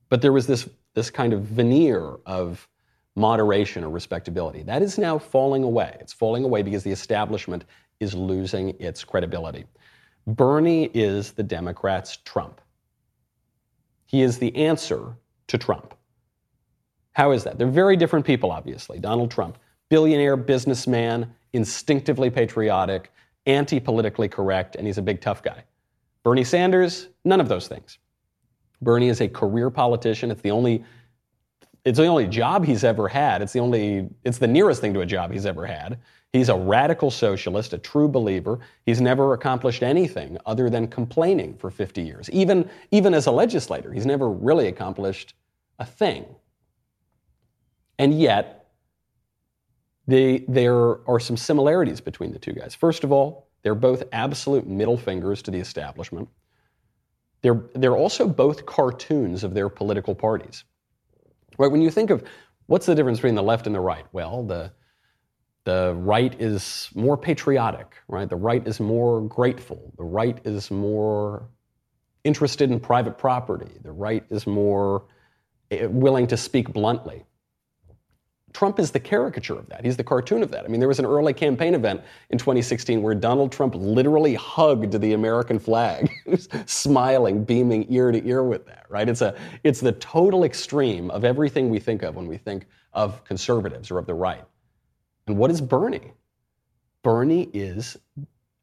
But 0.10 0.20
there 0.20 0.32
was 0.32 0.48
this, 0.48 0.68
this 0.96 1.12
kind 1.12 1.32
of 1.32 1.44
veneer 1.44 2.16
of 2.26 2.68
moderation 3.16 3.84
or 3.84 3.92
respectability. 3.92 4.64
That 4.64 4.82
is 4.82 4.98
now 4.98 5.20
falling 5.20 5.62
away. 5.62 5.96
It's 6.00 6.12
falling 6.12 6.44
away 6.44 6.64
because 6.64 6.82
the 6.82 6.90
establishment 6.92 7.66
is 8.00 8.16
losing 8.16 8.70
its 8.80 9.04
credibility. 9.04 9.66
Bernie 10.26 10.86
is 10.96 11.34
the 11.34 11.44
Democrats' 11.44 12.18
Trump. 12.26 12.62
He 14.08 14.24
is 14.24 14.40
the 14.40 14.56
answer 14.56 15.16
to 15.50 15.60
Trump. 15.60 15.94
How 17.14 17.32
is 17.32 17.44
that? 17.44 17.58
They're 17.58 17.68
very 17.68 17.98
different 17.98 18.26
people, 18.26 18.52
obviously. 18.52 19.00
Donald 19.00 19.32
Trump, 19.32 19.58
billionaire 19.90 20.38
businessman, 20.38 21.34
instinctively 21.54 22.30
patriotic, 22.30 23.12
anti 23.46 23.80
politically 23.80 24.30
correct, 24.30 24.76
and 24.76 24.88
he's 24.88 24.98
a 24.98 25.02
big 25.02 25.22
tough 25.22 25.44
guy. 25.44 25.64
Bernie 26.24 26.44
Sanders, 26.44 27.10
none 27.26 27.42
of 27.42 27.50
those 27.50 27.68
things. 27.68 27.98
Bernie 28.82 29.10
is 29.10 29.22
a 29.22 29.28
career 29.28 29.70
politician. 29.70 30.32
It's 30.32 30.42
the 30.42 30.52
only 30.52 30.84
it's 31.84 31.98
the 31.98 32.06
only 32.06 32.28
job 32.28 32.64
he's 32.64 32.84
ever 32.84 33.08
had. 33.08 33.42
It's 33.42 33.54
the 33.54 33.60
only 33.60 34.08
it's 34.24 34.38
the 34.38 34.48
nearest 34.48 34.82
thing 34.82 34.94
to 34.94 35.02
a 35.02 35.06
job 35.06 35.32
he's 35.32 35.46
ever 35.46 35.66
had. 35.66 36.00
He's 36.32 36.50
a 36.50 36.56
radical 36.56 37.12
socialist, 37.12 37.74
a 37.74 37.78
true 37.78 38.08
believer. 38.08 38.60
He's 38.86 39.02
never 39.02 39.34
accomplished 39.34 39.84
anything 39.84 40.38
other 40.46 40.70
than 40.70 40.88
complaining 40.88 41.56
for 41.56 41.70
50 41.70 42.02
years. 42.02 42.30
Even 42.30 42.70
even 42.92 43.14
as 43.14 43.26
a 43.26 43.32
legislator, 43.32 43.92
he's 43.92 44.06
never 44.06 44.30
really 44.30 44.68
accomplished 44.68 45.34
a 45.80 45.86
thing. 45.86 46.26
And 48.02 48.20
yet, 48.20 48.46
they, 50.08 50.46
there 50.50 51.08
are 51.10 51.20
some 51.22 51.38
similarities 51.38 52.02
between 52.02 52.34
the 52.34 52.40
two 52.40 52.54
guys. 52.54 52.76
First 52.76 53.06
of 53.06 53.12
all, 53.14 53.50
They're 53.64 53.76
both 53.76 54.04
absolute 54.12 54.68
middle 54.68 54.98
fingers 54.98 55.42
to 55.44 55.52
the 55.52 55.60
establishment. 55.60 56.30
They're, 57.42 57.64
they're 57.76 57.98
also 57.98 58.28
both 58.28 58.66
cartoons 58.66 59.44
of 59.44 59.54
their 59.54 59.70
political 59.70 60.16
parties. 60.16 60.64
Right? 61.58 61.72
When 61.72 61.82
you 61.82 61.92
think 61.92 62.10
of 62.10 62.24
what's 62.68 62.86
the 62.86 62.96
difference 62.96 63.20
between 63.20 63.36
the 63.36 63.44
left 63.44 63.66
and 63.68 63.76
the 63.76 63.80
right? 63.80 64.06
Well, 64.14 64.44
the, 64.44 64.72
the 65.66 65.96
right 65.98 66.40
is 66.42 66.90
more 66.96 67.18
patriotic, 67.18 67.98
right? 68.08 68.30
The 68.30 68.36
right 68.36 68.68
is 68.68 68.80
more 68.80 69.22
grateful. 69.22 69.94
The 69.98 70.04
right 70.04 70.40
is 70.46 70.72
more 70.72 71.50
interested 72.24 72.72
in 72.72 72.80
private 72.80 73.18
property. 73.18 73.72
The 73.84 73.92
right 73.92 74.24
is 74.30 74.48
more 74.48 75.06
eh, 75.72 75.88
willing 75.88 76.28
to 76.28 76.38
speak 76.38 76.74
bluntly. 76.74 77.26
Trump 78.54 78.80
is 78.80 78.92
the 78.92 79.00
caricature 79.00 79.58
of 79.58 79.68
that. 79.70 79.84
He's 79.86 79.98
the 79.98 80.04
cartoon 80.04 80.44
of 80.44 80.52
that. 80.52 80.66
I 80.66 80.68
mean, 80.68 80.80
there 80.80 80.88
was 80.90 81.00
an 81.00 81.06
early 81.06 81.34
campaign 81.34 81.74
event 81.74 82.02
in 82.30 82.38
2016 82.38 83.02
where 83.02 83.16
Donald 83.16 83.52
Trump 83.52 83.76
literally 83.76 84.36
hugged 84.36 85.00
the 85.00 85.14
American 85.14 85.60
flag, 85.60 86.12
smiling, 86.66 87.44
beaming 87.44 87.86
ear 87.90 88.12
to 88.12 88.26
ear 88.28 88.44
with 88.44 88.66
that, 88.66 88.86
right? 88.90 89.08
It's, 89.08 89.22
a, 89.22 89.36
it's 89.64 89.80
the 89.80 89.94
total 89.94 90.44
extreme 90.44 91.10
of 91.12 91.24
everything 91.24 91.70
we 91.70 91.80
think 91.80 92.04
of 92.04 92.16
when 92.16 92.28
we 92.28 92.38
think 92.38 92.66
of 92.94 93.24
conservatives 93.24 93.90
or 93.92 93.98
of 93.98 94.06
the 94.06 94.14
right. 94.14 94.44
And 95.28 95.38
what 95.38 95.52
is 95.52 95.62
Bernie? 95.62 96.12
Bernie 97.04 97.50
is, 97.54 97.98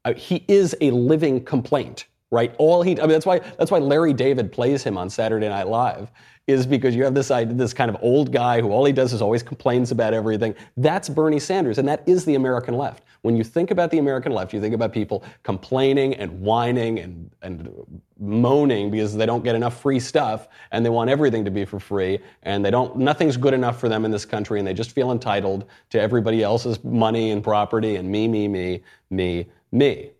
uh, 0.05 0.13
he 0.13 0.45
is 0.47 0.75
a 0.81 0.91
living 0.91 1.43
complaint, 1.43 2.05
right? 2.31 2.53
All 2.57 2.81
he, 2.81 2.99
I 2.99 3.01
mean, 3.01 3.09
that's 3.09 3.25
why, 3.25 3.39
that's 3.39 3.71
why 3.71 3.79
Larry 3.79 4.13
David 4.13 4.51
plays 4.51 4.83
him 4.83 4.97
on 4.97 5.09
Saturday 5.09 5.49
Night 5.49 5.67
Live 5.67 6.11
is 6.49 6.65
because 6.65 6.95
you 6.95 7.03
have 7.03 7.13
this 7.13 7.27
this 7.27 7.73
kind 7.73 7.89
of 7.89 7.97
old 8.01 8.31
guy 8.31 8.59
who 8.59 8.71
all 8.71 8.83
he 8.83 8.91
does 8.91 9.13
is 9.13 9.21
always 9.21 9.43
complains 9.43 9.91
about 9.91 10.15
everything. 10.15 10.55
That's 10.77 11.07
Bernie 11.07 11.39
Sanders, 11.39 11.77
and 11.77 11.87
that 11.87 12.01
is 12.07 12.25
the 12.25 12.35
American 12.35 12.75
left. 12.75 13.03
When 13.21 13.35
you 13.35 13.43
think 13.43 13.69
about 13.69 13.91
the 13.91 13.99
American 13.99 14.31
left, 14.31 14.53
you 14.53 14.61
think 14.61 14.73
about 14.73 14.91
people 14.91 15.23
complaining 15.43 16.15
and 16.15 16.41
whining 16.41 16.99
and, 16.99 17.29
and 17.41 18.01
moaning 18.17 18.89
because 18.89 19.15
they 19.15 19.25
don't 19.25 19.43
get 19.43 19.55
enough 19.55 19.79
free 19.79 19.99
stuff 19.99 20.47
and 20.71 20.83
they 20.83 20.89
want 20.89 21.09
everything 21.09 21.45
to 21.45 21.51
be 21.51 21.65
for 21.65 21.79
free 21.79 22.19
and 22.43 22.65
they 22.65 22.71
don't 22.71 22.95
nothing's 22.97 23.37
good 23.37 23.53
enough 23.53 23.79
for 23.79 23.89
them 23.89 24.05
in 24.05 24.11
this 24.11 24.25
country 24.25 24.57
and 24.57 24.67
they 24.67 24.73
just 24.73 24.91
feel 24.91 25.11
entitled 25.11 25.65
to 25.89 25.99
everybody 25.99 26.41
else's 26.41 26.83
money 26.83 27.31
and 27.31 27.43
property 27.43 27.97
and 27.97 28.09
me, 28.09 28.27
me, 28.27 28.47
me, 28.47 28.81
me, 29.09 29.47
me. 29.71 30.11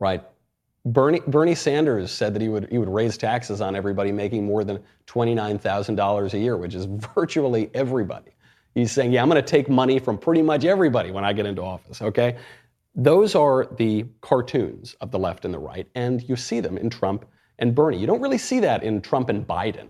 Right? 0.00 0.22
Bernie, 0.86 1.20
Bernie 1.26 1.54
Sanders 1.54 2.10
said 2.12 2.34
that 2.34 2.42
he 2.42 2.48
would, 2.48 2.68
he 2.70 2.78
would 2.78 2.88
raise 2.88 3.16
taxes 3.16 3.60
on 3.60 3.74
everybody 3.74 4.12
making 4.12 4.44
more 4.44 4.64
than 4.64 4.80
$29,000 5.06 6.32
a 6.32 6.38
year, 6.38 6.56
which 6.56 6.74
is 6.74 6.84
virtually 7.14 7.70
everybody. 7.72 8.32
He's 8.74 8.92
saying, 8.92 9.12
yeah, 9.12 9.22
I'm 9.22 9.30
going 9.30 9.42
to 9.42 9.48
take 9.48 9.68
money 9.68 9.98
from 9.98 10.18
pretty 10.18 10.42
much 10.42 10.64
everybody 10.64 11.10
when 11.10 11.24
I 11.24 11.32
get 11.32 11.46
into 11.46 11.62
office, 11.62 12.02
okay? 12.02 12.36
Those 12.94 13.34
are 13.34 13.66
the 13.76 14.04
cartoons 14.20 14.94
of 15.00 15.10
the 15.10 15.18
left 15.18 15.44
and 15.44 15.54
the 15.54 15.58
right, 15.58 15.88
and 15.94 16.22
you 16.28 16.36
see 16.36 16.60
them 16.60 16.76
in 16.76 16.90
Trump 16.90 17.24
and 17.58 17.74
Bernie. 17.74 17.98
You 17.98 18.06
don't 18.06 18.20
really 18.20 18.38
see 18.38 18.60
that 18.60 18.82
in 18.82 19.00
Trump 19.00 19.28
and 19.30 19.46
Biden. 19.46 19.88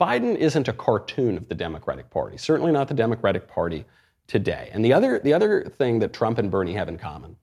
Biden 0.00 0.36
isn't 0.36 0.68
a 0.68 0.72
cartoon 0.72 1.36
of 1.36 1.48
the 1.48 1.54
Democratic 1.54 2.10
Party, 2.10 2.36
certainly 2.36 2.72
not 2.72 2.88
the 2.88 2.94
Democratic 2.94 3.48
Party 3.48 3.84
today. 4.26 4.70
And 4.72 4.84
the 4.84 4.92
other, 4.92 5.18
the 5.20 5.32
other 5.32 5.64
thing 5.64 5.98
that 6.00 6.12
Trump 6.12 6.38
and 6.38 6.50
Bernie 6.50 6.74
have 6.74 6.88
in 6.88 6.98
common, 6.98 7.36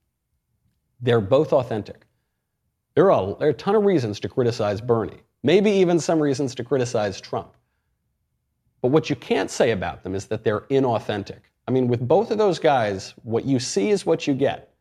they're 1.01 1.21
both 1.21 1.53
authentic. 1.53 2.05
There 2.95 3.11
are, 3.11 3.31
a, 3.31 3.35
there 3.35 3.47
are 3.47 3.51
a 3.51 3.55
ton 3.55 3.75
of 3.75 3.83
reasons 3.83 4.19
to 4.21 4.29
criticize 4.29 4.81
Bernie, 4.81 5.21
maybe 5.41 5.71
even 5.71 5.99
some 5.99 6.19
reasons 6.19 6.53
to 6.55 6.63
criticize 6.63 7.19
Trump. 7.19 7.53
But 8.81 8.89
what 8.89 9.09
you 9.09 9.15
can't 9.15 9.49
say 9.49 9.71
about 9.71 10.03
them 10.03 10.13
is 10.13 10.25
that 10.27 10.43
they're 10.43 10.61
inauthentic. 10.61 11.39
I 11.67 11.71
mean, 11.71 11.87
with 11.87 12.05
both 12.05 12.31
of 12.31 12.37
those 12.37 12.59
guys, 12.59 13.13
what 13.23 13.45
you 13.45 13.59
see 13.59 13.89
is 13.89 14.05
what 14.05 14.27
you 14.27 14.33
get. 14.33 14.73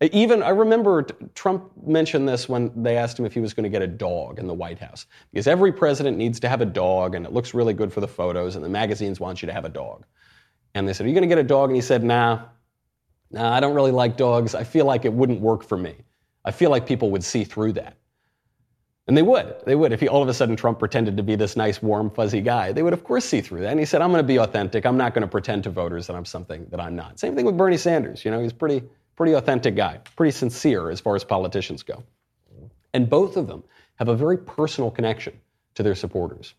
Even, 0.00 0.42
I 0.42 0.48
remember 0.48 1.02
Trump 1.34 1.70
mentioned 1.86 2.26
this 2.26 2.48
when 2.48 2.72
they 2.82 2.96
asked 2.96 3.18
him 3.18 3.26
if 3.26 3.34
he 3.34 3.40
was 3.40 3.52
going 3.52 3.64
to 3.64 3.70
get 3.70 3.82
a 3.82 3.86
dog 3.86 4.38
in 4.38 4.46
the 4.46 4.54
White 4.54 4.78
House. 4.78 5.06
Because 5.30 5.46
every 5.46 5.72
president 5.72 6.16
needs 6.16 6.40
to 6.40 6.48
have 6.48 6.62
a 6.62 6.66
dog, 6.66 7.14
and 7.14 7.26
it 7.26 7.32
looks 7.32 7.52
really 7.52 7.74
good 7.74 7.92
for 7.92 8.00
the 8.00 8.08
photos, 8.08 8.56
and 8.56 8.64
the 8.64 8.68
magazines 8.68 9.20
want 9.20 9.42
you 9.42 9.46
to 9.46 9.52
have 9.52 9.66
a 9.66 9.68
dog. 9.68 10.04
And 10.74 10.88
they 10.88 10.94
said, 10.94 11.04
Are 11.04 11.08
you 11.08 11.14
going 11.14 11.22
to 11.22 11.28
get 11.28 11.38
a 11.38 11.42
dog? 11.42 11.68
And 11.68 11.76
he 11.76 11.82
said, 11.82 12.02
Nah, 12.02 12.44
nah, 13.30 13.52
I 13.52 13.60
don't 13.60 13.74
really 13.74 13.90
like 13.90 14.16
dogs. 14.16 14.54
I 14.54 14.64
feel 14.64 14.86
like 14.86 15.04
it 15.04 15.12
wouldn't 15.12 15.40
work 15.40 15.62
for 15.62 15.76
me. 15.76 15.96
I 16.44 16.50
feel 16.50 16.70
like 16.70 16.86
people 16.86 17.10
would 17.10 17.24
see 17.24 17.44
through 17.44 17.72
that. 17.74 17.96
And 19.06 19.16
they 19.16 19.22
would. 19.22 19.56
They 19.66 19.74
would. 19.74 19.92
If 19.92 20.00
he, 20.00 20.08
all 20.08 20.22
of 20.22 20.28
a 20.28 20.34
sudden 20.34 20.54
Trump 20.56 20.78
pretended 20.78 21.16
to 21.16 21.22
be 21.22 21.34
this 21.34 21.56
nice, 21.56 21.82
warm, 21.82 22.10
fuzzy 22.10 22.40
guy, 22.40 22.70
they 22.70 22.82
would, 22.82 22.92
of 22.92 23.02
course, 23.02 23.24
see 23.24 23.40
through 23.40 23.60
that. 23.62 23.70
And 23.70 23.80
he 23.80 23.86
said, 23.86 24.02
I'm 24.02 24.10
going 24.10 24.22
to 24.22 24.26
be 24.26 24.38
authentic. 24.38 24.86
I'm 24.86 24.96
not 24.96 25.14
going 25.14 25.22
to 25.22 25.28
pretend 25.28 25.64
to 25.64 25.70
voters 25.70 26.06
that 26.06 26.14
I'm 26.14 26.24
something 26.24 26.66
that 26.70 26.80
I'm 26.80 26.94
not. 26.94 27.18
Same 27.18 27.34
thing 27.34 27.44
with 27.44 27.56
Bernie 27.56 27.76
Sanders. 27.76 28.24
You 28.24 28.30
know, 28.30 28.40
he's 28.40 28.52
pretty, 28.52 28.84
pretty 29.16 29.32
authentic 29.32 29.74
guy, 29.74 29.98
pretty 30.16 30.30
sincere 30.30 30.90
as 30.90 31.00
far 31.00 31.16
as 31.16 31.24
politicians 31.24 31.82
go. 31.82 32.04
And 32.94 33.08
both 33.08 33.36
of 33.36 33.46
them 33.46 33.64
have 33.96 34.08
a 34.08 34.14
very 34.14 34.38
personal 34.38 34.90
connection 34.90 35.38
to 35.74 35.82
their 35.82 35.94
supporters. 35.94 36.54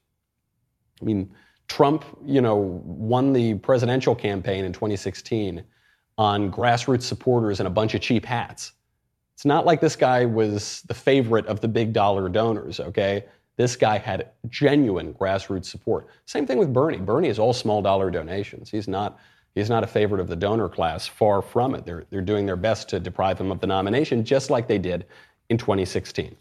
I 1.01 1.05
mean, 1.05 1.31
Trump, 1.67 2.03
you 2.25 2.41
know, 2.41 2.55
won 2.55 3.33
the 3.33 3.55
presidential 3.55 4.13
campaign 4.13 4.65
in 4.65 4.73
2016 4.73 5.63
on 6.17 6.51
grassroots 6.51 7.03
supporters 7.03 7.59
and 7.59 7.67
a 7.67 7.69
bunch 7.69 7.95
of 7.95 8.01
cheap 8.01 8.25
hats. 8.25 8.73
It's 9.41 9.45
not 9.47 9.65
like 9.65 9.81
this 9.81 9.95
guy 9.95 10.23
was 10.23 10.83
the 10.83 10.93
favorite 10.93 11.47
of 11.47 11.61
the 11.61 11.67
big 11.67 11.93
dollar 11.93 12.29
donors, 12.29 12.79
okay? 12.79 13.25
This 13.57 13.75
guy 13.75 13.97
had 13.97 14.29
genuine 14.49 15.15
grassroots 15.15 15.65
support. 15.65 16.05
Same 16.27 16.45
thing 16.45 16.59
with 16.59 16.71
Bernie. 16.71 16.99
Bernie 16.99 17.27
is 17.27 17.39
all 17.39 17.51
small 17.51 17.81
dollar 17.81 18.11
donations. 18.11 18.69
He's 18.69 18.87
not, 18.87 19.17
he's 19.55 19.67
not 19.67 19.83
a 19.83 19.87
favorite 19.87 20.21
of 20.21 20.27
the 20.27 20.35
donor 20.35 20.69
class, 20.69 21.07
far 21.07 21.41
from 21.41 21.73
it. 21.73 21.87
They're, 21.87 22.05
they're 22.11 22.21
doing 22.21 22.45
their 22.45 22.55
best 22.55 22.87
to 22.89 22.99
deprive 22.99 23.39
him 23.39 23.51
of 23.51 23.59
the 23.59 23.65
nomination, 23.65 24.23
just 24.23 24.51
like 24.51 24.67
they 24.67 24.77
did 24.77 25.07
in 25.49 25.57
2016. 25.57 26.35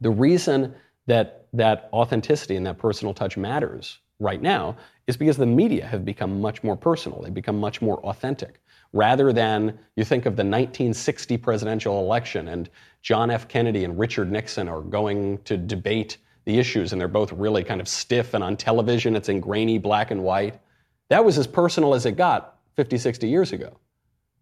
The 0.00 0.10
reason 0.10 0.74
that 1.06 1.46
that 1.52 1.88
authenticity 1.92 2.56
and 2.56 2.66
that 2.66 2.76
personal 2.76 3.14
touch 3.14 3.36
matters 3.36 4.00
right 4.18 4.42
now 4.42 4.76
is 5.06 5.16
because 5.16 5.36
the 5.36 5.46
media 5.46 5.86
have 5.86 6.04
become 6.04 6.40
much 6.40 6.64
more 6.64 6.76
personal. 6.76 7.22
They've 7.22 7.32
become 7.32 7.58
much 7.58 7.80
more 7.80 7.98
authentic 8.00 8.60
rather 8.92 9.32
than 9.32 9.78
you 9.96 10.04
think 10.04 10.26
of 10.26 10.36
the 10.36 10.42
1960 10.42 11.36
presidential 11.38 12.00
election 12.00 12.48
and 12.48 12.68
John 13.02 13.30
F. 13.30 13.48
Kennedy 13.48 13.84
and 13.84 13.98
Richard 13.98 14.30
Nixon 14.30 14.68
are 14.68 14.80
going 14.80 15.38
to 15.44 15.56
debate 15.56 16.16
the 16.44 16.58
issues 16.58 16.92
and 16.92 17.00
they're 17.00 17.08
both 17.08 17.32
really 17.32 17.64
kind 17.64 17.80
of 17.80 17.88
stiff 17.88 18.34
and 18.34 18.42
on 18.42 18.56
television 18.56 19.16
it's 19.16 19.28
in 19.28 19.40
grainy 19.40 19.78
black 19.78 20.10
and 20.10 20.22
white. 20.22 20.60
That 21.08 21.24
was 21.24 21.38
as 21.38 21.46
personal 21.46 21.94
as 21.94 22.06
it 22.06 22.12
got 22.12 22.58
50, 22.74 22.98
60 22.98 23.28
years 23.28 23.52
ago. 23.52 23.78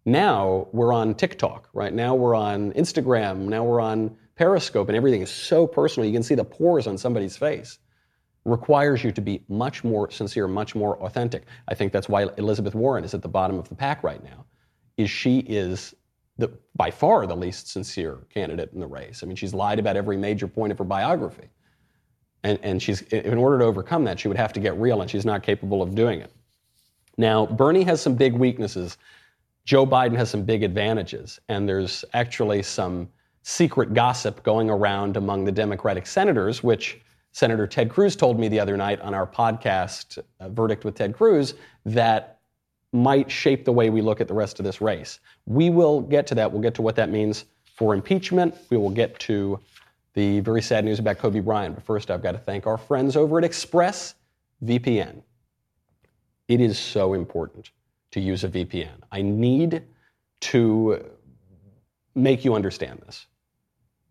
Now 0.05 0.67
we're 0.71 0.93
on 0.93 1.15
TikTok, 1.15 1.69
right? 1.73 1.93
Now 1.93 2.15
we're 2.15 2.35
on 2.35 2.71
Instagram, 2.73 3.39
now 3.47 3.63
we're 3.63 3.81
on 3.81 4.15
Periscope, 4.35 4.87
and 4.89 4.95
everything 4.95 5.21
is 5.21 5.31
so 5.31 5.65
personal. 5.65 6.05
You 6.05 6.13
can 6.13 6.23
see 6.23 6.35
the 6.35 6.43
pores 6.43 6.87
on 6.87 6.97
somebody's 6.97 7.37
face 7.37 7.79
requires 8.45 9.03
you 9.03 9.11
to 9.11 9.21
be 9.21 9.43
much 9.49 9.83
more 9.83 10.09
sincere, 10.11 10.47
much 10.47 10.75
more 10.75 10.97
authentic. 11.03 11.43
I 11.67 11.73
think 11.73 11.91
that's 11.91 12.07
why 12.07 12.27
Elizabeth 12.37 12.75
Warren 12.75 13.03
is 13.03 13.13
at 13.13 13.21
the 13.21 13.27
bottom 13.27 13.57
of 13.57 13.67
the 13.67 13.75
pack 13.75 14.03
right 14.03 14.23
now. 14.23 14.45
Is 14.97 15.09
she 15.09 15.39
is 15.39 15.93
the, 16.37 16.51
by 16.75 16.91
far 16.91 17.25
the 17.25 17.35
least 17.35 17.69
sincere 17.69 18.19
candidate 18.29 18.71
in 18.73 18.79
the 18.79 18.87
race. 18.87 19.23
I 19.23 19.25
mean, 19.25 19.35
she's 19.35 19.53
lied 19.53 19.79
about 19.79 19.95
every 19.95 20.17
major 20.17 20.47
point 20.47 20.71
of 20.71 20.77
her 20.77 20.83
biography. 20.83 21.49
And, 22.43 22.59
and 22.61 22.81
she's, 22.81 23.01
in 23.03 23.37
order 23.37 23.57
to 23.59 23.65
overcome 23.65 24.03
that, 24.03 24.19
she 24.19 24.27
would 24.27 24.37
have 24.37 24.53
to 24.53 24.59
get 24.59 24.77
real, 24.77 25.01
and 25.01 25.09
she's 25.09 25.25
not 25.25 25.41
capable 25.41 25.81
of 25.81 25.95
doing 25.95 26.21
it. 26.21 26.31
Now, 27.17 27.45
Bernie 27.45 27.83
has 27.83 28.01
some 28.01 28.15
big 28.15 28.33
weaknesses. 28.33 28.97
Joe 29.63 29.85
Biden 29.87 30.15
has 30.17 30.29
some 30.29 30.43
big 30.43 30.61
advantages, 30.61 31.39
and 31.49 31.67
there's 31.67 32.05
actually 32.13 32.61
some 32.61 33.09
secret 33.41 33.93
gossip 33.93 34.43
going 34.43 34.69
around 34.69 35.17
among 35.17 35.45
the 35.45 35.51
Democratic 35.51 36.05
senators, 36.05 36.61
which 36.61 37.01
Senator 37.35 37.67
Ted 37.67 37.89
Cruz 37.89 38.15
told 38.15 38.39
me 38.39 38.47
the 38.47 38.61
other 38.61 38.77
night 38.77 39.01
on 39.01 39.13
our 39.13 39.27
podcast, 39.27 40.19
uh, 40.39 40.47
Verdict 40.47 40.85
with 40.85 40.95
Ted 40.95 41.13
Cruz, 41.13 41.55
that 41.85 42.39
might 42.93 43.29
shape 43.29 43.65
the 43.65 43.73
way 43.73 43.89
we 43.89 44.01
look 44.01 44.21
at 44.21 44.29
the 44.29 44.33
rest 44.33 44.57
of 44.57 44.63
this 44.63 44.79
race. 44.79 45.19
We 45.45 45.69
will 45.69 45.99
get 45.99 46.27
to 46.27 46.35
that. 46.35 46.49
We'll 46.49 46.61
get 46.61 46.73
to 46.75 46.81
what 46.81 46.95
that 46.95 47.09
means 47.09 47.43
for 47.65 47.93
impeachment. 47.93 48.55
We 48.69 48.77
will 48.77 48.89
get 48.89 49.19
to 49.19 49.59
the 50.13 50.39
very 50.39 50.61
sad 50.61 50.85
news 50.85 50.99
about 50.99 51.17
Kobe 51.17 51.41
Bryant. 51.41 51.75
But 51.75 51.83
first, 51.83 52.09
I've 52.09 52.23
got 52.23 52.31
to 52.31 52.37
thank 52.37 52.67
our 52.67 52.77
friends 52.77 53.17
over 53.17 53.37
at 53.37 53.43
ExpressVPN. 53.43 55.21
It 56.47 56.61
is 56.61 56.79
so 56.79 57.15
important 57.15 57.69
to 58.11 58.21
use 58.21 58.45
a 58.45 58.47
VPN. 58.47 58.95
I 59.11 59.21
need 59.21 59.83
to 60.39 61.05
make 62.15 62.45
you 62.45 62.55
understand 62.55 63.01
this. 63.05 63.25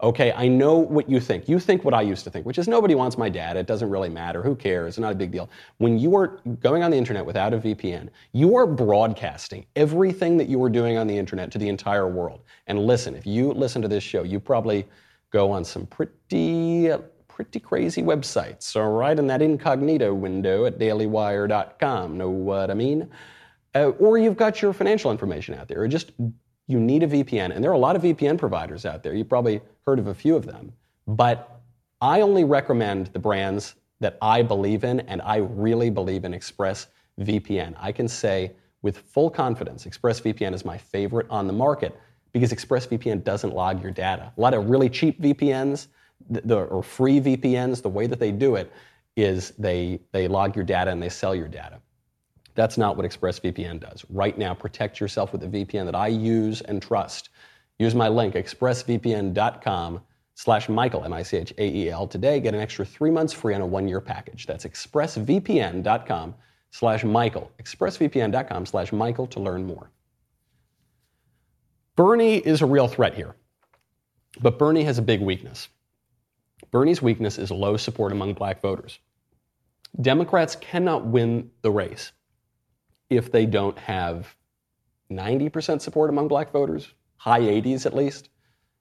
Okay, 0.04 0.32
I 0.32 0.48
know 0.48 0.74
what 0.76 1.08
you 1.08 1.18
think. 1.18 1.48
You 1.48 1.58
think 1.58 1.82
what 1.82 1.94
I 1.94 2.02
used 2.02 2.24
to 2.24 2.30
think, 2.30 2.44
which 2.44 2.58
is 2.58 2.68
nobody 2.68 2.94
wants 2.94 3.16
my 3.16 3.30
data. 3.30 3.60
It 3.60 3.66
doesn't 3.66 3.88
really 3.88 4.10
matter. 4.10 4.42
Who 4.42 4.54
cares? 4.54 4.88
It's 4.88 4.98
not 4.98 5.12
a 5.12 5.14
big 5.14 5.30
deal. 5.30 5.48
When 5.78 5.98
you 5.98 6.14
are 6.14 6.42
going 6.60 6.82
on 6.82 6.90
the 6.90 6.98
internet 6.98 7.24
without 7.24 7.54
a 7.54 7.58
VPN, 7.58 8.10
you 8.32 8.54
are 8.54 8.66
broadcasting 8.66 9.64
everything 9.76 10.36
that 10.36 10.46
you 10.46 10.62
are 10.62 10.68
doing 10.68 10.98
on 10.98 11.06
the 11.06 11.16
internet 11.16 11.50
to 11.52 11.58
the 11.58 11.70
entire 11.70 12.06
world. 12.06 12.42
And 12.66 12.80
listen, 12.80 13.14
if 13.14 13.26
you 13.26 13.50
listen 13.54 13.80
to 13.80 13.88
this 13.88 14.04
show, 14.04 14.24
you 14.24 14.40
probably 14.40 14.86
go 15.30 15.50
on 15.50 15.64
some 15.64 15.86
pretty 15.86 16.90
pretty 17.26 17.58
crazy 17.58 18.02
websites, 18.02 18.76
all 18.76 18.92
right, 18.92 19.18
in 19.18 19.26
that 19.28 19.40
incognito 19.40 20.12
window 20.12 20.66
at 20.66 20.78
dailywire.com. 20.78 22.18
Know 22.18 22.28
what 22.28 22.70
I 22.70 22.74
mean? 22.74 23.08
Uh, 23.74 23.88
or 23.98 24.18
you've 24.18 24.36
got 24.36 24.60
your 24.60 24.74
financial 24.74 25.10
information 25.10 25.54
out 25.54 25.66
there, 25.66 25.80
or 25.80 25.88
just 25.88 26.12
you 26.66 26.78
need 26.78 27.02
a 27.02 27.08
VPN. 27.08 27.54
And 27.54 27.64
there 27.64 27.70
are 27.70 27.74
a 27.74 27.78
lot 27.78 27.96
of 27.96 28.02
VPN 28.02 28.38
providers 28.38 28.84
out 28.84 29.02
there. 29.02 29.14
You've 29.14 29.30
probably 29.30 29.62
heard 29.86 29.98
of 29.98 30.06
a 30.06 30.14
few 30.14 30.36
of 30.36 30.46
them. 30.46 30.72
But 31.06 31.60
I 32.00 32.20
only 32.20 32.44
recommend 32.44 33.08
the 33.08 33.18
brands 33.18 33.74
that 34.00 34.18
I 34.20 34.42
believe 34.42 34.84
in, 34.84 35.00
and 35.00 35.22
I 35.22 35.36
really 35.36 35.90
believe 35.90 36.24
in 36.24 36.32
ExpressVPN. 36.32 37.74
I 37.78 37.92
can 37.92 38.08
say 38.08 38.52
with 38.82 38.98
full 38.98 39.30
confidence, 39.30 39.86
ExpressVPN 39.86 40.54
is 40.54 40.64
my 40.64 40.76
favorite 40.76 41.26
on 41.30 41.46
the 41.46 41.52
market 41.52 41.98
because 42.32 42.52
ExpressVPN 42.52 43.24
doesn't 43.24 43.54
log 43.54 43.82
your 43.82 43.92
data. 43.92 44.32
A 44.36 44.40
lot 44.40 44.54
of 44.54 44.68
really 44.68 44.90
cheap 44.90 45.20
VPNs 45.20 45.88
the, 46.28 46.56
or 46.56 46.82
free 46.82 47.20
VPNs, 47.20 47.82
the 47.82 47.88
way 47.88 48.06
that 48.06 48.18
they 48.18 48.32
do 48.32 48.56
it 48.56 48.72
is 49.16 49.52
they, 49.58 50.00
they 50.12 50.28
log 50.28 50.56
your 50.56 50.64
data 50.64 50.90
and 50.90 51.02
they 51.02 51.08
sell 51.08 51.34
your 51.34 51.48
data. 51.48 51.80
That's 52.54 52.78
not 52.78 52.96
what 52.96 53.06
ExpressVPN 53.06 53.80
does. 53.80 54.04
Right 54.08 54.36
now, 54.38 54.54
protect 54.54 55.00
yourself 55.00 55.32
with 55.32 55.42
a 55.42 55.48
VPN 55.48 55.86
that 55.86 55.94
I 55.94 56.08
use 56.08 56.60
and 56.62 56.80
trust. 56.80 57.30
Use 57.78 57.94
my 57.94 58.08
link, 58.08 58.34
expressvpn.com 58.34 60.00
slash 60.34 60.68
Michael, 60.68 61.04
M-I-C-H-A-E-L. 61.04 62.06
Today, 62.08 62.40
get 62.40 62.54
an 62.54 62.60
extra 62.60 62.84
three 62.84 63.10
months 63.10 63.32
free 63.32 63.54
on 63.54 63.60
a 63.60 63.66
one-year 63.66 64.00
package. 64.00 64.46
That's 64.46 64.64
expressvpn.com 64.64 66.34
slash 66.70 67.04
Michael. 67.04 67.50
expressvpn.com 67.62 68.66
slash 68.66 68.92
Michael 68.92 69.26
to 69.28 69.40
learn 69.40 69.66
more. 69.66 69.90
Bernie 71.96 72.38
is 72.38 72.62
a 72.62 72.66
real 72.66 72.88
threat 72.88 73.14
here. 73.14 73.36
But 74.40 74.58
Bernie 74.58 74.84
has 74.84 74.98
a 74.98 75.02
big 75.02 75.20
weakness. 75.20 75.68
Bernie's 76.70 77.00
weakness 77.00 77.38
is 77.38 77.50
low 77.50 77.76
support 77.76 78.12
among 78.12 78.34
black 78.34 78.60
voters. 78.60 78.98
Democrats 80.00 80.56
cannot 80.56 81.06
win 81.06 81.50
the 81.62 81.70
race 81.70 82.12
if 83.10 83.30
they 83.30 83.46
don't 83.46 83.78
have 83.78 84.34
90% 85.10 85.80
support 85.80 86.10
among 86.10 86.26
black 86.26 86.50
voters, 86.50 86.92
high 87.24 87.40
80s 87.40 87.86
at 87.86 87.96
least. 87.96 88.28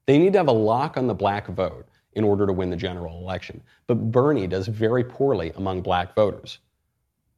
They 0.06 0.18
need 0.18 0.34
to 0.34 0.40
have 0.40 0.50
a 0.50 0.52
lock 0.52 0.98
on 0.98 1.08
the 1.08 1.14
black 1.14 1.48
vote 1.48 1.88
in 2.12 2.26
order 2.26 2.46
to 2.46 2.52
win 2.52 2.70
the 2.70 2.76
general 2.76 3.18
election. 3.20 3.64
But 3.88 4.12
Bernie 4.12 4.48
does 4.48 4.68
very 4.68 5.06
poorly 5.06 5.54
among 5.56 5.82
black 5.82 6.14
voters. 6.14 6.60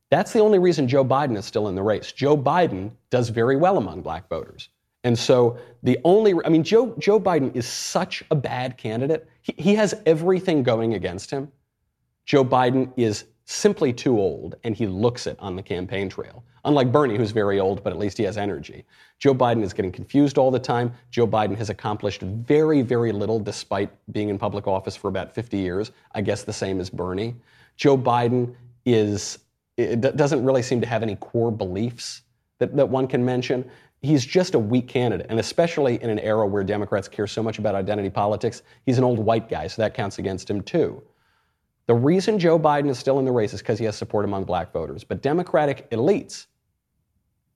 That's 0.09 0.33
the 0.33 0.39
only 0.39 0.57
reason 0.57 0.87
Joe 0.87 1.05
Biden 1.05 1.37
is 1.37 1.45
still 1.45 1.67
in 1.67 1.75
the 1.75 1.83
race. 1.83 2.11
Joe 2.11 2.35
Biden 2.35 2.89
does 3.11 3.29
very 3.29 3.55
well 3.55 3.77
among 3.77 4.01
black 4.01 4.27
voters. 4.29 4.69
And 5.03 5.17
so 5.17 5.59
the 5.83 5.99
only, 6.03 6.33
I 6.43 6.49
mean, 6.49 6.63
Joe, 6.63 6.95
Joe 6.97 7.19
Biden 7.19 7.55
is 7.55 7.67
such 7.67 8.23
a 8.31 8.35
bad 8.35 8.75
candidate. 8.75 9.29
He, 9.43 9.53
he 9.59 9.75
has 9.75 9.93
everything 10.07 10.63
going 10.63 10.95
against 10.95 11.29
him. 11.29 11.51
Joe 12.25 12.43
Biden 12.43 12.91
is 12.97 13.25
simply 13.45 13.93
too 13.93 14.19
old, 14.19 14.55
and 14.63 14.75
he 14.75 14.87
looks 14.87 15.27
it 15.27 15.37
on 15.39 15.55
the 15.55 15.61
campaign 15.61 16.09
trail. 16.09 16.43
Unlike 16.65 16.91
Bernie, 16.91 17.15
who's 17.15 17.31
very 17.31 17.59
old, 17.59 17.83
but 17.83 17.93
at 17.93 17.99
least 17.99 18.17
he 18.17 18.23
has 18.23 18.37
energy. 18.37 18.85
Joe 19.19 19.33
Biden 19.33 19.63
is 19.63 19.71
getting 19.71 19.91
confused 19.91 20.37
all 20.37 20.51
the 20.51 20.59
time. 20.59 20.91
Joe 21.11 21.27
Biden 21.27 21.55
has 21.57 21.69
accomplished 21.69 22.21
very, 22.21 22.81
very 22.81 23.11
little 23.11 23.39
despite 23.39 23.89
being 24.11 24.29
in 24.29 24.37
public 24.37 24.67
office 24.67 24.95
for 24.95 25.07
about 25.07 25.33
50 25.33 25.57
years. 25.57 25.91
I 26.13 26.21
guess 26.21 26.43
the 26.43 26.53
same 26.53 26.79
as 26.79 26.89
Bernie. 26.89 27.35
Joe 27.77 27.97
Biden 27.97 28.55
is, 28.85 29.39
doesn't 29.77 30.43
really 30.43 30.63
seem 30.63 30.81
to 30.81 30.87
have 30.87 31.03
any 31.03 31.15
core 31.17 31.51
beliefs 31.51 32.23
that, 32.57 32.75
that 32.75 32.89
one 32.89 33.07
can 33.07 33.23
mention 33.23 33.69
he's 34.01 34.25
just 34.25 34.55
a 34.55 34.59
weak 34.59 34.87
candidate, 34.87 35.25
and 35.29 35.39
especially 35.39 36.01
in 36.01 36.09
an 36.09 36.19
era 36.19 36.45
where 36.45 36.63
Democrats 36.63 37.07
care 37.07 37.27
so 37.27 37.41
much 37.41 37.59
about 37.59 37.75
identity 37.75 38.09
politics, 38.09 38.61
he's 38.85 38.97
an 38.97 39.03
old 39.03 39.19
white 39.19 39.49
guy, 39.49 39.67
so 39.67 39.81
that 39.81 39.93
counts 39.93 40.19
against 40.19 40.49
him 40.49 40.61
too. 40.61 41.01
The 41.87 41.93
reason 41.93 42.39
Joe 42.39 42.57
Biden 42.57 42.89
is 42.89 42.97
still 42.97 43.19
in 43.19 43.25
the 43.25 43.31
race 43.31 43.53
is 43.53 43.61
because 43.61 43.77
he 43.77 43.85
has 43.85 43.95
support 43.95 44.25
among 44.25 44.45
black 44.45 44.71
voters. 44.71 45.03
But 45.03 45.21
Democratic 45.21 45.89
elites, 45.91 46.47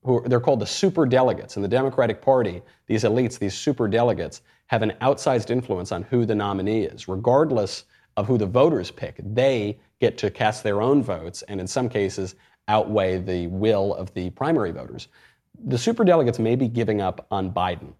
who 0.02 0.22
they're 0.26 0.40
called 0.40 0.60
the 0.60 0.66
super 0.66 1.06
delegates 1.06 1.56
in 1.56 1.62
the 1.62 1.68
Democratic 1.68 2.22
Party, 2.22 2.62
these 2.86 3.04
elites, 3.04 3.38
these 3.38 3.54
super 3.54 3.86
delegates, 3.88 4.42
have 4.66 4.82
an 4.82 4.92
outsized 5.02 5.50
influence 5.50 5.92
on 5.92 6.02
who 6.04 6.24
the 6.24 6.34
nominee 6.34 6.84
is. 6.84 7.08
Regardless 7.08 7.84
of 8.16 8.26
who 8.26 8.38
the 8.38 8.46
voters 8.46 8.90
pick, 8.90 9.20
they 9.22 9.78
get 10.00 10.16
to 10.18 10.30
cast 10.30 10.62
their 10.62 10.80
own 10.80 11.02
votes 11.02 11.42
and 11.48 11.60
in 11.60 11.66
some 11.66 11.88
cases 11.88 12.34
outweigh 12.68 13.18
the 13.18 13.46
will 13.48 13.94
of 13.94 14.12
the 14.14 14.30
primary 14.30 14.70
voters 14.70 15.08
the 15.64 15.78
super 15.78 16.04
delegates 16.04 16.38
may 16.38 16.56
be 16.56 16.68
giving 16.68 17.00
up 17.00 17.26
on 17.30 17.52
Biden. 17.52 17.92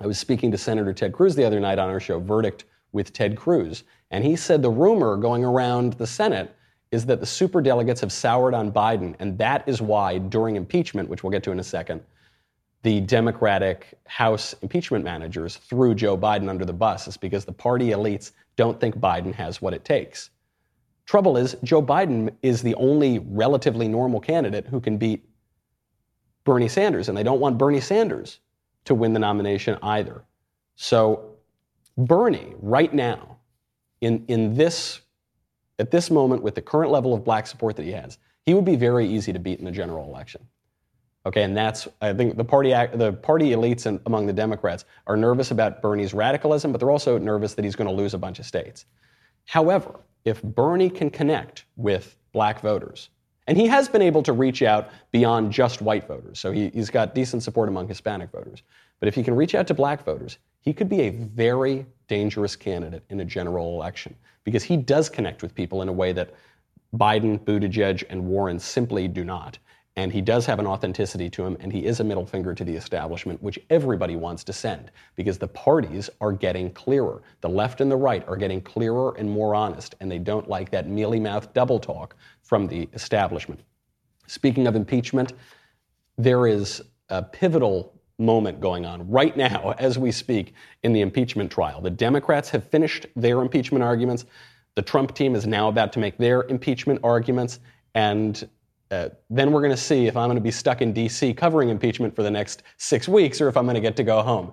I 0.00 0.06
was 0.06 0.18
speaking 0.18 0.50
to 0.50 0.58
Senator 0.58 0.92
Ted 0.92 1.12
Cruz 1.12 1.34
the 1.34 1.44
other 1.44 1.60
night 1.60 1.78
on 1.78 1.90
our 1.90 2.00
show, 2.00 2.18
Verdict 2.18 2.64
with 2.92 3.12
Ted 3.12 3.36
Cruz, 3.36 3.84
and 4.10 4.24
he 4.24 4.34
said 4.34 4.62
the 4.62 4.70
rumor 4.70 5.16
going 5.16 5.44
around 5.44 5.94
the 5.94 6.06
Senate 6.06 6.56
is 6.92 7.06
that 7.06 7.20
the 7.20 7.26
superdelegates 7.26 8.00
have 8.00 8.12
soured 8.12 8.54
on 8.54 8.72
Biden, 8.72 9.14
and 9.18 9.38
that 9.38 9.68
is 9.68 9.80
why 9.80 10.18
during 10.18 10.56
impeachment, 10.56 11.08
which 11.08 11.22
we'll 11.22 11.30
get 11.30 11.42
to 11.44 11.52
in 11.52 11.60
a 11.60 11.64
second, 11.64 12.02
the 12.82 13.00
Democratic 13.02 13.98
House 14.06 14.54
impeachment 14.62 15.04
managers 15.04 15.56
threw 15.56 15.94
Joe 15.94 16.16
Biden 16.16 16.48
under 16.48 16.64
the 16.64 16.72
bus 16.72 17.06
is 17.06 17.16
because 17.16 17.44
the 17.44 17.52
party 17.52 17.88
elites 17.88 18.32
don't 18.56 18.80
think 18.80 18.96
Biden 18.96 19.34
has 19.34 19.60
what 19.60 19.74
it 19.74 19.84
takes. 19.84 20.30
Trouble 21.06 21.36
is, 21.36 21.56
Joe 21.62 21.82
Biden 21.82 22.34
is 22.42 22.62
the 22.62 22.74
only 22.76 23.18
relatively 23.18 23.88
normal 23.88 24.20
candidate 24.20 24.66
who 24.66 24.80
can 24.80 24.96
beat 24.96 25.28
Bernie 26.44 26.68
Sanders, 26.68 27.08
and 27.08 27.16
they 27.16 27.22
don't 27.22 27.40
want 27.40 27.58
Bernie 27.58 27.80
Sanders 27.80 28.38
to 28.84 28.94
win 28.94 29.12
the 29.12 29.18
nomination 29.18 29.78
either. 29.82 30.22
So, 30.76 31.36
Bernie, 31.98 32.54
right 32.60 32.92
now, 32.94 33.36
in, 34.00 34.24
in 34.28 34.54
this, 34.54 35.00
at 35.80 35.90
this 35.90 36.10
moment, 36.10 36.42
with 36.42 36.54
the 36.54 36.62
current 36.62 36.92
level 36.92 37.14
of 37.14 37.24
black 37.24 37.46
support 37.46 37.74
that 37.76 37.84
he 37.84 37.92
has, 37.92 38.18
he 38.44 38.54
would 38.54 38.64
be 38.64 38.76
very 38.76 39.06
easy 39.08 39.32
to 39.32 39.38
beat 39.38 39.58
in 39.58 39.64
the 39.64 39.70
general 39.70 40.04
election. 40.04 40.46
Okay, 41.26 41.42
and 41.42 41.56
that's 41.56 41.88
I 42.00 42.12
think 42.12 42.36
the 42.36 42.44
party 42.44 42.70
the 42.70 43.12
party 43.12 43.50
elites 43.50 43.86
in, 43.86 44.00
among 44.06 44.26
the 44.26 44.32
Democrats 44.32 44.84
are 45.06 45.16
nervous 45.16 45.50
about 45.50 45.82
Bernie's 45.82 46.14
radicalism, 46.14 46.72
but 46.72 46.78
they're 46.78 46.90
also 46.90 47.18
nervous 47.18 47.54
that 47.54 47.64
he's 47.64 47.76
going 47.76 47.88
to 47.88 47.94
lose 47.94 48.14
a 48.14 48.18
bunch 48.18 48.38
of 48.38 48.46
states. 48.46 48.86
However, 49.46 50.00
if 50.24 50.42
Bernie 50.42 50.90
can 50.90 51.10
connect 51.10 51.64
with 51.76 52.16
black 52.32 52.60
voters, 52.60 53.10
and 53.46 53.58
he 53.58 53.66
has 53.66 53.88
been 53.88 54.02
able 54.02 54.22
to 54.22 54.32
reach 54.32 54.62
out 54.62 54.90
beyond 55.10 55.52
just 55.52 55.82
white 55.82 56.06
voters. 56.06 56.38
So 56.38 56.52
he, 56.52 56.70
has 56.70 56.88
got 56.88 57.14
decent 57.14 57.42
support 57.42 57.68
among 57.68 57.88
Hispanic 57.88 58.30
voters. 58.30 58.62
But 59.00 59.08
if 59.08 59.14
he 59.14 59.22
can 59.22 59.34
reach 59.34 59.54
out 59.54 59.66
to 59.66 59.74
black 59.74 60.04
voters, 60.04 60.38
he 60.60 60.72
could 60.72 60.88
be 60.88 61.02
a 61.02 61.10
very 61.10 61.86
dangerous 62.08 62.56
candidate 62.56 63.04
in 63.08 63.20
a 63.20 63.24
general 63.24 63.74
election 63.74 64.14
because 64.44 64.62
he 64.62 64.76
does 64.76 65.08
connect 65.08 65.42
with 65.42 65.54
people 65.54 65.82
in 65.82 65.88
a 65.88 65.92
way 65.92 66.12
that 66.12 66.34
Biden, 66.94 67.38
Buttigieg, 67.38 68.04
and 68.10 68.26
Warren 68.26 68.58
simply 68.58 69.08
do 69.08 69.24
not. 69.24 69.58
And 69.96 70.12
he 70.12 70.20
does 70.20 70.46
have 70.46 70.58
an 70.58 70.66
authenticity 70.66 71.28
to 71.30 71.44
him, 71.44 71.56
and 71.60 71.72
he 71.72 71.84
is 71.84 72.00
a 72.00 72.04
middle 72.04 72.24
finger 72.24 72.54
to 72.54 72.64
the 72.64 72.74
establishment, 72.74 73.42
which 73.42 73.58
everybody 73.70 74.16
wants 74.16 74.44
to 74.44 74.52
send 74.52 74.90
because 75.16 75.36
the 75.36 75.48
parties 75.48 76.08
are 76.20 76.32
getting 76.32 76.72
clearer. 76.72 77.22
The 77.40 77.48
left 77.48 77.80
and 77.80 77.90
the 77.90 77.96
right 77.96 78.26
are 78.28 78.36
getting 78.36 78.60
clearer 78.60 79.14
and 79.18 79.28
more 79.28 79.54
honest, 79.54 79.96
and 80.00 80.10
they 80.10 80.18
don't 80.18 80.48
like 80.48 80.70
that 80.70 80.88
mealy 80.88 81.20
mouthed 81.20 81.52
double 81.54 81.78
talk 81.78 82.16
from 82.42 82.66
the 82.66 82.88
establishment. 82.94 83.60
Speaking 84.26 84.66
of 84.66 84.76
impeachment, 84.76 85.32
there 86.16 86.46
is 86.46 86.80
a 87.08 87.22
pivotal 87.22 87.99
moment 88.20 88.60
going 88.60 88.86
on 88.86 89.08
right 89.08 89.36
now 89.36 89.74
as 89.78 89.98
we 89.98 90.12
speak 90.12 90.54
in 90.82 90.92
the 90.92 91.00
impeachment 91.00 91.50
trial. 91.50 91.80
The 91.80 91.90
Democrats 91.90 92.50
have 92.50 92.64
finished 92.64 93.06
their 93.16 93.40
impeachment 93.40 93.82
arguments. 93.82 94.26
The 94.76 94.82
Trump 94.82 95.14
team 95.14 95.34
is 95.34 95.46
now 95.46 95.68
about 95.68 95.92
to 95.94 95.98
make 95.98 96.18
their 96.18 96.42
impeachment 96.44 97.00
arguments. 97.02 97.58
And 97.94 98.48
uh, 98.90 99.08
then 99.28 99.52
we're 99.52 99.60
going 99.60 99.72
to 99.72 99.76
see 99.76 100.06
if 100.06 100.16
I'm 100.16 100.28
going 100.28 100.36
to 100.36 100.42
be 100.42 100.50
stuck 100.50 100.82
in 100.82 100.92
D.C. 100.92 101.34
covering 101.34 101.68
impeachment 101.68 102.14
for 102.14 102.22
the 102.22 102.30
next 102.30 102.62
six 102.76 103.08
weeks 103.08 103.40
or 103.40 103.48
if 103.48 103.56
I'm 103.56 103.64
going 103.64 103.74
to 103.74 103.80
get 103.80 103.96
to 103.96 104.04
go 104.04 104.22
home. 104.22 104.52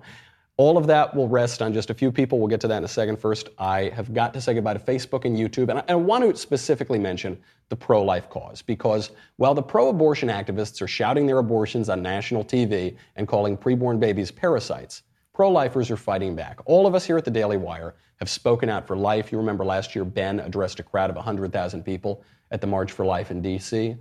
All 0.58 0.76
of 0.76 0.88
that 0.88 1.14
will 1.14 1.28
rest 1.28 1.62
on 1.62 1.72
just 1.72 1.88
a 1.88 1.94
few 1.94 2.10
people. 2.10 2.40
We'll 2.40 2.48
get 2.48 2.60
to 2.62 2.68
that 2.68 2.78
in 2.78 2.84
a 2.84 2.88
second. 2.88 3.20
First, 3.20 3.48
I 3.58 3.90
have 3.90 4.12
got 4.12 4.34
to 4.34 4.40
say 4.40 4.54
goodbye 4.54 4.74
to 4.74 4.80
Facebook 4.80 5.24
and 5.24 5.36
YouTube. 5.36 5.68
And 5.68 5.78
I, 5.78 5.84
I 5.90 5.94
want 5.94 6.24
to 6.24 6.36
specifically 6.36 6.98
mention 6.98 7.38
the 7.68 7.76
pro 7.76 8.02
life 8.02 8.28
cause 8.28 8.60
because 8.60 9.12
while 9.36 9.54
the 9.54 9.62
pro 9.62 9.88
abortion 9.88 10.28
activists 10.28 10.82
are 10.82 10.88
shouting 10.88 11.28
their 11.28 11.38
abortions 11.38 11.88
on 11.88 12.02
national 12.02 12.44
TV 12.44 12.96
and 13.14 13.28
calling 13.28 13.56
preborn 13.56 14.00
babies 14.00 14.32
parasites, 14.32 15.04
pro 15.32 15.48
lifers 15.48 15.92
are 15.92 15.96
fighting 15.96 16.34
back. 16.34 16.58
All 16.66 16.88
of 16.88 16.94
us 16.96 17.04
here 17.04 17.16
at 17.16 17.24
the 17.24 17.30
Daily 17.30 17.56
Wire 17.56 17.94
have 18.16 18.28
spoken 18.28 18.68
out 18.68 18.84
for 18.84 18.96
life. 18.96 19.30
You 19.30 19.38
remember 19.38 19.64
last 19.64 19.94
year, 19.94 20.04
Ben 20.04 20.40
addressed 20.40 20.80
a 20.80 20.82
crowd 20.82 21.08
of 21.08 21.14
100,000 21.14 21.84
people 21.84 22.24
at 22.50 22.60
the 22.60 22.66
March 22.66 22.90
for 22.90 23.04
Life 23.04 23.30
in 23.30 23.40
D.C. 23.40 23.94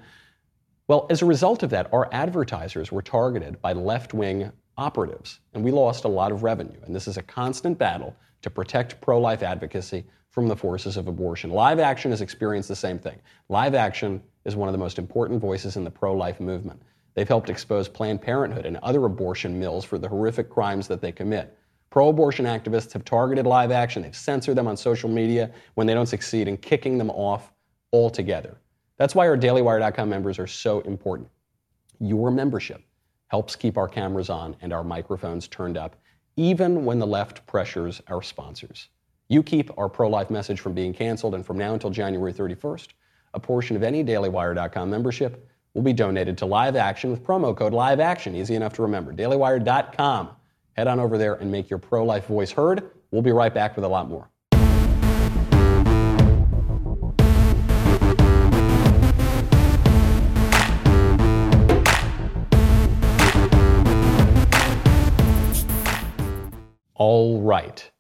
Well, 0.88 1.06
as 1.12 1.22
a 1.22 1.26
result 1.26 1.62
of 1.62 1.70
that, 1.70 1.94
our 1.94 2.10
advertisers 2.12 2.92
were 2.92 3.04
targeted 3.04 3.62
by 3.62 3.74
left 3.74 4.16
wing 4.16 4.52
operatives, 4.78 5.40
and 5.54 5.64
we 5.64 5.72
lost 5.72 6.06
a 6.06 6.08
lot 6.08 6.32
of 6.32 6.44
revenue. 6.44 6.80
And 6.86 6.96
this 6.96 7.08
is 7.08 7.18
a 7.18 7.24
constant 7.24 7.78
battle 7.78 8.16
to 8.42 8.50
protect 8.50 9.02
pro 9.02 9.20
life 9.20 9.44
advocacy 9.44 10.06
from 10.30 10.48
the 10.48 10.56
forces 10.56 10.98
of 10.98 11.08
abortion. 11.08 11.50
Live 11.50 11.80
Action 11.80 12.12
has 12.12 12.22
experienced 12.22 12.70
the 12.70 12.76
same 12.76 13.00
thing. 13.00 13.20
Live 13.50 13.74
Action 13.74 14.22
is 14.46 14.56
one 14.56 14.70
of 14.70 14.74
the 14.74 14.78
most 14.78 15.00
important 15.00 15.42
voices 15.42 15.78
in 15.78 15.84
the 15.84 15.92
pro 15.92 16.14
life 16.14 16.40
movement. 16.40 16.82
They've 17.16 17.28
helped 17.28 17.50
expose 17.50 17.88
Planned 17.88 18.22
Parenthood 18.22 18.68
and 18.68 18.78
other 18.78 19.04
abortion 19.06 19.60
mills 19.60 19.84
for 19.84 19.98
the 19.98 20.08
horrific 20.08 20.50
crimes 20.50 20.88
that 20.90 21.02
they 21.02 21.12
commit. 21.12 21.58
Pro 21.90 22.10
abortion 22.10 22.46
activists 22.46 22.94
have 22.94 23.04
targeted 23.04 23.48
Live 23.48 23.72
Action, 23.72 24.04
they've 24.04 24.16
censored 24.16 24.56
them 24.56 24.68
on 24.68 24.78
social 24.78 25.10
media 25.10 25.50
when 25.74 25.88
they 25.88 25.96
don't 25.96 26.06
succeed 26.06 26.48
in 26.48 26.58
kicking 26.58 26.98
them 26.98 27.10
off 27.10 27.52
altogether. 27.92 28.58
That's 28.98 29.16
why 29.16 29.28
our 29.28 29.38
dailywire.com 29.38 30.08
members 30.08 30.38
are 30.38 30.48
so 30.48 30.82
important. 30.82 31.30
Your 32.00 32.30
membership 32.30 32.84
helps 33.28 33.56
keep 33.56 33.78
our 33.78 33.88
cameras 33.88 34.30
on 34.30 34.56
and 34.62 34.74
our 34.74 34.84
microphones 34.84 35.48
turned 35.48 35.78
up, 35.78 35.96
even 36.36 36.86
when 36.86 37.00
the 37.00 37.08
left 37.08 37.46
pressures 37.48 38.02
our 38.08 38.22
sponsors. 38.22 38.90
You 39.30 39.44
keep 39.44 39.70
our 39.78 39.90
pro 39.90 40.10
life 40.10 40.30
message 40.30 40.60
from 40.60 40.74
being 40.74 40.94
canceled, 40.94 41.36
and 41.36 41.46
from 41.46 41.58
now 41.58 41.74
until 41.74 41.90
January 41.90 42.34
31st, 42.34 42.88
a 43.34 43.40
portion 43.40 43.76
of 43.76 43.84
any 43.84 44.04
DailyWire.com 44.04 44.90
membership 44.90 45.50
will 45.74 45.82
be 45.82 45.94
donated 45.94 46.38
to 46.40 46.46
Live 46.46 46.76
Action 46.76 47.12
with 47.12 47.24
promo 47.24 47.56
code 47.56 47.74
Live 47.74 48.00
Action. 48.00 48.36
Easy 48.36 48.56
enough 48.56 48.74
to 48.74 48.82
remember. 48.82 49.14
DailyWire.com. 49.14 50.30
Head 50.74 50.88
on 50.88 51.00
over 51.00 51.18
there 51.18 51.36
and 51.36 51.52
make 51.52 51.70
your 51.70 51.80
pro 51.80 52.06
life 52.06 52.28
voice 52.28 52.52
heard. 52.52 52.90
We'll 53.12 53.22
be 53.22 53.32
right 53.32 53.54
back 53.54 53.76
with 53.76 53.86
a 53.86 53.88
lot 53.88 54.08
more. 54.08 54.30
All 67.00 67.40
right. 67.42 67.92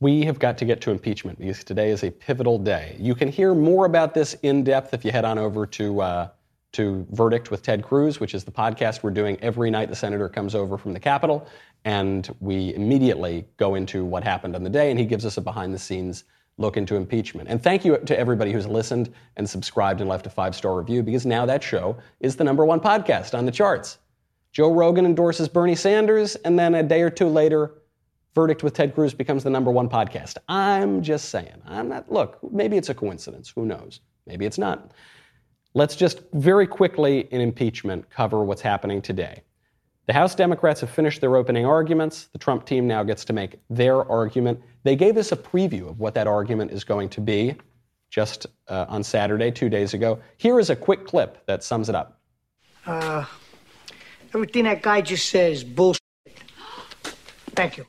We 0.00 0.24
have 0.24 0.38
got 0.38 0.58
to 0.58 0.66
get 0.66 0.82
to 0.82 0.90
impeachment 0.90 1.38
because 1.38 1.64
today 1.64 1.88
is 1.88 2.04
a 2.04 2.10
pivotal 2.10 2.58
day. 2.58 2.94
You 2.98 3.14
can 3.14 3.28
hear 3.28 3.54
more 3.54 3.86
about 3.86 4.12
this 4.12 4.34
in 4.42 4.64
depth 4.64 4.92
if 4.92 5.02
you 5.02 5.10
head 5.10 5.24
on 5.24 5.38
over 5.38 5.64
to, 5.64 6.02
uh, 6.02 6.28
to 6.72 7.06
Verdict 7.12 7.50
with 7.50 7.62
Ted 7.62 7.82
Cruz, 7.82 8.20
which 8.20 8.34
is 8.34 8.44
the 8.44 8.50
podcast 8.50 9.02
we're 9.02 9.12
doing 9.12 9.38
every 9.40 9.70
night 9.70 9.88
the 9.88 9.96
senator 9.96 10.28
comes 10.28 10.54
over 10.54 10.76
from 10.76 10.92
the 10.92 11.00
Capitol. 11.00 11.48
And 11.86 12.28
we 12.40 12.74
immediately 12.74 13.46
go 13.56 13.76
into 13.76 14.04
what 14.04 14.24
happened 14.24 14.54
on 14.56 14.62
the 14.62 14.70
day, 14.70 14.90
and 14.90 15.00
he 15.00 15.06
gives 15.06 15.24
us 15.24 15.38
a 15.38 15.40
behind 15.40 15.72
the 15.72 15.78
scenes 15.78 16.24
look 16.58 16.76
into 16.76 16.96
impeachment. 16.96 17.48
And 17.48 17.62
thank 17.62 17.82
you 17.82 17.96
to 17.96 18.18
everybody 18.18 18.52
who's 18.52 18.66
listened 18.66 19.10
and 19.38 19.48
subscribed 19.48 20.02
and 20.02 20.10
left 20.10 20.26
a 20.26 20.30
five 20.30 20.54
star 20.54 20.76
review 20.76 21.02
because 21.02 21.24
now 21.24 21.46
that 21.46 21.62
show 21.62 21.96
is 22.20 22.36
the 22.36 22.44
number 22.44 22.66
one 22.66 22.78
podcast 22.78 23.36
on 23.36 23.46
the 23.46 23.52
charts. 23.52 23.96
Joe 24.52 24.70
Rogan 24.70 25.06
endorses 25.06 25.48
Bernie 25.48 25.74
Sanders, 25.74 26.36
and 26.36 26.58
then 26.58 26.74
a 26.74 26.82
day 26.82 27.00
or 27.00 27.08
two 27.08 27.28
later, 27.28 27.72
Verdict 28.34 28.62
with 28.62 28.74
Ted 28.74 28.94
Cruz 28.94 29.12
becomes 29.12 29.44
the 29.44 29.50
number 29.50 29.70
one 29.70 29.88
podcast. 29.88 30.38
I'm 30.48 31.02
just 31.02 31.28
saying. 31.28 31.62
I'm 31.66 31.88
not, 31.88 32.10
look, 32.10 32.38
maybe 32.50 32.76
it's 32.76 32.88
a 32.88 32.94
coincidence. 32.94 33.52
Who 33.54 33.66
knows? 33.66 34.00
Maybe 34.26 34.46
it's 34.46 34.58
not. 34.58 34.92
Let's 35.74 35.96
just 35.96 36.22
very 36.32 36.66
quickly 36.66 37.20
in 37.30 37.40
impeachment 37.40 38.08
cover 38.10 38.44
what's 38.44 38.62
happening 38.62 39.02
today. 39.02 39.42
The 40.06 40.12
House 40.12 40.34
Democrats 40.34 40.80
have 40.80 40.90
finished 40.90 41.20
their 41.20 41.36
opening 41.36 41.64
arguments. 41.64 42.28
The 42.32 42.38
Trump 42.38 42.66
team 42.66 42.86
now 42.86 43.02
gets 43.02 43.24
to 43.26 43.32
make 43.32 43.60
their 43.70 44.08
argument. 44.10 44.60
They 44.82 44.96
gave 44.96 45.16
us 45.16 45.30
a 45.32 45.36
preview 45.36 45.88
of 45.88 46.00
what 46.00 46.14
that 46.14 46.26
argument 46.26 46.72
is 46.72 46.84
going 46.84 47.08
to 47.10 47.20
be 47.20 47.54
just 48.10 48.46
uh, 48.68 48.86
on 48.88 49.02
Saturday, 49.02 49.50
two 49.50 49.68
days 49.68 49.94
ago. 49.94 50.18
Here 50.38 50.58
is 50.58 50.70
a 50.70 50.76
quick 50.76 51.06
clip 51.06 51.44
that 51.46 51.62
sums 51.62 51.88
it 51.88 51.94
up. 51.94 52.20
Uh, 52.84 53.24
everything 54.34 54.64
that 54.64 54.82
guy 54.82 55.00
just 55.00 55.28
says 55.28 55.62
bullshit. 55.62 56.00
Thank 57.54 57.78
you. 57.78 57.86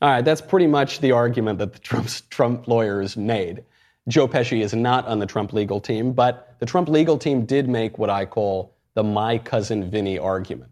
All 0.00 0.08
right, 0.08 0.24
that's 0.24 0.40
pretty 0.40 0.68
much 0.68 1.00
the 1.00 1.10
argument 1.10 1.58
that 1.58 1.72
the 1.72 1.78
Trump's, 1.80 2.20
Trump 2.30 2.68
lawyers 2.68 3.16
made. 3.16 3.64
Joe 4.06 4.28
Pesci 4.28 4.62
is 4.62 4.72
not 4.72 5.06
on 5.06 5.18
the 5.18 5.26
Trump 5.26 5.52
legal 5.52 5.80
team, 5.80 6.12
but 6.12 6.54
the 6.60 6.66
Trump 6.66 6.88
legal 6.88 7.18
team 7.18 7.44
did 7.44 7.68
make 7.68 7.98
what 7.98 8.08
I 8.08 8.24
call 8.24 8.74
the 8.94 9.02
my 9.02 9.38
cousin 9.38 9.90
Vinny 9.90 10.16
argument. 10.16 10.70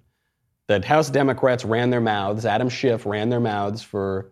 That 0.68 0.84
House 0.84 1.10
Democrats 1.10 1.64
ran 1.64 1.90
their 1.90 2.00
mouths, 2.00 2.46
Adam 2.46 2.68
Schiff 2.68 3.04
ran 3.04 3.28
their 3.28 3.40
mouths 3.40 3.82
for 3.82 4.30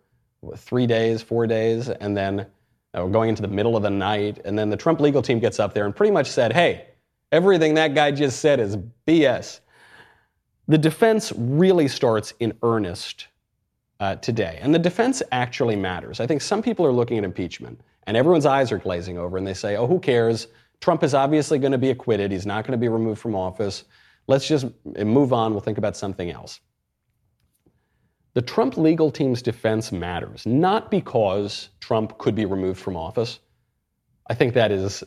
three 0.56 0.86
days, 0.86 1.22
four 1.22 1.46
days, 1.48 1.88
and 1.88 2.16
then 2.16 2.46
uh, 2.94 3.04
going 3.06 3.30
into 3.30 3.42
the 3.42 3.48
middle 3.48 3.76
of 3.76 3.82
the 3.82 3.90
night. 3.90 4.40
And 4.44 4.56
then 4.56 4.70
the 4.70 4.76
Trump 4.76 5.00
legal 5.00 5.22
team 5.22 5.40
gets 5.40 5.58
up 5.58 5.74
there 5.74 5.86
and 5.86 5.94
pretty 5.94 6.12
much 6.12 6.28
said, 6.28 6.52
hey, 6.52 6.86
everything 7.32 7.74
that 7.74 7.94
guy 7.94 8.12
just 8.12 8.38
said 8.38 8.60
is 8.60 8.76
BS. 9.08 9.58
The 10.68 10.78
defense 10.78 11.32
really 11.36 11.88
starts 11.88 12.32
in 12.38 12.56
earnest 12.62 13.26
uh, 14.00 14.16
today. 14.16 14.58
And 14.60 14.74
the 14.74 14.78
defense 14.78 15.22
actually 15.32 15.76
matters. 15.76 16.20
I 16.20 16.26
think 16.26 16.42
some 16.42 16.62
people 16.62 16.84
are 16.86 16.92
looking 16.92 17.18
at 17.18 17.24
impeachment 17.24 17.80
and 18.06 18.16
everyone's 18.16 18.46
eyes 18.46 18.72
are 18.72 18.78
glazing 18.78 19.18
over 19.18 19.36
and 19.36 19.46
they 19.46 19.54
say, 19.54 19.76
oh, 19.76 19.86
who 19.86 19.98
cares? 19.98 20.48
Trump 20.80 21.02
is 21.02 21.14
obviously 21.14 21.58
going 21.58 21.72
to 21.72 21.78
be 21.78 21.90
acquitted. 21.90 22.32
He's 22.32 22.46
not 22.46 22.64
going 22.64 22.72
to 22.72 22.78
be 22.78 22.88
removed 22.88 23.20
from 23.20 23.34
office. 23.34 23.84
Let's 24.26 24.46
just 24.46 24.66
move 24.84 25.32
on. 25.32 25.52
We'll 25.52 25.60
think 25.60 25.78
about 25.78 25.96
something 25.96 26.30
else. 26.30 26.60
The 28.34 28.42
Trump 28.42 28.76
legal 28.76 29.10
team's 29.10 29.42
defense 29.42 29.92
matters, 29.92 30.44
not 30.44 30.90
because 30.90 31.68
Trump 31.80 32.18
could 32.18 32.34
be 32.34 32.46
removed 32.46 32.80
from 32.80 32.96
office. 32.96 33.38
I 34.28 34.34
think 34.34 34.54
that 34.54 34.72
is 34.72 35.04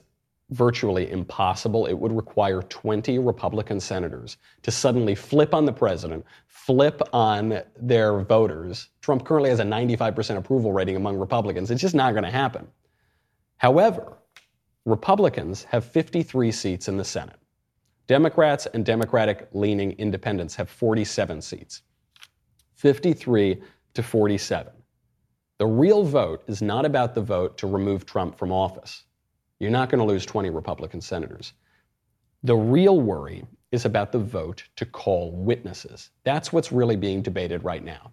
virtually 0.51 1.11
impossible. 1.11 1.85
It 1.85 1.93
would 1.93 2.11
require 2.11 2.61
20 2.61 3.19
Republican 3.19 3.79
senators 3.79 4.37
to 4.63 4.71
suddenly 4.71 5.13
flip 5.13 5.53
on 5.53 5.65
the 5.65 5.73
president, 5.73 6.25
flip 6.47 7.01
on 7.11 7.61
their 7.79 8.19
voters. 8.21 8.89
Trump 9.01 9.25
currently 9.25 9.49
has 9.49 9.59
a 9.59 9.63
95% 9.63 10.37
approval 10.37 10.71
rating 10.71 10.95
among 10.95 11.17
Republicans. 11.17 11.69
It's 11.69 11.81
just 11.81 11.95
not 11.95 12.13
going 12.13 12.23
to 12.23 12.31
happen. 12.31 12.67
However, 13.57 14.13
Republicans 14.85 15.65
have 15.65 15.83
53 15.83 16.51
seats 16.51 16.87
in 16.87 16.95
the 16.95 17.03
Senate. 17.03 17.35
Democrats 18.07 18.67
and 18.67 18.85
Democratic 18.85 19.49
leaning 19.51 19.91
independents 19.93 20.55
have 20.55 20.69
47 20.69 21.41
seats. 21.41 21.81
53 22.75 23.61
to 23.95 24.03
47. 24.03 24.71
The 25.57 25.65
real 25.65 26.03
vote 26.03 26.43
is 26.47 26.61
not 26.61 26.85
about 26.85 27.15
the 27.15 27.21
vote 27.21 27.57
to 27.57 27.67
remove 27.67 28.05
Trump 28.05 28.37
from 28.37 28.51
office. 28.51 29.03
You're 29.59 29.71
not 29.71 29.89
going 29.89 29.99
to 29.99 30.05
lose 30.05 30.25
20 30.25 30.49
Republican 30.49 31.01
senators. 31.01 31.53
The 32.43 32.55
real 32.55 33.01
worry 33.01 33.45
is 33.71 33.85
about 33.85 34.11
the 34.11 34.19
vote 34.19 34.63
to 34.75 34.85
call 34.85 35.31
witnesses. 35.31 36.11
That's 36.23 36.53
what's 36.53 36.71
really 36.71 36.95
being 36.95 37.21
debated 37.21 37.63
right 37.63 37.83
now. 37.83 38.11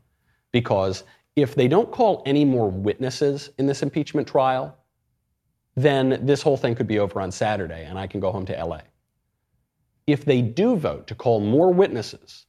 Because 0.52 1.04
if 1.36 1.54
they 1.54 1.68
don't 1.68 1.90
call 1.92 2.22
any 2.26 2.44
more 2.44 2.70
witnesses 2.70 3.50
in 3.58 3.66
this 3.66 3.82
impeachment 3.82 4.26
trial, 4.26 4.76
then 5.76 6.20
this 6.24 6.42
whole 6.42 6.56
thing 6.56 6.74
could 6.74 6.86
be 6.86 6.98
over 6.98 7.20
on 7.20 7.30
Saturday 7.30 7.84
and 7.84 7.98
I 7.98 8.06
can 8.06 8.20
go 8.20 8.32
home 8.32 8.46
to 8.46 8.64
LA. 8.64 8.80
If 10.06 10.24
they 10.24 10.42
do 10.42 10.76
vote 10.76 11.06
to 11.08 11.14
call 11.14 11.40
more 11.40 11.72
witnesses, 11.72 12.46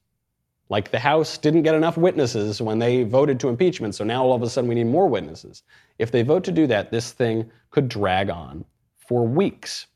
like 0.69 0.91
the 0.91 0.99
House 0.99 1.37
didn't 1.37 1.63
get 1.63 1.75
enough 1.75 1.97
witnesses 1.97 2.61
when 2.61 2.79
they 2.79 3.03
voted 3.03 3.39
to 3.39 3.49
impeachment, 3.49 3.95
so 3.95 4.03
now 4.03 4.23
all 4.23 4.33
of 4.33 4.41
a 4.41 4.49
sudden 4.49 4.67
we 4.67 4.75
need 4.75 4.87
more 4.87 5.07
witnesses. 5.07 5.63
If 5.99 6.11
they 6.11 6.21
vote 6.21 6.43
to 6.45 6.51
do 6.51 6.67
that, 6.67 6.91
this 6.91 7.11
thing 7.11 7.49
could 7.69 7.87
drag 7.87 8.29
on 8.29 8.65
for 9.07 9.25
weeks. 9.25 9.87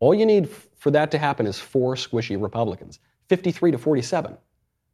All 0.00 0.14
you 0.14 0.26
need 0.26 0.48
for 0.76 0.90
that 0.90 1.10
to 1.12 1.18
happen 1.18 1.46
is 1.46 1.58
four 1.58 1.94
squishy 1.94 2.40
Republicans, 2.40 2.98
53 3.28 3.72
to 3.72 3.78
47. 3.78 4.36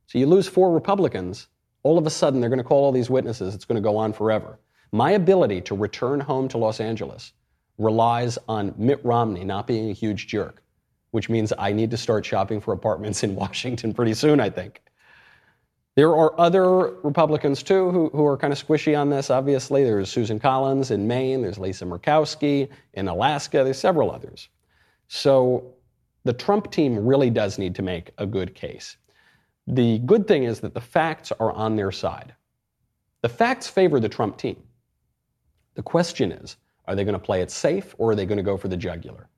So 0.06 0.18
you 0.18 0.26
lose 0.26 0.46
four 0.46 0.72
Republicans, 0.72 1.48
all 1.82 1.98
of 1.98 2.06
a 2.06 2.10
sudden 2.10 2.40
they're 2.40 2.50
going 2.50 2.58
to 2.58 2.64
call 2.64 2.84
all 2.84 2.92
these 2.92 3.10
witnesses. 3.10 3.54
It's 3.54 3.64
going 3.64 3.80
to 3.80 3.86
go 3.86 3.96
on 3.96 4.12
forever. 4.12 4.58
My 4.92 5.12
ability 5.12 5.60
to 5.62 5.74
return 5.74 6.20
home 6.20 6.48
to 6.48 6.58
Los 6.58 6.80
Angeles 6.80 7.32
relies 7.78 8.38
on 8.48 8.74
Mitt 8.76 9.04
Romney 9.04 9.44
not 9.44 9.66
being 9.66 9.90
a 9.90 9.92
huge 9.92 10.26
jerk, 10.26 10.62
which 11.12 11.28
means 11.28 11.52
I 11.58 11.72
need 11.72 11.90
to 11.92 11.96
start 11.96 12.26
shopping 12.26 12.60
for 12.60 12.72
apartments 12.72 13.22
in 13.22 13.34
Washington 13.36 13.94
pretty 13.94 14.14
soon, 14.14 14.40
I 14.40 14.50
think. 14.50 14.82
There 15.96 16.14
are 16.14 16.38
other 16.40 16.94
Republicans, 17.03 17.62
too, 17.62 17.90
who, 17.90 18.11
who 18.11 18.24
are 18.24 18.37
kind 18.37 18.53
of 18.53 18.64
squishy 18.64 18.98
on 18.98 19.11
this, 19.11 19.29
obviously. 19.29 19.83
There's 19.83 20.11
Susan 20.11 20.38
Collins 20.38 20.90
in 20.90 21.07
Maine, 21.07 21.42
there's 21.42 21.59
Lisa 21.59 21.85
Murkowski 21.85 22.68
in 22.94 23.09
Alaska, 23.09 23.64
there's 23.64 23.79
several 23.79 24.11
others. 24.11 24.48
So 25.09 25.74
the 26.24 26.33
Trump 26.33 26.70
team 26.70 27.05
really 27.05 27.31
does 27.31 27.59
need 27.59 27.74
to 27.74 27.83
make 27.83 28.11
a 28.18 28.26
good 28.26 28.55
case. 28.55 28.96
The 29.66 29.98
good 30.00 30.26
thing 30.29 30.44
is 30.44 30.61
that 30.61 30.74
the 30.74 30.81
facts 30.81 31.33
are 31.33 31.53
on 31.53 31.76
their 31.76 31.92
side. 31.92 32.35
The 33.22 33.29
facts 33.29 33.66
favor 33.66 34.00
the 34.00 34.09
Trump 34.09 34.38
team. 34.38 34.62
The 35.74 35.83
question 35.83 36.33
is 36.33 36.57
are 36.87 36.96
they 36.96 37.05
going 37.05 37.14
to 37.14 37.18
play 37.18 37.40
it 37.40 37.50
safe 37.50 37.94
or 37.98 38.12
are 38.12 38.14
they 38.14 38.26
going 38.26 38.38
to 38.38 38.42
go 38.42 38.57
for 38.57 38.68
the 38.68 38.76
jugular? 38.76 39.29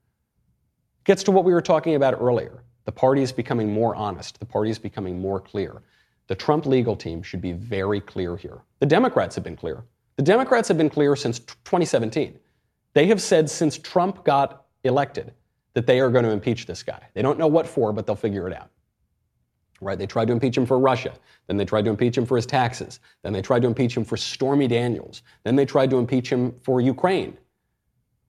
Gets 1.03 1.23
to 1.23 1.31
what 1.31 1.43
we 1.43 1.53
were 1.53 1.61
talking 1.61 1.95
about 1.95 2.19
earlier. 2.19 2.63
The 2.85 2.91
party 2.91 3.21
is 3.21 3.31
becoming 3.31 3.71
more 3.71 3.95
honest, 3.95 4.39
the 4.39 4.45
party 4.45 4.71
is 4.71 4.79
becoming 4.79 5.19
more 5.19 5.39
clear. 5.39 5.83
The 6.27 6.35
Trump 6.35 6.65
legal 6.65 6.95
team 6.95 7.21
should 7.21 7.41
be 7.41 7.51
very 7.51 7.99
clear 7.99 8.37
here. 8.37 8.59
The 8.79 8.85
Democrats 8.85 9.35
have 9.35 9.43
been 9.43 9.55
clear. 9.55 9.83
The 10.15 10.23
Democrats 10.23 10.67
have 10.67 10.77
been 10.77 10.89
clear 10.89 11.15
since 11.15 11.39
2017. 11.39 12.39
They 12.93 13.07
have 13.07 13.21
said 13.21 13.49
since 13.49 13.77
Trump 13.77 14.23
got 14.23 14.65
elected 14.83 15.33
that 15.73 15.87
they 15.87 15.99
are 15.99 16.09
going 16.09 16.23
to 16.23 16.31
impeach 16.31 16.65
this 16.65 16.83
guy. 16.83 17.01
They 17.13 17.21
don't 17.21 17.39
know 17.39 17.47
what 17.47 17.67
for, 17.67 17.91
but 17.91 18.05
they'll 18.05 18.15
figure 18.15 18.47
it 18.47 18.55
out. 18.55 18.69
Right? 19.81 19.97
They 19.97 20.05
tried 20.05 20.27
to 20.27 20.33
impeach 20.33 20.55
him 20.55 20.65
for 20.65 20.79
Russia. 20.79 21.13
Then 21.47 21.57
they 21.57 21.65
tried 21.65 21.83
to 21.85 21.89
impeach 21.89 22.17
him 22.17 22.25
for 22.25 22.35
his 22.37 22.45
taxes. 22.45 22.99
Then 23.23 23.33
they 23.33 23.41
tried 23.41 23.63
to 23.63 23.67
impeach 23.67 23.97
him 23.97 24.05
for 24.05 24.15
Stormy 24.15 24.67
Daniels. 24.67 25.23
Then 25.43 25.55
they 25.55 25.65
tried 25.65 25.89
to 25.89 25.97
impeach 25.97 26.31
him 26.31 26.53
for 26.61 26.79
Ukraine. 26.79 27.37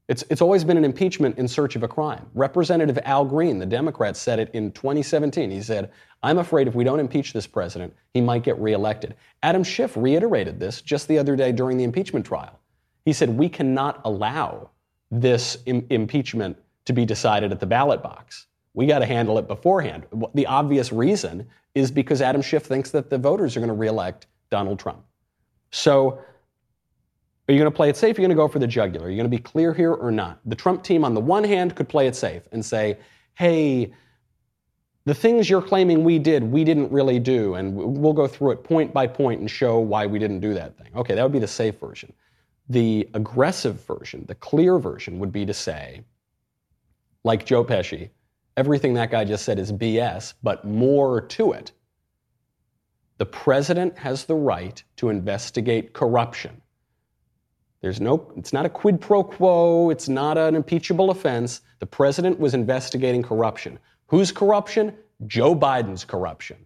It's, 0.06 0.22
it's 0.28 0.42
always 0.42 0.64
been 0.64 0.76
an 0.76 0.84
impeachment 0.84 1.38
in 1.38 1.48
search 1.48 1.76
of 1.76 1.82
a 1.82 1.88
crime. 1.88 2.26
Representative 2.34 2.98
Al 3.04 3.24
Green, 3.24 3.58
the 3.58 3.66
Democrat, 3.66 4.16
said 4.16 4.38
it 4.38 4.50
in 4.52 4.70
2017. 4.72 5.50
He 5.50 5.62
said, 5.62 5.90
I'm 6.22 6.38
afraid 6.38 6.68
if 6.68 6.74
we 6.74 6.84
don't 6.84 7.00
impeach 7.00 7.32
this 7.32 7.46
president, 7.46 7.94
he 8.12 8.20
might 8.20 8.42
get 8.42 8.58
reelected. 8.58 9.14
Adam 9.42 9.64
Schiff 9.64 9.96
reiterated 9.96 10.60
this 10.60 10.82
just 10.82 11.08
the 11.08 11.18
other 11.18 11.36
day 11.36 11.52
during 11.52 11.78
the 11.78 11.84
impeachment 11.84 12.26
trial. 12.26 12.60
He 13.06 13.14
said, 13.14 13.30
We 13.30 13.48
cannot 13.48 14.00
allow 14.04 14.70
this 15.10 15.58
Im- 15.66 15.86
impeachment 15.88 16.58
to 16.84 16.92
be 16.92 17.06
decided 17.06 17.50
at 17.50 17.60
the 17.60 17.66
ballot 17.66 18.02
box. 18.02 18.46
We 18.74 18.86
got 18.86 18.98
to 18.98 19.06
handle 19.06 19.38
it 19.38 19.48
beforehand. 19.48 20.04
The 20.34 20.46
obvious 20.46 20.92
reason 20.92 21.46
is 21.74 21.90
because 21.90 22.20
Adam 22.20 22.42
Schiff 22.42 22.64
thinks 22.64 22.90
that 22.90 23.08
the 23.08 23.18
voters 23.18 23.56
are 23.56 23.60
going 23.60 23.68
to 23.68 23.74
reelect 23.74 24.26
Donald 24.50 24.78
Trump. 24.78 25.02
So, 25.70 26.18
are 27.48 27.52
you 27.52 27.58
going 27.58 27.70
to 27.70 27.76
play 27.76 27.90
it 27.90 27.96
safe? 27.96 28.16
Are 28.16 28.20
you 28.20 28.26
going 28.26 28.36
to 28.36 28.42
go 28.42 28.48
for 28.48 28.58
the 28.58 28.66
jugular? 28.66 29.06
Are 29.06 29.10
you 29.10 29.16
going 29.16 29.30
to 29.30 29.36
be 29.36 29.42
clear 29.42 29.74
here 29.74 29.92
or 29.92 30.10
not? 30.10 30.40
The 30.46 30.56
Trump 30.56 30.82
team, 30.82 31.04
on 31.04 31.14
the 31.14 31.20
one 31.20 31.44
hand, 31.44 31.74
could 31.74 31.88
play 31.88 32.06
it 32.06 32.16
safe 32.16 32.42
and 32.52 32.64
say, 32.64 32.98
hey, 33.34 33.92
the 35.04 35.14
things 35.14 35.50
you're 35.50 35.60
claiming 35.60 36.04
we 36.04 36.18
did, 36.18 36.42
we 36.42 36.64
didn't 36.64 36.90
really 36.90 37.18
do, 37.18 37.54
and 37.54 37.74
we'll 37.74 38.14
go 38.14 38.26
through 38.26 38.52
it 38.52 38.64
point 38.64 38.94
by 38.94 39.06
point 39.06 39.40
and 39.40 39.50
show 39.50 39.78
why 39.78 40.06
we 40.06 40.18
didn't 40.18 40.40
do 40.40 40.54
that 40.54 40.78
thing. 40.78 40.88
Okay, 40.96 41.14
that 41.14 41.22
would 41.22 41.32
be 41.32 41.38
the 41.38 41.46
safe 41.46 41.78
version. 41.78 42.12
The 42.70 43.08
aggressive 43.12 43.84
version, 43.84 44.24
the 44.26 44.34
clear 44.34 44.78
version, 44.78 45.18
would 45.18 45.32
be 45.32 45.44
to 45.44 45.52
say, 45.52 46.04
like 47.24 47.44
Joe 47.44 47.64
Pesci, 47.64 48.08
everything 48.56 48.94
that 48.94 49.10
guy 49.10 49.24
just 49.24 49.44
said 49.44 49.58
is 49.58 49.70
BS, 49.70 50.32
but 50.42 50.64
more 50.64 51.20
to 51.20 51.52
it. 51.52 51.72
The 53.18 53.26
president 53.26 53.98
has 53.98 54.24
the 54.24 54.34
right 54.34 54.82
to 54.96 55.10
investigate 55.10 55.92
corruption. 55.92 56.62
There's 57.84 58.00
no, 58.00 58.32
it's 58.34 58.54
not 58.54 58.64
a 58.64 58.70
quid 58.70 58.98
pro 58.98 59.22
quo, 59.22 59.90
it's 59.90 60.08
not 60.08 60.38
an 60.38 60.54
impeachable 60.54 61.10
offense. 61.10 61.60
The 61.80 61.86
president 61.86 62.40
was 62.40 62.54
investigating 62.54 63.22
corruption. 63.22 63.78
Whose 64.06 64.32
corruption? 64.32 64.94
Joe 65.26 65.54
Biden's 65.54 66.02
corruption. 66.02 66.56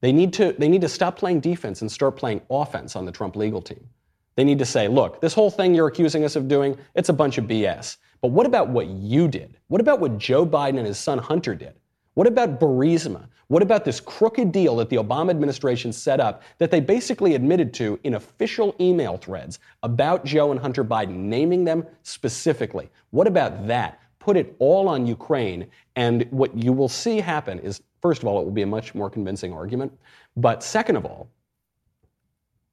They 0.00 0.12
need, 0.12 0.32
to, 0.34 0.54
they 0.56 0.68
need 0.68 0.82
to 0.82 0.88
stop 0.88 1.16
playing 1.16 1.40
defense 1.40 1.80
and 1.80 1.90
start 1.90 2.16
playing 2.16 2.42
offense 2.48 2.94
on 2.94 3.06
the 3.06 3.10
Trump 3.10 3.34
legal 3.34 3.60
team. 3.60 3.88
They 4.36 4.44
need 4.44 4.60
to 4.60 4.64
say, 4.64 4.86
look, 4.86 5.20
this 5.20 5.34
whole 5.34 5.50
thing 5.50 5.74
you're 5.74 5.88
accusing 5.88 6.22
us 6.22 6.36
of 6.36 6.46
doing, 6.46 6.78
it's 6.94 7.08
a 7.08 7.12
bunch 7.12 7.36
of 7.36 7.46
BS. 7.46 7.96
But 8.20 8.28
what 8.28 8.46
about 8.46 8.68
what 8.68 8.86
you 8.86 9.26
did? 9.26 9.58
What 9.66 9.80
about 9.80 9.98
what 9.98 10.16
Joe 10.16 10.46
Biden 10.46 10.78
and 10.78 10.86
his 10.86 10.98
son 10.98 11.18
Hunter 11.18 11.56
did? 11.56 11.74
What 12.14 12.26
about 12.26 12.60
Burisma? 12.60 13.26
What 13.48 13.62
about 13.62 13.84
this 13.84 14.00
crooked 14.00 14.52
deal 14.52 14.76
that 14.76 14.88
the 14.88 14.96
Obama 14.96 15.30
administration 15.30 15.92
set 15.92 16.20
up 16.20 16.42
that 16.58 16.70
they 16.70 16.80
basically 16.80 17.34
admitted 17.34 17.74
to 17.74 17.98
in 18.04 18.14
official 18.14 18.74
email 18.80 19.16
threads 19.16 19.58
about 19.82 20.24
Joe 20.24 20.52
and 20.52 20.60
Hunter 20.60 20.84
Biden, 20.84 21.16
naming 21.16 21.64
them 21.64 21.86
specifically? 22.02 22.90
What 23.10 23.26
about 23.26 23.66
that? 23.66 24.02
put 24.22 24.36
it 24.36 24.54
all 24.60 24.88
on 24.88 25.04
Ukraine, 25.04 25.66
and 25.96 26.26
what 26.30 26.56
you 26.56 26.72
will 26.72 26.88
see 26.88 27.18
happen 27.18 27.58
is, 27.58 27.82
first 28.00 28.22
of 28.22 28.28
all, 28.28 28.40
it 28.40 28.44
will 28.44 28.52
be 28.52 28.62
a 28.62 28.66
much 28.66 28.94
more 28.94 29.10
convincing 29.10 29.52
argument. 29.52 29.92
But 30.36 30.62
second 30.62 30.94
of 30.94 31.04
all, 31.04 31.28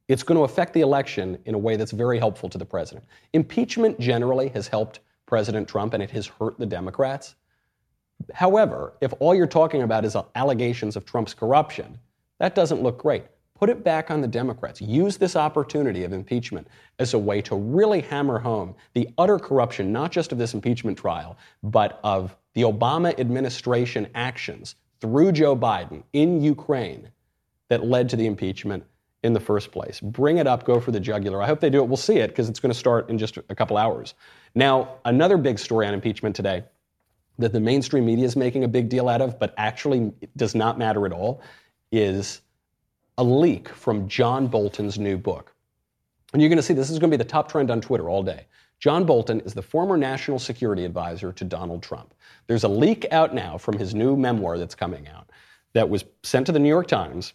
it's 0.07 0.21
going 0.21 0.37
to 0.37 0.43
affect 0.43 0.73
the 0.73 0.81
election 0.81 1.39
in 1.45 1.55
a 1.55 1.57
way 1.57 1.75
that's 1.75 1.91
very 1.91 2.19
helpful 2.19 2.49
to 2.49 2.57
the 2.59 2.65
president. 2.65 3.03
Impeachment 3.33 3.99
generally 3.99 4.49
has 4.49 4.67
helped 4.67 4.99
President 5.25 5.67
Trump, 5.67 5.95
and 5.95 6.03
it 6.03 6.11
has 6.11 6.27
hurt 6.27 6.59
the 6.59 6.67
Democrats. 6.67 7.35
However, 8.33 8.93
if 9.01 9.13
all 9.19 9.33
you're 9.33 9.47
talking 9.47 9.81
about 9.81 10.05
is 10.05 10.15
allegations 10.35 10.95
of 10.95 11.05
Trump's 11.05 11.33
corruption, 11.33 11.97
that 12.39 12.55
doesn't 12.55 12.81
look 12.81 12.97
great. 12.97 13.23
Put 13.55 13.69
it 13.69 13.83
back 13.83 14.09
on 14.09 14.21
the 14.21 14.27
Democrats. 14.27 14.81
Use 14.81 15.17
this 15.17 15.35
opportunity 15.35 16.05
of 16.05 16.13
impeachment 16.13 16.67
as 16.97 17.13
a 17.13 17.19
way 17.19 17.41
to 17.41 17.55
really 17.55 17.99
hammer 17.99 18.39
home 18.39 18.73
the 18.93 19.09
utter 19.17 19.37
corruption, 19.37 19.91
not 19.91 20.11
just 20.11 20.31
of 20.31 20.37
this 20.37 20.53
impeachment 20.53 20.97
trial, 20.97 21.37
but 21.63 21.99
of 22.03 22.37
the 22.53 22.61
Obama 22.61 23.17
administration 23.19 24.07
actions 24.15 24.75
through 25.01 25.33
Joe 25.33 25.57
Biden 25.57 26.03
in 26.13 26.41
Ukraine 26.41 27.09
that 27.67 27.85
led 27.85 28.07
to 28.09 28.15
the 28.15 28.25
impeachment 28.25 28.83
in 29.23 29.33
the 29.33 29.39
first 29.39 29.71
place. 29.71 29.99
Bring 29.99 30.37
it 30.37 30.47
up, 30.47 30.63
go 30.63 30.79
for 30.79 30.91
the 30.91 30.99
jugular. 30.99 31.41
I 31.41 31.45
hope 31.45 31.59
they 31.59 31.69
do 31.69 31.79
it. 31.79 31.87
We'll 31.87 31.97
see 31.97 32.17
it 32.17 32.29
because 32.29 32.47
it's 32.47 32.59
going 32.59 32.71
to 32.71 32.79
start 32.79 33.09
in 33.09 33.17
just 33.17 33.37
a 33.37 33.55
couple 33.55 33.75
hours. 33.75 34.13
Now, 34.55 34.95
another 35.03 35.37
big 35.37 35.59
story 35.59 35.85
on 35.85 35.93
impeachment 35.93 36.35
today 36.35 36.63
that 37.39 37.53
the 37.53 37.59
mainstream 37.59 38.05
media 38.05 38.25
is 38.25 38.35
making 38.35 38.63
a 38.63 38.67
big 38.67 38.89
deal 38.89 39.09
out 39.09 39.21
of, 39.21 39.39
but 39.39 39.53
actually 39.57 40.11
does 40.35 40.53
not 40.53 40.77
matter 40.77 41.05
at 41.05 41.13
all, 41.13 41.41
is 41.91 42.41
a 43.17 43.23
leak 43.23 43.69
from 43.69 44.07
John 44.07 44.47
Bolton's 44.47 44.99
new 44.99 45.17
book. 45.17 45.55
And 46.33 46.41
you're 46.41 46.49
going 46.49 46.57
to 46.57 46.63
see 46.63 46.73
this 46.73 46.89
is 46.89 46.99
going 46.99 47.09
to 47.09 47.17
be 47.17 47.23
the 47.23 47.29
top 47.29 47.49
trend 47.49 47.71
on 47.71 47.81
Twitter 47.81 48.09
all 48.09 48.21
day. 48.21 48.45
John 48.79 49.05
Bolton 49.05 49.41
is 49.41 49.53
the 49.53 49.61
former 49.61 49.97
national 49.97 50.39
security 50.39 50.85
advisor 50.85 51.33
to 51.33 51.43
Donald 51.43 51.81
Trump. 51.81 52.13
There's 52.47 52.63
a 52.63 52.69
leak 52.69 53.05
out 53.11 53.33
now 53.33 53.57
from 53.57 53.77
his 53.77 53.95
new 53.95 54.15
memoir 54.15 54.57
that's 54.57 54.75
coming 54.75 55.07
out 55.07 55.29
that 55.73 55.89
was 55.89 56.05
sent 56.23 56.45
to 56.45 56.51
the 56.51 56.59
New 56.59 56.69
York 56.69 56.87
Times, 56.87 57.33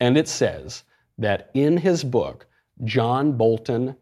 and 0.00 0.16
it 0.16 0.28
says 0.28 0.84
that 1.18 1.50
in 1.54 1.76
his 1.76 2.04
book, 2.04 2.46
John 2.84 3.32
Bolton 3.32 3.96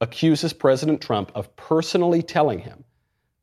accuses 0.00 0.52
President 0.52 1.00
Trump 1.00 1.30
of 1.34 1.54
personally 1.56 2.22
telling 2.22 2.58
him 2.58 2.84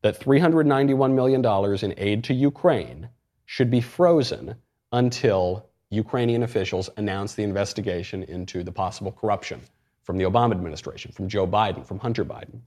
that 0.03 0.19
$391 0.19 1.13
million 1.13 1.43
in 1.83 1.93
aid 1.97 2.23
to 2.25 2.33
Ukraine 2.33 3.09
should 3.45 3.71
be 3.71 3.81
frozen 3.81 4.55
until 4.91 5.65
Ukrainian 5.89 6.43
officials 6.43 6.89
announce 6.97 7.33
the 7.33 7.43
investigation 7.43 8.23
into 8.23 8.63
the 8.63 8.71
possible 8.71 9.11
corruption 9.11 9.61
from 10.03 10.17
the 10.17 10.25
Obama 10.25 10.51
administration, 10.51 11.11
from 11.11 11.29
Joe 11.29 11.47
Biden, 11.47 11.85
from 11.85 11.99
Hunter 11.99 12.25
Biden. 12.25 12.59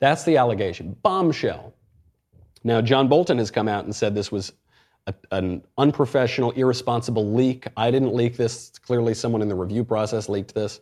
That's 0.00 0.24
the 0.24 0.38
allegation. 0.38 0.96
Bombshell. 1.02 1.74
Now, 2.64 2.80
John 2.80 3.08
Bolton 3.08 3.38
has 3.38 3.50
come 3.50 3.68
out 3.68 3.84
and 3.84 3.94
said 3.94 4.14
this 4.14 4.32
was 4.32 4.52
a, 5.06 5.14
an 5.30 5.62
unprofessional, 5.76 6.52
irresponsible 6.52 7.34
leak. 7.34 7.66
I 7.76 7.90
didn't 7.90 8.14
leak 8.14 8.36
this. 8.36 8.70
Clearly, 8.86 9.14
someone 9.14 9.42
in 9.42 9.48
the 9.48 9.54
review 9.54 9.84
process 9.84 10.28
leaked 10.28 10.54
this. 10.54 10.80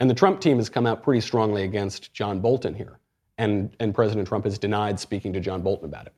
And 0.00 0.08
the 0.08 0.14
Trump 0.14 0.40
team 0.40 0.56
has 0.56 0.68
come 0.68 0.86
out 0.86 1.02
pretty 1.02 1.20
strongly 1.20 1.64
against 1.64 2.12
John 2.14 2.40
Bolton 2.40 2.74
here. 2.74 2.98
And, 3.38 3.74
and 3.80 3.94
President 3.94 4.26
Trump 4.26 4.44
has 4.44 4.58
denied 4.58 4.98
speaking 4.98 5.32
to 5.34 5.40
John 5.40 5.62
Bolton 5.62 5.86
about 5.86 6.06
it. 6.06 6.14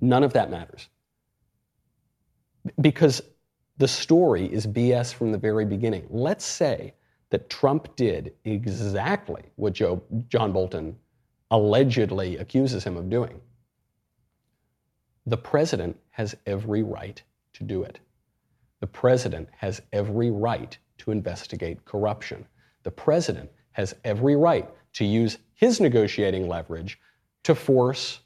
None 0.00 0.24
of 0.24 0.32
that 0.32 0.50
matters. 0.50 0.88
Because 2.80 3.22
the 3.78 3.88
story 3.88 4.46
is 4.46 4.66
BS 4.66 5.12
from 5.12 5.32
the 5.32 5.38
very 5.38 5.64
beginning. 5.64 6.06
Let's 6.10 6.44
say 6.44 6.94
that 7.30 7.48
Trump 7.50 7.94
did 7.96 8.34
exactly 8.44 9.42
what 9.56 9.72
Joe, 9.72 10.02
John 10.28 10.52
Bolton 10.52 10.96
allegedly 11.50 12.38
accuses 12.38 12.84
him 12.84 12.96
of 12.96 13.10
doing. 13.10 13.40
The 15.26 15.36
president 15.36 15.98
has 16.10 16.34
every 16.46 16.82
right 16.82 17.22
to 17.54 17.64
do 17.64 17.82
it. 17.82 18.00
The 18.80 18.86
president 18.86 19.48
has 19.56 19.80
every 19.92 20.30
right 20.30 20.76
to 20.98 21.10
investigate 21.10 21.84
corruption. 21.84 22.46
The 22.82 22.90
president 22.90 23.50
has 23.72 23.94
every 24.04 24.36
right 24.36 24.68
to 24.94 25.04
use 25.04 25.38
his 25.54 25.80
negotiating 25.80 26.48
leverage 26.48 26.98
to 27.44 27.54
force 27.54 28.20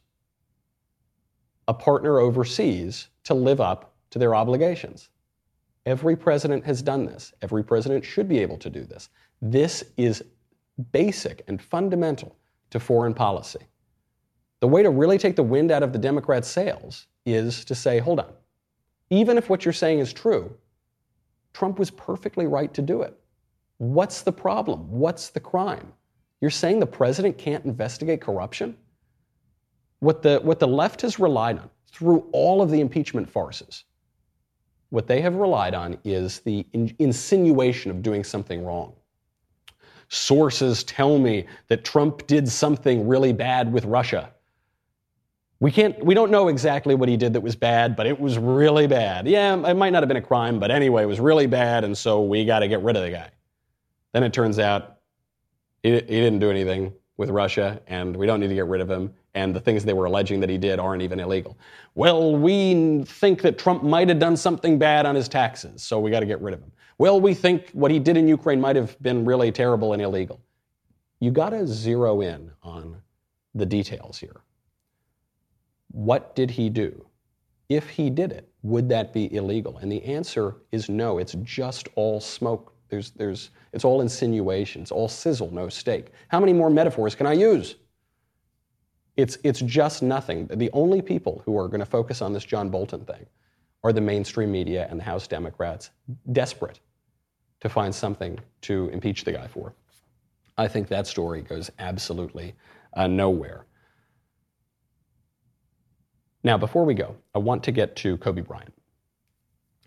a 1.68 1.74
partner 1.74 2.18
overseas 2.18 3.08
to 3.24 3.34
live 3.34 3.60
up 3.60 3.94
to 4.10 4.18
their 4.18 4.34
obligations. 4.34 5.08
Every 5.84 6.16
president 6.16 6.64
has 6.64 6.82
done 6.82 7.06
this. 7.06 7.32
Every 7.42 7.62
president 7.62 8.04
should 8.04 8.28
be 8.28 8.38
able 8.38 8.58
to 8.58 8.70
do 8.70 8.84
this. 8.84 9.08
This 9.40 9.84
is 9.96 10.24
basic 10.92 11.42
and 11.48 11.60
fundamental 11.60 12.36
to 12.70 12.80
foreign 12.80 13.14
policy. 13.14 13.60
The 14.60 14.68
way 14.68 14.82
to 14.82 14.90
really 14.90 15.18
take 15.18 15.36
the 15.36 15.42
wind 15.42 15.70
out 15.70 15.82
of 15.82 15.92
the 15.92 15.98
Democrats' 15.98 16.48
sails 16.48 17.06
is 17.24 17.64
to 17.66 17.74
say, 17.74 17.98
hold 17.98 18.20
on, 18.20 18.32
even 19.10 19.38
if 19.38 19.48
what 19.48 19.64
you're 19.64 19.72
saying 19.72 20.00
is 20.00 20.12
true, 20.12 20.52
Trump 21.52 21.78
was 21.78 21.90
perfectly 21.90 22.46
right 22.46 22.72
to 22.74 22.82
do 22.82 23.02
it. 23.02 23.18
What's 23.78 24.22
the 24.22 24.32
problem? 24.32 24.90
What's 24.90 25.28
the 25.28 25.40
crime? 25.40 25.92
You're 26.40 26.50
saying 26.50 26.80
the 26.80 26.86
president 26.86 27.38
can't 27.38 27.64
investigate 27.64 28.20
corruption? 28.20 28.76
What 30.00 30.22
the, 30.22 30.40
what 30.40 30.60
the 30.60 30.68
left 30.68 31.02
has 31.02 31.18
relied 31.18 31.58
on 31.58 31.70
through 31.90 32.28
all 32.32 32.60
of 32.60 32.70
the 32.70 32.80
impeachment 32.80 33.28
farces 33.28 33.84
what 34.90 35.06
they 35.06 35.20
have 35.20 35.34
relied 35.34 35.74
on 35.74 35.98
is 36.04 36.40
the 36.40 36.64
in- 36.72 36.94
insinuation 36.98 37.90
of 37.90 38.02
doing 38.02 38.24
something 38.24 38.64
wrong. 38.64 38.92
Sources 40.08 40.84
tell 40.84 41.18
me 41.18 41.46
that 41.68 41.84
Trump 41.84 42.26
did 42.26 42.48
something 42.48 43.08
really 43.08 43.32
bad 43.32 43.72
with 43.72 43.84
Russia. 43.84 44.32
We 45.58 45.72
can't 45.72 46.04
we 46.04 46.14
don't 46.14 46.30
know 46.30 46.48
exactly 46.48 46.94
what 46.94 47.08
he 47.08 47.16
did 47.16 47.32
that 47.32 47.40
was 47.40 47.56
bad, 47.56 47.96
but 47.96 48.06
it 48.06 48.20
was 48.20 48.38
really 48.38 48.86
bad. 48.86 49.26
Yeah, 49.26 49.54
it 49.66 49.74
might 49.74 49.90
not 49.90 50.02
have 50.02 50.08
been 50.08 50.18
a 50.18 50.22
crime, 50.22 50.60
but 50.60 50.70
anyway, 50.70 51.02
it 51.02 51.06
was 51.06 51.18
really 51.18 51.46
bad, 51.46 51.82
and 51.82 51.96
so 51.96 52.22
we 52.22 52.44
got 52.44 52.60
to 52.60 52.68
get 52.68 52.82
rid 52.82 52.94
of 52.94 53.02
the 53.02 53.10
guy. 53.10 53.30
Then 54.12 54.22
it 54.22 54.32
turns 54.32 54.58
out 54.58 54.95
he, 55.86 55.92
he 55.92 56.20
didn't 56.20 56.40
do 56.40 56.50
anything 56.50 56.92
with 57.16 57.30
Russia, 57.30 57.80
and 57.86 58.14
we 58.14 58.26
don't 58.26 58.40
need 58.40 58.48
to 58.48 58.54
get 58.54 58.66
rid 58.66 58.80
of 58.80 58.90
him, 58.90 59.12
and 59.34 59.54
the 59.54 59.60
things 59.60 59.84
they 59.84 59.92
were 59.92 60.04
alleging 60.04 60.40
that 60.40 60.50
he 60.50 60.58
did 60.58 60.78
aren't 60.78 61.02
even 61.02 61.18
illegal. 61.20 61.56
Well, 61.94 62.36
we 62.36 63.04
think 63.04 63.40
that 63.42 63.58
Trump 63.58 63.82
might 63.82 64.08
have 64.08 64.18
done 64.18 64.36
something 64.36 64.78
bad 64.78 65.06
on 65.06 65.14
his 65.14 65.28
taxes, 65.28 65.82
so 65.82 65.98
we 65.98 66.10
got 66.10 66.20
to 66.20 66.26
get 66.26 66.40
rid 66.42 66.54
of 66.54 66.60
him. 66.60 66.72
Well, 66.98 67.20
we 67.20 67.34
think 67.34 67.70
what 67.72 67.90
he 67.90 67.98
did 67.98 68.16
in 68.16 68.26
Ukraine 68.28 68.60
might 68.60 68.76
have 68.76 69.00
been 69.00 69.24
really 69.24 69.52
terrible 69.52 69.92
and 69.92 70.02
illegal. 70.02 70.40
You 71.20 71.30
got 71.30 71.50
to 71.50 71.66
zero 71.66 72.20
in 72.20 72.50
on 72.62 73.00
the 73.54 73.66
details 73.66 74.18
here. 74.18 74.40
What 75.92 76.34
did 76.34 76.50
he 76.50 76.68
do? 76.68 77.06
If 77.68 77.88
he 77.88 78.10
did 78.10 78.32
it, 78.32 78.48
would 78.62 78.88
that 78.90 79.12
be 79.12 79.34
illegal? 79.34 79.78
And 79.78 79.90
the 79.90 80.04
answer 80.04 80.56
is 80.72 80.88
no. 80.88 81.18
It's 81.18 81.34
just 81.42 81.88
all 81.94 82.20
smoke. 82.20 82.74
There's, 82.88 83.10
there's, 83.10 83.50
it's 83.72 83.84
all 83.84 84.00
insinuation. 84.00 84.82
It's 84.82 84.92
all 84.92 85.08
sizzle, 85.08 85.50
no 85.52 85.68
steak. 85.68 86.12
How 86.28 86.40
many 86.40 86.52
more 86.52 86.70
metaphors 86.70 87.14
can 87.14 87.26
I 87.26 87.32
use? 87.32 87.76
It's, 89.16 89.38
it's 89.42 89.60
just 89.60 90.02
nothing. 90.02 90.46
The 90.46 90.70
only 90.72 91.02
people 91.02 91.42
who 91.44 91.58
are 91.58 91.68
going 91.68 91.80
to 91.80 91.86
focus 91.86 92.22
on 92.22 92.32
this 92.32 92.44
John 92.44 92.68
Bolton 92.68 93.04
thing 93.04 93.26
are 93.82 93.92
the 93.92 94.00
mainstream 94.00 94.52
media 94.52 94.86
and 94.90 95.00
the 95.00 95.04
House 95.04 95.26
Democrats, 95.26 95.90
desperate 96.32 96.80
to 97.60 97.68
find 97.68 97.94
something 97.94 98.38
to 98.62 98.88
impeach 98.92 99.24
the 99.24 99.32
guy 99.32 99.46
for. 99.46 99.74
I 100.58 100.68
think 100.68 100.88
that 100.88 101.06
story 101.06 101.42
goes 101.42 101.70
absolutely 101.78 102.54
uh, 102.94 103.06
nowhere. 103.06 103.66
Now, 106.44 106.56
before 106.56 106.84
we 106.84 106.94
go, 106.94 107.16
I 107.34 107.38
want 107.38 107.64
to 107.64 107.72
get 107.72 107.96
to 107.96 108.16
Kobe 108.18 108.40
Bryant. 108.40 108.72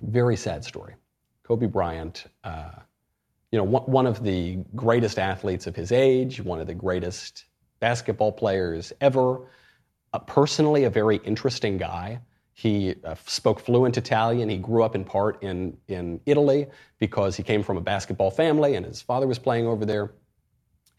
Very 0.02 0.36
sad 0.36 0.64
story. 0.64 0.96
Kobe 1.44 1.68
Bryant, 1.68 2.26
uh, 2.44 2.72
you 3.52 3.58
know, 3.58 3.64
one 3.64 4.06
of 4.06 4.24
the 4.24 4.60
greatest 4.76 5.18
athletes 5.18 5.66
of 5.66 5.76
his 5.76 5.92
age, 5.92 6.42
one 6.42 6.60
of 6.60 6.68
the 6.68 6.74
greatest 6.74 7.46
basketball 7.80 8.32
players 8.32 8.94
ever. 9.02 9.48
Uh, 10.14 10.20
personally, 10.20 10.84
a 10.84 10.90
very 10.90 11.18
interesting 11.18 11.78
guy. 11.78 12.20
He 12.54 12.96
uh, 13.04 13.16
spoke 13.26 13.60
fluent 13.60 13.98
Italian. 13.98 14.50
He 14.50 14.58
grew 14.58 14.84
up 14.84 14.94
in 14.94 15.06
part 15.06 15.42
in, 15.42 15.78
in 15.88 16.20
Italy 16.26 16.68
because 17.00 17.36
he 17.38 17.44
came 17.44 17.64
from 17.64 17.78
a 17.78 17.82
basketball 17.82 18.32
family 18.32 18.76
and 18.76 18.86
his 18.86 19.02
father 19.02 19.28
was 19.28 19.40
playing 19.40 19.66
over 19.66 19.86
there. 19.86 20.12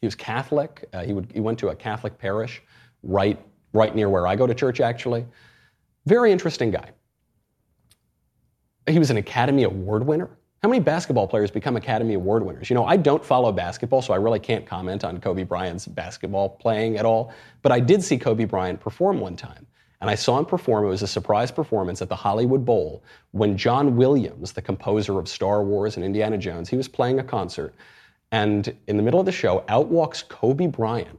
He 0.01 0.07
was 0.07 0.15
Catholic. 0.15 0.89
Uh, 0.93 1.05
he, 1.05 1.13
would, 1.13 1.31
he 1.33 1.41
went 1.41 1.59
to 1.59 1.69
a 1.69 1.77
Catholic 1.77 2.19
parish 2.19 2.63
right, 3.03 3.39
right 3.73 3.95
near 3.95 4.09
where 4.09 4.27
I 4.27 4.37
go 4.37 4.47
to 4.47 4.55
church, 4.55 4.81
actually. 4.81 5.27
Very 6.07 6.33
interesting 6.33 6.71
guy. 6.71 6.91
He 8.89 8.99
was 8.99 9.11
an 9.11 9.19
Academy 9.19 9.65
Award 9.65 10.07
winner. 10.07 10.31
How 10.63 10.69
many 10.69 10.81
basketball 10.81 11.27
players 11.27 11.51
become 11.51 11.77
Academy 11.77 12.13
Award 12.13 12.45
winners? 12.45 12.69
You 12.69 12.75
know, 12.75 12.85
I 12.85 12.99
don't 12.99 13.25
follow 13.25 13.51
basketball, 13.51 14.03
so 14.03 14.13
I 14.13 14.19
really 14.19 14.39
can't 14.39 14.67
comment 14.67 15.05
on 15.05 15.19
Kobe 15.19 15.43
Bryant's 15.43 15.87
basketball 15.87 16.51
playing 16.51 16.99
at 16.99 17.07
all. 17.07 17.33
But 17.63 17.73
I 17.73 17.81
did 17.81 18.05
see 18.05 18.19
Kobe 18.19 18.45
Bryant 18.45 18.79
perform 18.79 19.21
one 19.21 19.37
time. 19.37 19.67
And 20.03 20.11
I 20.11 20.15
saw 20.15 20.39
him 20.39 20.45
perform. 20.45 20.85
It 20.85 20.89
was 20.89 21.01
a 21.01 21.07
surprise 21.07 21.51
performance 21.51 22.03
at 22.03 22.11
the 22.11 22.17
Hollywood 22.17 22.67
Bowl 22.67 23.03
when 23.31 23.57
John 23.57 23.97
Williams, 23.97 24.53
the 24.53 24.61
composer 24.61 25.19
of 25.19 25.29
Star 25.29 25.63
Wars 25.63 25.97
and 25.97 26.05
Indiana 26.05 26.37
Jones, 26.37 26.69
he 26.69 26.77
was 26.77 26.89
playing 26.89 27.21
a 27.21 27.25
concert. 27.25 27.75
And 28.31 28.77
in 28.87 28.99
the 28.99 29.03
middle 29.03 29.21
of 29.21 29.27
the 29.27 29.33
show, 29.33 29.65
out 29.69 29.89
walks 29.89 30.23
Kobe 30.23 30.67
Bryant 30.67 31.19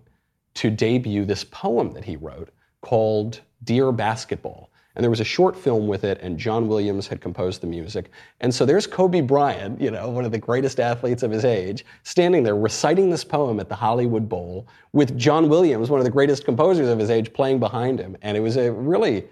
to 0.55 0.69
debut 0.69 1.25
this 1.25 1.43
poem 1.43 1.93
that 1.93 2.05
he 2.05 2.15
wrote 2.15 2.49
called 2.81 3.41
Dear 3.63 3.91
Basketball. 3.91 4.70
And 4.95 5.03
there 5.03 5.09
was 5.09 5.21
a 5.21 5.25
short 5.25 5.55
film 5.55 5.87
with 5.87 6.03
it, 6.03 6.19
and 6.21 6.37
John 6.37 6.67
Williams 6.67 7.07
had 7.07 7.21
composed 7.21 7.61
the 7.61 7.67
music. 7.67 8.11
And 8.41 8.53
so 8.53 8.65
there's 8.65 8.85
Kobe 8.85 9.21
Bryant, 9.21 9.79
you 9.79 9.89
know, 9.89 10.09
one 10.09 10.25
of 10.25 10.31
the 10.31 10.37
greatest 10.37 10.79
athletes 10.79 11.23
of 11.23 11.31
his 11.31 11.45
age, 11.45 11.85
standing 12.03 12.43
there 12.43 12.57
reciting 12.57 13.09
this 13.09 13.23
poem 13.23 13.59
at 13.59 13.69
the 13.69 13.75
Hollywood 13.75 14.27
Bowl 14.27 14.67
with 14.91 15.17
John 15.17 15.47
Williams, 15.47 15.89
one 15.89 15.99
of 15.99 16.03
the 16.03 16.11
greatest 16.11 16.43
composers 16.43 16.89
of 16.89 16.99
his 16.99 17.09
age, 17.09 17.31
playing 17.31 17.59
behind 17.59 17.99
him. 17.99 18.17
And 18.21 18.35
it 18.35 18.41
was 18.41 18.57
a 18.57 18.71
really 18.71 19.25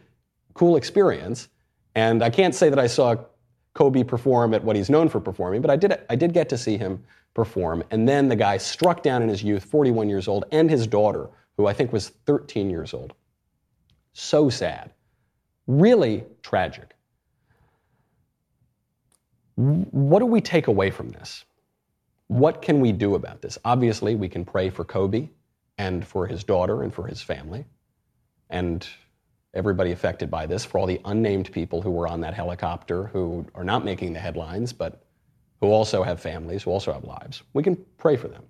cool 0.54 0.78
experience. 0.78 1.50
And 1.96 2.24
I 2.24 2.30
can't 2.30 2.56
say 2.56 2.70
that 2.70 2.80
I 2.80 2.88
saw 2.88 3.16
Kobe 3.74 4.04
perform 4.04 4.54
at 4.54 4.64
what 4.64 4.76
he's 4.76 4.90
known 4.90 5.10
for 5.10 5.20
performing, 5.20 5.62
but 5.62 5.70
I 5.70 5.76
did, 5.76 6.00
I 6.10 6.16
did 6.16 6.34
get 6.34 6.50
to 6.50 6.58
see 6.58 6.78
him 6.78 7.04
perform. 7.34 7.84
And 7.92 8.08
then 8.08 8.28
the 8.28 8.36
guy 8.36 8.58
struck 8.58 9.04
down 9.04 9.22
in 9.22 9.30
his 9.30 9.44
youth, 9.44 9.64
41 9.64 10.10
years 10.10 10.28
old, 10.28 10.46
and 10.52 10.70
his 10.70 10.88
daughter, 10.88 11.30
who 11.58 11.68
I 11.68 11.74
think 11.74 11.94
was 11.94 12.10
13 12.26 12.70
years 12.70 12.94
old. 12.94 13.14
So 14.14 14.50
sad. 14.50 14.92
Really 15.70 16.24
tragic. 16.42 16.96
What 19.56 20.18
do 20.18 20.26
we 20.26 20.42
take 20.42 20.66
away 20.66 20.90
from 20.90 21.10
this? 21.10 21.46
What 22.26 22.64
can 22.64 22.80
we 22.80 22.92
do 22.92 23.14
about 23.14 23.44
this? 23.44 23.60
Obviously, 23.64 24.16
we 24.16 24.30
can 24.30 24.44
pray 24.44 24.72
for 24.72 24.84
Kobe 24.84 25.30
and 25.78 26.06
for 26.06 26.26
his 26.26 26.44
daughter 26.44 26.82
and 26.82 26.92
for 26.92 27.06
his 27.06 27.22
family 27.22 27.66
and 28.50 28.88
everybody 29.54 29.92
affected 29.92 30.32
by 30.32 30.48
this, 30.48 30.66
for 30.66 30.80
all 30.80 30.88
the 30.88 31.00
unnamed 31.06 31.52
people 31.52 31.84
who 31.84 31.92
were 31.92 32.08
on 32.08 32.20
that 32.22 32.34
helicopter 32.34 33.06
who 33.06 33.46
are 33.54 33.64
not 33.64 33.86
making 33.86 34.14
the 34.14 34.20
headlines, 34.20 34.74
but 34.74 35.04
who 35.62 35.68
also 35.68 36.02
have 36.02 36.20
families, 36.20 36.64
who 36.64 36.72
also 36.72 36.92
have 36.92 37.04
lives. 37.04 37.44
We 37.54 37.62
can 37.62 37.78
pray 37.98 38.16
for 38.16 38.28
them. 38.28 38.44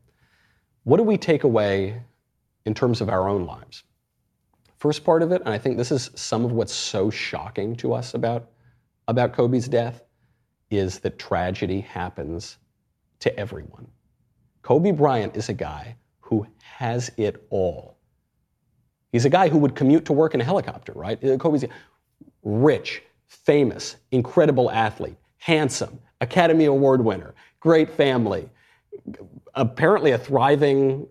What 0.85 0.97
do 0.97 1.03
we 1.03 1.17
take 1.17 1.43
away 1.43 2.01
in 2.65 2.73
terms 2.73 3.01
of 3.01 3.09
our 3.09 3.27
own 3.27 3.45
lives? 3.45 3.83
First 4.79 5.03
part 5.03 5.21
of 5.21 5.31
it, 5.31 5.41
and 5.41 5.49
I 5.49 5.57
think 5.57 5.77
this 5.77 5.91
is 5.91 6.09
some 6.15 6.43
of 6.45 6.51
what's 6.51 6.73
so 6.73 7.09
shocking 7.09 7.75
to 7.77 7.93
us 7.93 8.13
about, 8.13 8.49
about 9.07 9.33
Kobe's 9.33 9.67
death, 9.67 10.03
is 10.71 10.99
that 10.99 11.19
tragedy 11.19 11.81
happens 11.81 12.57
to 13.19 13.37
everyone. 13.37 13.87
Kobe 14.61 14.91
Bryant 14.91 15.35
is 15.35 15.49
a 15.49 15.53
guy 15.53 15.95
who 16.21 16.45
has 16.61 17.11
it 17.17 17.45
all. 17.49 17.97
He's 19.11 19.25
a 19.25 19.29
guy 19.29 19.49
who 19.49 19.57
would 19.57 19.75
commute 19.75 20.05
to 20.05 20.13
work 20.13 20.33
in 20.33 20.41
a 20.41 20.43
helicopter, 20.43 20.93
right? 20.93 21.23
Uh, 21.23 21.37
Kobe's 21.37 21.65
rich, 22.43 23.01
famous, 23.27 23.97
incredible 24.11 24.69
athlete, 24.71 25.17
handsome, 25.37 25.99
Academy 26.21 26.65
Award 26.65 27.03
winner, 27.03 27.33
great 27.59 27.89
family, 27.89 28.49
apparently 29.55 30.11
a 30.11 30.17
thriving 30.17 31.07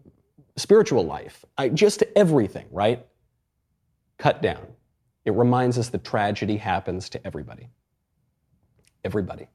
spiritual 0.57 1.05
life, 1.05 1.45
just 1.75 2.05
everything, 2.15 2.67
right? 2.71 3.05
Cut 4.19 4.43
down. 4.43 4.67
It 5.25 5.33
reminds 5.33 5.79
us 5.79 5.89
that 5.91 6.05
tragedy 6.05 6.57
happens 6.57 7.09
to 7.11 7.27
everybody. 7.27 7.69
Everybody. 9.05 9.49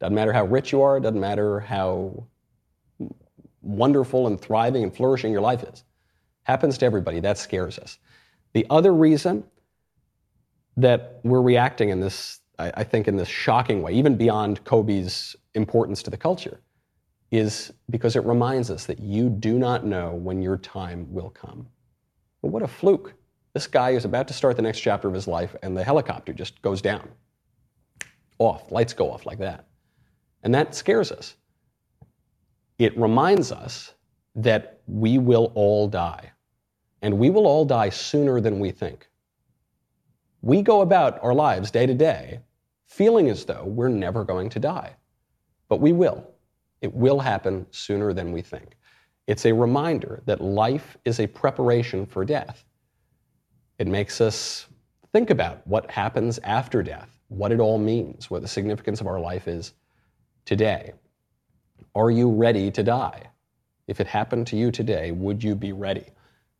Doesn't 0.00 0.14
matter 0.14 0.32
how 0.32 0.44
rich 0.44 0.72
you 0.72 0.82
are, 0.82 1.00
doesn't 1.00 1.20
matter 1.20 1.60
how 1.60 2.26
wonderful 3.62 4.26
and 4.26 4.40
thriving 4.40 4.82
and 4.82 4.94
flourishing 4.94 5.32
your 5.32 5.40
life 5.40 5.62
is. 5.62 5.84
Happens 6.42 6.76
to 6.78 6.86
everybody. 6.86 7.20
That 7.20 7.38
scares 7.38 7.78
us. 7.78 7.98
The 8.52 8.66
other 8.70 8.92
reason 8.92 9.44
that 10.76 11.20
we're 11.22 11.42
reacting 11.42 11.88
in 11.88 12.00
this, 12.00 12.40
I, 12.58 12.84
think, 12.84 13.08
in 13.08 13.16
this 13.16 13.28
shocking 13.28 13.82
way, 13.82 13.92
even 13.92 14.16
beyond 14.16 14.64
Kobe's 14.64 15.34
importance 15.54 16.02
to 16.02 16.10
the 16.10 16.16
culture, 16.16 16.60
is 17.30 17.72
because 17.90 18.16
it 18.16 18.24
reminds 18.24 18.70
us 18.70 18.86
that 18.86 19.00
you 19.00 19.28
do 19.28 19.58
not 19.58 19.84
know 19.84 20.14
when 20.14 20.42
your 20.42 20.56
time 20.56 21.12
will 21.12 21.30
come. 21.30 21.66
Well, 22.42 22.52
what 22.52 22.62
a 22.62 22.68
fluke. 22.68 23.14
This 23.54 23.66
guy 23.68 23.90
is 23.90 24.04
about 24.04 24.28
to 24.28 24.34
start 24.34 24.56
the 24.56 24.62
next 24.62 24.80
chapter 24.80 25.08
of 25.08 25.14
his 25.14 25.28
life, 25.28 25.54
and 25.62 25.76
the 25.76 25.84
helicopter 25.84 26.32
just 26.32 26.60
goes 26.60 26.82
down. 26.82 27.08
Off, 28.38 28.70
lights 28.72 28.92
go 28.92 29.10
off 29.10 29.26
like 29.26 29.38
that. 29.38 29.66
And 30.42 30.54
that 30.54 30.74
scares 30.74 31.12
us. 31.12 31.36
It 32.78 32.98
reminds 32.98 33.52
us 33.52 33.94
that 34.34 34.80
we 34.88 35.18
will 35.18 35.52
all 35.54 35.86
die, 35.86 36.32
and 37.00 37.18
we 37.18 37.30
will 37.30 37.46
all 37.46 37.64
die 37.64 37.90
sooner 37.90 38.40
than 38.40 38.58
we 38.58 38.72
think. 38.72 39.08
We 40.42 40.60
go 40.60 40.80
about 40.80 41.22
our 41.22 41.32
lives 41.32 41.70
day 41.70 41.86
to 41.86 41.94
day 41.94 42.40
feeling 42.86 43.28
as 43.28 43.44
though 43.44 43.64
we're 43.64 43.88
never 43.88 44.24
going 44.24 44.48
to 44.50 44.60
die, 44.60 44.94
but 45.68 45.80
we 45.80 45.92
will. 45.92 46.28
It 46.80 46.92
will 46.92 47.20
happen 47.20 47.66
sooner 47.70 48.12
than 48.12 48.32
we 48.32 48.42
think. 48.42 48.76
It's 49.26 49.46
a 49.46 49.52
reminder 49.52 50.22
that 50.26 50.40
life 50.40 50.96
is 51.04 51.18
a 51.18 51.26
preparation 51.26 52.04
for 52.04 52.24
death. 52.24 52.64
It 53.78 53.86
makes 53.86 54.20
us 54.20 54.66
think 55.12 55.30
about 55.30 55.66
what 55.66 55.90
happens 55.90 56.38
after 56.42 56.82
death, 56.82 57.18
what 57.28 57.52
it 57.52 57.60
all 57.60 57.78
means, 57.78 58.30
what 58.30 58.42
the 58.42 58.48
significance 58.48 59.00
of 59.00 59.06
our 59.06 59.20
life 59.20 59.48
is 59.48 59.72
today. 60.44 60.92
Are 61.94 62.10
you 62.10 62.30
ready 62.30 62.70
to 62.70 62.82
die? 62.82 63.22
If 63.86 64.00
it 64.00 64.06
happened 64.06 64.46
to 64.48 64.56
you 64.56 64.70
today, 64.70 65.12
would 65.12 65.42
you 65.42 65.54
be 65.54 65.72
ready? 65.72 66.06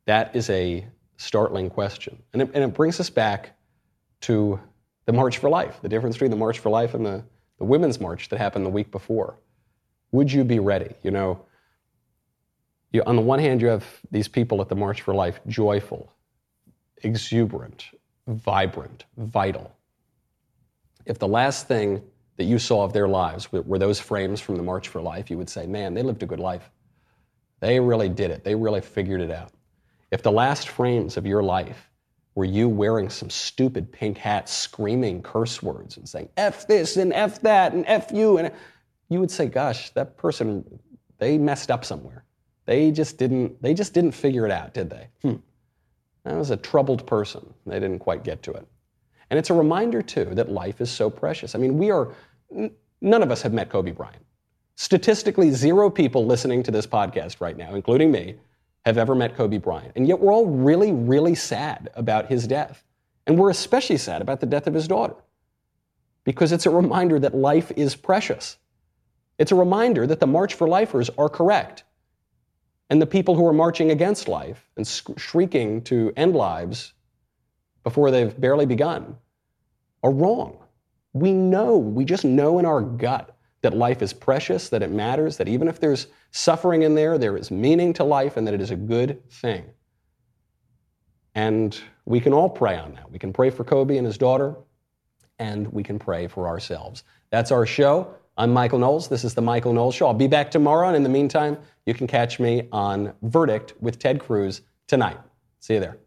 That 0.06 0.34
is 0.36 0.50
a 0.50 0.86
startling 1.16 1.70
question. 1.70 2.22
And 2.32 2.42
it, 2.42 2.50
and 2.54 2.64
it 2.64 2.74
brings 2.74 3.00
us 3.00 3.10
back 3.10 3.56
to 4.22 4.60
the 5.06 5.12
March 5.12 5.38
for 5.38 5.48
Life, 5.48 5.80
the 5.82 5.88
difference 5.88 6.16
between 6.16 6.30
the 6.30 6.36
March 6.36 6.58
for 6.58 6.70
Life 6.70 6.94
and 6.94 7.04
the, 7.04 7.24
the 7.58 7.64
Women's 7.64 8.00
March 8.00 8.28
that 8.28 8.38
happened 8.38 8.64
the 8.64 8.70
week 8.70 8.90
before. 8.90 9.38
Would 10.12 10.30
you 10.30 10.44
be 10.44 10.58
ready? 10.58 10.94
You 11.02 11.10
know, 11.10 11.44
you, 12.92 13.02
on 13.04 13.16
the 13.16 13.22
one 13.22 13.38
hand, 13.38 13.60
you 13.60 13.66
have 13.68 13.84
these 14.10 14.28
people 14.28 14.60
at 14.60 14.68
the 14.68 14.76
March 14.76 15.02
for 15.02 15.14
Life 15.14 15.40
joyful, 15.48 16.12
exuberant, 17.02 17.90
vibrant, 18.26 19.04
vital. 19.16 19.74
If 21.06 21.18
the 21.18 21.28
last 21.28 21.68
thing 21.68 22.02
that 22.36 22.44
you 22.44 22.58
saw 22.58 22.84
of 22.84 22.92
their 22.92 23.08
lives 23.08 23.52
were 23.52 23.78
those 23.78 24.00
frames 24.00 24.40
from 24.40 24.56
the 24.56 24.62
March 24.62 24.88
for 24.88 25.00
Life, 25.00 25.30
you 25.30 25.38
would 25.38 25.50
say, 25.50 25.66
man, 25.66 25.94
they 25.94 26.02
lived 26.02 26.22
a 26.22 26.26
good 26.26 26.40
life. 26.40 26.70
They 27.60 27.78
really 27.78 28.08
did 28.08 28.30
it. 28.30 28.44
They 28.44 28.54
really 28.54 28.80
figured 28.80 29.20
it 29.20 29.30
out. 29.30 29.52
If 30.10 30.22
the 30.22 30.32
last 30.32 30.68
frames 30.68 31.16
of 31.16 31.26
your 31.26 31.42
life 31.42 31.90
were 32.34 32.44
you 32.44 32.68
wearing 32.68 33.08
some 33.08 33.30
stupid 33.30 33.92
pink 33.92 34.18
hat, 34.18 34.48
screaming 34.48 35.22
curse 35.22 35.62
words 35.62 35.96
and 35.96 36.08
saying, 36.08 36.28
F 36.36 36.66
this 36.66 36.96
and 36.96 37.12
F 37.12 37.40
that 37.42 37.72
and 37.72 37.84
F 37.86 38.10
you, 38.12 38.38
and 38.38 38.52
you 39.08 39.20
would 39.20 39.30
say, 39.30 39.46
gosh, 39.46 39.90
that 39.90 40.16
person, 40.16 40.80
they 41.18 41.38
messed 41.38 41.70
up 41.70 41.84
somewhere. 41.84 42.24
They 42.66 42.90
just 42.90 43.18
didn't, 43.18 43.62
they 43.62 43.74
just 43.74 43.92
didn't 43.92 44.12
figure 44.12 44.44
it 44.46 44.50
out, 44.50 44.74
did 44.74 44.90
they? 44.90 45.08
Hmm. 45.22 45.36
That 46.24 46.36
was 46.36 46.50
a 46.50 46.56
troubled 46.56 47.06
person. 47.06 47.54
They 47.66 47.78
didn't 47.78 47.98
quite 47.98 48.24
get 48.24 48.42
to 48.44 48.52
it. 48.52 48.66
And 49.30 49.38
it's 49.38 49.50
a 49.50 49.54
reminder, 49.54 50.02
too, 50.02 50.26
that 50.32 50.50
life 50.50 50.80
is 50.80 50.90
so 50.90 51.10
precious. 51.10 51.54
I 51.54 51.58
mean, 51.58 51.78
we 51.78 51.90
are, 51.90 52.12
none 53.00 53.22
of 53.22 53.30
us 53.30 53.42
have 53.42 53.52
met 53.52 53.68
Kobe 53.68 53.90
Bryant. 53.90 54.24
Statistically, 54.76 55.50
zero 55.50 55.88
people 55.88 56.26
listening 56.26 56.62
to 56.64 56.70
this 56.70 56.86
podcast 56.86 57.40
right 57.40 57.56
now, 57.56 57.74
including 57.74 58.10
me, 58.10 58.36
have 58.84 58.98
ever 58.98 59.14
met 59.14 59.36
Kobe 59.36 59.58
Bryant. 59.58 59.92
And 59.96 60.06
yet 60.06 60.20
we're 60.20 60.32
all 60.32 60.46
really, 60.46 60.92
really 60.92 61.34
sad 61.34 61.90
about 61.94 62.28
his 62.28 62.46
death. 62.46 62.84
And 63.26 63.38
we're 63.38 63.50
especially 63.50 63.96
sad 63.96 64.20
about 64.20 64.40
the 64.40 64.46
death 64.46 64.66
of 64.66 64.74
his 64.74 64.86
daughter 64.86 65.14
because 66.24 66.52
it's 66.52 66.66
a 66.66 66.70
reminder 66.70 67.18
that 67.18 67.34
life 67.34 67.70
is 67.76 67.96
precious. 67.96 68.58
It's 69.38 69.52
a 69.52 69.56
reminder 69.56 70.06
that 70.06 70.20
the 70.20 70.26
March 70.26 70.54
for 70.54 70.68
Lifers 70.68 71.10
are 71.16 71.28
correct. 71.28 71.84
And 72.94 73.02
the 73.02 73.06
people 73.08 73.34
who 73.34 73.44
are 73.44 73.52
marching 73.52 73.90
against 73.90 74.28
life 74.28 74.70
and 74.76 74.86
shrieking 75.16 75.82
to 75.82 76.12
end 76.16 76.36
lives 76.36 76.92
before 77.82 78.12
they've 78.12 78.40
barely 78.40 78.66
begun 78.66 79.16
are 80.04 80.12
wrong. 80.12 80.58
We 81.12 81.32
know, 81.32 81.76
we 81.76 82.04
just 82.04 82.24
know 82.24 82.60
in 82.60 82.64
our 82.64 82.80
gut 82.80 83.36
that 83.62 83.76
life 83.76 84.00
is 84.00 84.12
precious, 84.12 84.68
that 84.68 84.80
it 84.80 84.92
matters, 84.92 85.38
that 85.38 85.48
even 85.48 85.66
if 85.66 85.80
there's 85.80 86.06
suffering 86.30 86.82
in 86.82 86.94
there, 86.94 87.18
there 87.18 87.36
is 87.36 87.50
meaning 87.50 87.92
to 87.94 88.04
life, 88.04 88.36
and 88.36 88.46
that 88.46 88.54
it 88.54 88.60
is 88.60 88.70
a 88.70 88.76
good 88.76 89.28
thing. 89.28 89.64
And 91.34 91.76
we 92.04 92.20
can 92.20 92.32
all 92.32 92.48
pray 92.48 92.76
on 92.76 92.94
that. 92.94 93.10
We 93.10 93.18
can 93.18 93.32
pray 93.32 93.50
for 93.50 93.64
Kobe 93.64 93.96
and 93.96 94.06
his 94.06 94.18
daughter, 94.18 94.54
and 95.40 95.66
we 95.72 95.82
can 95.82 95.98
pray 95.98 96.28
for 96.28 96.46
ourselves. 96.46 97.02
That's 97.30 97.50
our 97.50 97.66
show. 97.66 98.14
I'm 98.36 98.52
Michael 98.52 98.80
Knowles. 98.80 99.06
This 99.06 99.22
is 99.22 99.32
The 99.34 99.42
Michael 99.42 99.72
Knowles 99.72 99.94
Show. 99.94 100.08
I'll 100.08 100.12
be 100.12 100.26
back 100.26 100.50
tomorrow, 100.50 100.88
and 100.88 100.96
in 100.96 101.04
the 101.04 101.08
meantime, 101.08 101.56
you 101.86 101.94
can 101.94 102.08
catch 102.08 102.40
me 102.40 102.66
on 102.72 103.12
Verdict 103.22 103.74
with 103.78 104.00
Ted 104.00 104.18
Cruz 104.18 104.62
tonight. 104.88 105.18
See 105.60 105.74
you 105.74 105.80
there. 105.80 105.98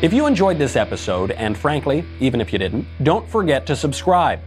If 0.00 0.14
you 0.14 0.26
enjoyed 0.26 0.56
this 0.56 0.74
episode, 0.74 1.32
and 1.32 1.54
frankly, 1.54 2.02
even 2.18 2.40
if 2.40 2.50
you 2.50 2.58
didn't, 2.58 2.86
don't 3.02 3.28
forget 3.28 3.66
to 3.66 3.76
subscribe. 3.76 4.40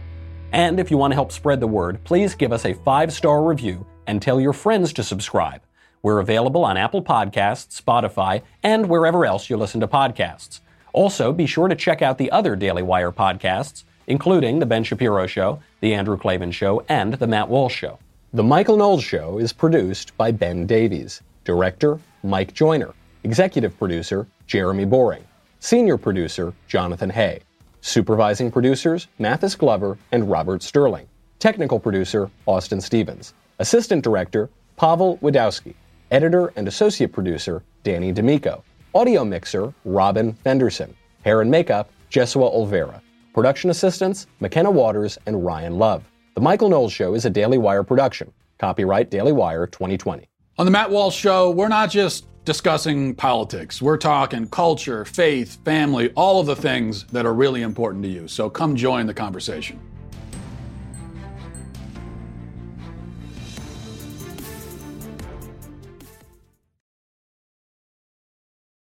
And 0.50 0.80
if 0.80 0.90
you 0.90 0.96
want 0.96 1.12
to 1.12 1.14
help 1.14 1.30
spread 1.30 1.60
the 1.60 1.68
word, 1.68 2.02
please 2.02 2.34
give 2.34 2.52
us 2.52 2.64
a 2.64 2.74
five 2.74 3.12
star 3.12 3.44
review 3.44 3.86
and 4.08 4.20
tell 4.20 4.40
your 4.40 4.52
friends 4.52 4.92
to 4.94 5.04
subscribe. 5.04 5.60
We're 6.02 6.18
available 6.18 6.64
on 6.64 6.76
Apple 6.76 7.04
Podcasts, 7.04 7.80
Spotify, 7.80 8.42
and 8.64 8.88
wherever 8.88 9.24
else 9.24 9.48
you 9.48 9.56
listen 9.56 9.80
to 9.82 9.86
podcasts. 9.86 10.58
Also, 10.92 11.32
be 11.32 11.46
sure 11.46 11.68
to 11.68 11.76
check 11.76 12.02
out 12.02 12.18
the 12.18 12.30
other 12.30 12.56
Daily 12.56 12.82
Wire 12.82 13.12
podcasts, 13.12 13.84
including 14.06 14.58
The 14.58 14.66
Ben 14.66 14.84
Shapiro 14.84 15.26
Show, 15.26 15.60
The 15.80 15.94
Andrew 15.94 16.16
Klavan 16.16 16.50
Show, 16.50 16.84
and 16.88 17.14
The 17.14 17.26
Matt 17.26 17.48
Walsh 17.48 17.76
Show. 17.76 17.98
The 18.32 18.42
Michael 18.42 18.76
Knowles 18.76 19.02
Show 19.02 19.38
is 19.38 19.52
produced 19.52 20.16
by 20.16 20.32
Ben 20.32 20.66
Davies. 20.66 21.22
Director, 21.44 21.98
Mike 22.22 22.54
Joyner. 22.54 22.94
Executive 23.24 23.76
producer, 23.78 24.26
Jeremy 24.46 24.84
Boring. 24.84 25.24
Senior 25.60 25.98
producer, 25.98 26.54
Jonathan 26.68 27.10
Hay. 27.10 27.40
Supervising 27.82 28.50
producers, 28.50 29.08
Mathis 29.18 29.54
Glover 29.54 29.98
and 30.12 30.30
Robert 30.30 30.62
Sterling. 30.62 31.06
Technical 31.38 31.80
producer, 31.80 32.30
Austin 32.46 32.80
Stevens. 32.80 33.34
Assistant 33.58 34.04
director, 34.04 34.50
Pavel 34.76 35.18
Wadowski. 35.18 35.74
Editor 36.10 36.52
and 36.56 36.66
associate 36.66 37.12
producer, 37.12 37.62
Danny 37.82 38.12
D'Amico. 38.12 38.64
Audio 38.92 39.24
mixer, 39.24 39.72
Robin 39.84 40.32
Fenderson. 40.32 40.96
Hair 41.24 41.42
and 41.42 41.50
makeup, 41.50 41.92
Jesua 42.10 42.52
Olvera. 42.52 43.00
Production 43.32 43.70
assistants, 43.70 44.26
McKenna 44.40 44.68
Waters 44.68 45.16
and 45.26 45.44
Ryan 45.44 45.78
Love. 45.78 46.02
The 46.34 46.40
Michael 46.40 46.68
Knowles 46.68 46.92
Show 46.92 47.14
is 47.14 47.24
a 47.24 47.30
Daily 47.30 47.56
Wire 47.56 47.84
production. 47.84 48.32
Copyright 48.58 49.08
Daily 49.08 49.30
Wire 49.30 49.68
2020. 49.68 50.28
On 50.58 50.64
the 50.64 50.72
Matt 50.72 50.90
Walsh 50.90 51.14
Show, 51.16 51.52
we're 51.52 51.68
not 51.68 51.88
just 51.88 52.26
discussing 52.44 53.14
politics. 53.14 53.80
We're 53.80 53.96
talking 53.96 54.48
culture, 54.48 55.04
faith, 55.04 55.64
family, 55.64 56.10
all 56.16 56.40
of 56.40 56.46
the 56.46 56.56
things 56.56 57.04
that 57.12 57.24
are 57.24 57.34
really 57.34 57.62
important 57.62 58.02
to 58.02 58.10
you. 58.10 58.26
So 58.26 58.50
come 58.50 58.74
join 58.74 59.06
the 59.06 59.14
conversation. 59.14 59.78